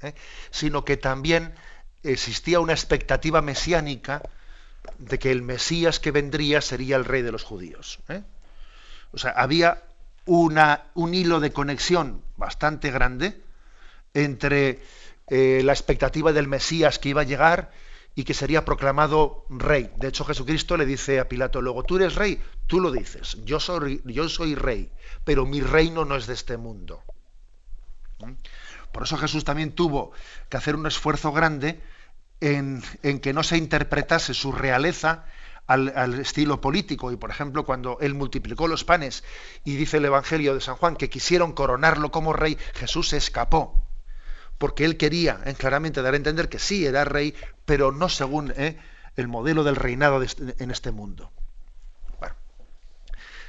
sino 0.51 0.85
que 0.85 0.99
también 0.99 1.55
existía 2.03 2.61
una 2.61 2.73
expectativa 2.73 3.41
mesiánica 3.41 4.23
de 4.99 5.19
que 5.19 5.31
el 5.31 5.43
Mesías 5.43 6.01
que 6.01 6.11
vendría 6.11 6.61
sería 6.61 6.97
el 6.97 7.05
rey 7.05 7.23
de 7.23 7.33
los 7.33 7.43
judíos. 7.43 8.01
¿eh? 8.09 8.23
O 9.13 9.19
sea, 9.19 9.33
había 9.33 9.83
una, 10.27 10.85
un 10.95 11.15
hilo 11.15 11.41
de 11.41 11.53
conexión 11.53 12.23
bastante 12.37 12.91
grande 12.91 13.41
entre 14.15 14.83
eh, 15.29 15.63
la 15.65 15.73
expectativa 15.73 16.33
del 16.33 16.49
Mesías 16.49 16.99
que 16.99 17.11
iba 17.11 17.23
a 17.23 17.25
llegar 17.25 17.71
y 18.15 18.25
que 18.25 18.35
sería 18.35 18.65
proclamado 18.65 19.47
rey. 19.49 19.91
De 19.97 20.09
hecho, 20.09 20.25
Jesucristo 20.25 20.77
le 20.77 20.85
dice 20.85 21.19
a 21.19 21.29
Pilato, 21.29 21.63
luego, 21.63 21.83
tú 21.83 21.97
eres 21.97 22.15
rey, 22.15 22.43
tú 22.67 22.81
lo 22.81 22.91
dices, 22.91 23.39
yo 23.45 23.59
soy, 23.59 24.03
yo 24.05 24.29
soy 24.29 24.55
rey, 24.55 24.93
pero 25.25 25.47
mi 25.47 25.61
reino 25.61 26.05
no 26.05 26.17
es 26.17 26.27
de 26.27 26.35
este 26.35 26.57
mundo. 26.57 27.03
¿Mm? 28.19 28.33
Por 28.93 29.05
eso 29.05 29.17
Jesús 29.17 29.45
también 29.45 29.73
tuvo 29.73 30.13
que 30.51 30.59
hacer 30.59 30.77
un 30.77 30.87
esfuerzo 30.87 31.33
grande 31.33 31.81
en, 32.43 32.83
que 33.21 33.33
no 33.33 33.45
se 33.45 33.57
interpretase 33.57 34.35
su 34.35 34.51
realeza 34.51 35.25
al, 35.69 36.19
estilo 36.19 36.61
político. 36.61 37.13
Y 37.13 37.17
por 37.17 37.31
ejemplo, 37.31 37.65
cuando 37.65 37.99
él 38.01 38.15
multiplicó 38.15 38.67
los 38.67 38.85
panes 38.85 39.23
y 39.65 39.77
dice 39.77 39.99
el 39.99 40.05
Evangelio 40.05 40.55
de 40.55 40.61
San 40.61 40.77
Juan 40.77 40.97
que 40.97 41.09
quisieron 41.09 41.53
coronarlo 41.53 42.11
como 42.11 42.33
rey, 42.33 42.59
Jesús 42.75 43.11
se 43.11 43.17
escapó. 43.17 43.87
Porque 44.59 44.85
él 44.85 44.97
quería 44.97 45.41
eh, 45.45 45.55
claramente 45.55 46.03
dar 46.03 46.15
a 46.15 46.17
entender 46.17 46.49
que 46.49 46.59
sí 46.59 46.85
era 46.85 47.05
rey, 47.05 47.35
pero 47.65 47.93
no 47.93 48.09
según 48.09 48.53
eh, 48.57 48.77
el 49.17 49.29
modelo 49.29 49.63
del 49.63 49.77
reinado 49.77 50.21
este, 50.23 50.57
en 50.59 50.71
este 50.73 50.91
mundo. 50.91 51.31
Bueno. 52.19 52.35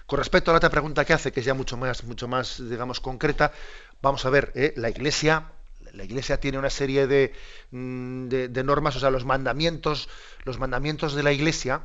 Con 0.05 0.19
respecto 0.19 0.51
a 0.51 0.53
la 0.53 0.57
otra 0.57 0.69
pregunta 0.69 1.03
que 1.03 1.13
hace, 1.13 1.31
que 1.31 1.39
es 1.39 1.45
ya 1.45 1.55
mucho 1.55 1.77
más, 1.77 2.03
mucho 2.03 2.27
más 2.27 2.61
digamos, 2.69 2.99
concreta, 2.99 3.51
vamos 4.01 4.25
a 4.25 4.29
ver, 4.29 4.51
eh, 4.55 4.73
la 4.77 4.89
Iglesia 4.89 5.51
la 5.93 6.03
Iglesia 6.03 6.39
tiene 6.39 6.57
una 6.57 6.71
serie 6.71 7.05
mm, 7.71 8.27
de, 8.27 8.63
normas, 8.63 8.95
o 8.95 8.99
sea, 8.99 9.11
los 9.11 9.25
mandamientos, 9.25 10.09
los 10.43 10.59
mandamientos 10.59 11.13
de 11.13 11.23
la 11.23 11.31
Iglesia, 11.31 11.83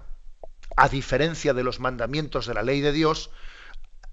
a 0.77 0.89
diferencia 0.89 1.55
de 1.55 1.63
los 1.63 1.79
mandamientos 1.79 2.47
de 2.47 2.55
la 2.55 2.63
ley 2.63 2.81
de 2.81 2.93
Dios, 2.93 3.31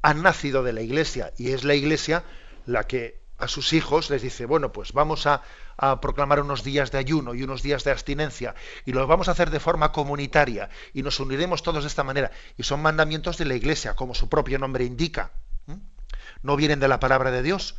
han 0.01 0.21
nacido 0.21 0.63
de 0.63 0.73
la 0.73 0.81
Iglesia 0.81 1.33
y 1.37 1.51
es 1.51 1.63
la 1.63 1.75
Iglesia 1.75 2.23
la 2.65 2.83
que 2.85 3.23
a 3.37 3.47
sus 3.47 3.73
hijos 3.73 4.09
les 4.09 4.21
dice, 4.21 4.45
bueno, 4.45 4.71
pues 4.71 4.93
vamos 4.93 5.27
a, 5.27 5.41
a, 5.77 5.99
proclamar 6.01 6.41
unos 6.41 6.63
días 6.63 6.91
de 6.91 6.97
ayuno 6.97 7.33
y 7.33 7.43
unos 7.43 7.63
días 7.63 7.83
de 7.83 7.91
abstinencia 7.91 8.55
y 8.85 8.91
los 8.91 9.07
vamos 9.07 9.27
a 9.27 9.31
hacer 9.31 9.49
de 9.49 9.59
forma 9.59 9.91
comunitaria 9.91 10.69
y 10.93 11.03
nos 11.03 11.19
uniremos 11.19 11.63
todos 11.63 11.83
de 11.83 11.87
esta 11.87 12.03
manera. 12.03 12.31
Y 12.57 12.63
son 12.63 12.81
mandamientos 12.81 13.37
de 13.37 13.45
la 13.45 13.55
Iglesia, 13.55 13.95
como 13.95 14.13
su 14.13 14.29
propio 14.29 14.59
nombre 14.59 14.83
indica. 14.83 15.31
No 16.43 16.55
vienen 16.55 16.79
de 16.79 16.87
la 16.87 16.99
palabra 16.99 17.31
de 17.31 17.41
Dios, 17.41 17.75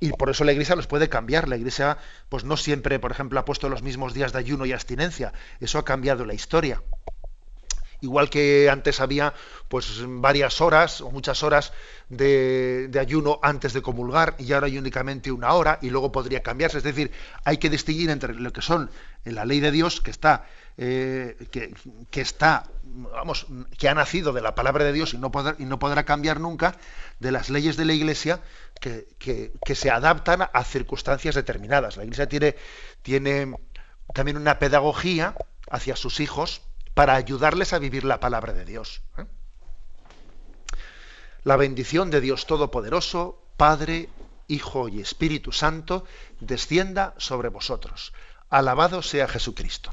y 0.00 0.10
por 0.10 0.30
eso 0.30 0.44
la 0.44 0.52
Iglesia 0.52 0.76
los 0.76 0.86
puede 0.86 1.08
cambiar. 1.08 1.48
La 1.48 1.56
Iglesia, 1.56 1.98
pues 2.28 2.44
no 2.44 2.56
siempre, 2.56 2.98
por 2.98 3.10
ejemplo, 3.10 3.40
ha 3.40 3.44
puesto 3.44 3.68
los 3.68 3.82
mismos 3.82 4.14
días 4.14 4.32
de 4.32 4.38
ayuno 4.38 4.66
y 4.66 4.72
abstinencia. 4.72 5.32
Eso 5.60 5.78
ha 5.78 5.84
cambiado 5.84 6.24
la 6.24 6.34
historia. 6.34 6.82
Igual 8.00 8.28
que 8.28 8.68
antes 8.68 9.00
había 9.00 9.32
pues 9.68 10.02
varias 10.06 10.60
horas 10.60 11.00
o 11.00 11.10
muchas 11.10 11.42
horas 11.42 11.72
de, 12.10 12.90
ayuno 13.00 13.38
antes 13.42 13.72
de 13.72 13.80
comulgar 13.80 14.34
y 14.38 14.52
ahora 14.52 14.66
hay 14.66 14.76
únicamente 14.76 15.32
una 15.32 15.54
hora 15.54 15.78
y 15.80 15.88
luego 15.88 16.12
podría 16.12 16.42
cambiarse. 16.42 16.78
Es 16.78 16.84
decir, 16.84 17.10
hay 17.44 17.56
que 17.56 17.70
distinguir 17.70 18.10
entre 18.10 18.34
lo 18.34 18.52
que 18.52 18.60
son 18.60 18.90
en 19.24 19.34
la 19.34 19.46
ley 19.46 19.60
de 19.60 19.70
Dios, 19.70 20.02
que 20.02 20.10
está, 20.10 20.44
eh, 20.76 21.36
que, 22.10 22.20
está, 22.20 22.68
vamos, 22.82 23.46
que 23.78 23.88
ha 23.88 23.94
nacido 23.94 24.32
de 24.32 24.42
la 24.42 24.54
palabra 24.56 24.84
de 24.84 24.92
Dios 24.92 25.14
y 25.14 25.18
no, 25.18 25.30
y 25.58 25.64
no 25.66 25.78
podrá 25.78 26.04
cambiar 26.04 26.40
nunca, 26.40 26.76
de 27.20 27.30
las 27.30 27.48
leyes 27.48 27.76
de 27.76 27.84
la 27.84 27.92
Iglesia 27.92 28.40
que, 28.80 29.74
se 29.74 29.90
adaptan 29.90 30.48
a 30.52 30.64
circunstancias 30.64 31.34
determinadas. 31.34 31.96
La 31.96 32.04
Iglesia 32.04 32.28
tiene, 32.28 32.56
tiene 33.02 33.54
también 34.12 34.36
una 34.36 34.58
pedagogía 34.58 35.34
hacia 35.70 35.96
sus 35.96 36.20
hijos 36.20 36.62
para 36.94 37.14
ayudarles 37.14 37.72
a 37.72 37.78
vivir 37.78 38.04
la 38.04 38.20
palabra 38.20 38.52
de 38.52 38.64
Dios. 38.64 39.02
¿eh? 39.18 39.26
La 41.44 41.56
bendición 41.56 42.10
de 42.10 42.20
Dios 42.20 42.46
Todopoderoso, 42.46 43.46
Padre, 43.56 44.08
Hijo 44.48 44.88
y 44.88 45.00
Espíritu 45.00 45.52
Santo, 45.52 46.04
descienda 46.40 47.14
sobre 47.16 47.48
vosotros. 47.48 48.12
Alabado 48.50 49.02
sea 49.02 49.28
Jesucristo. 49.28 49.92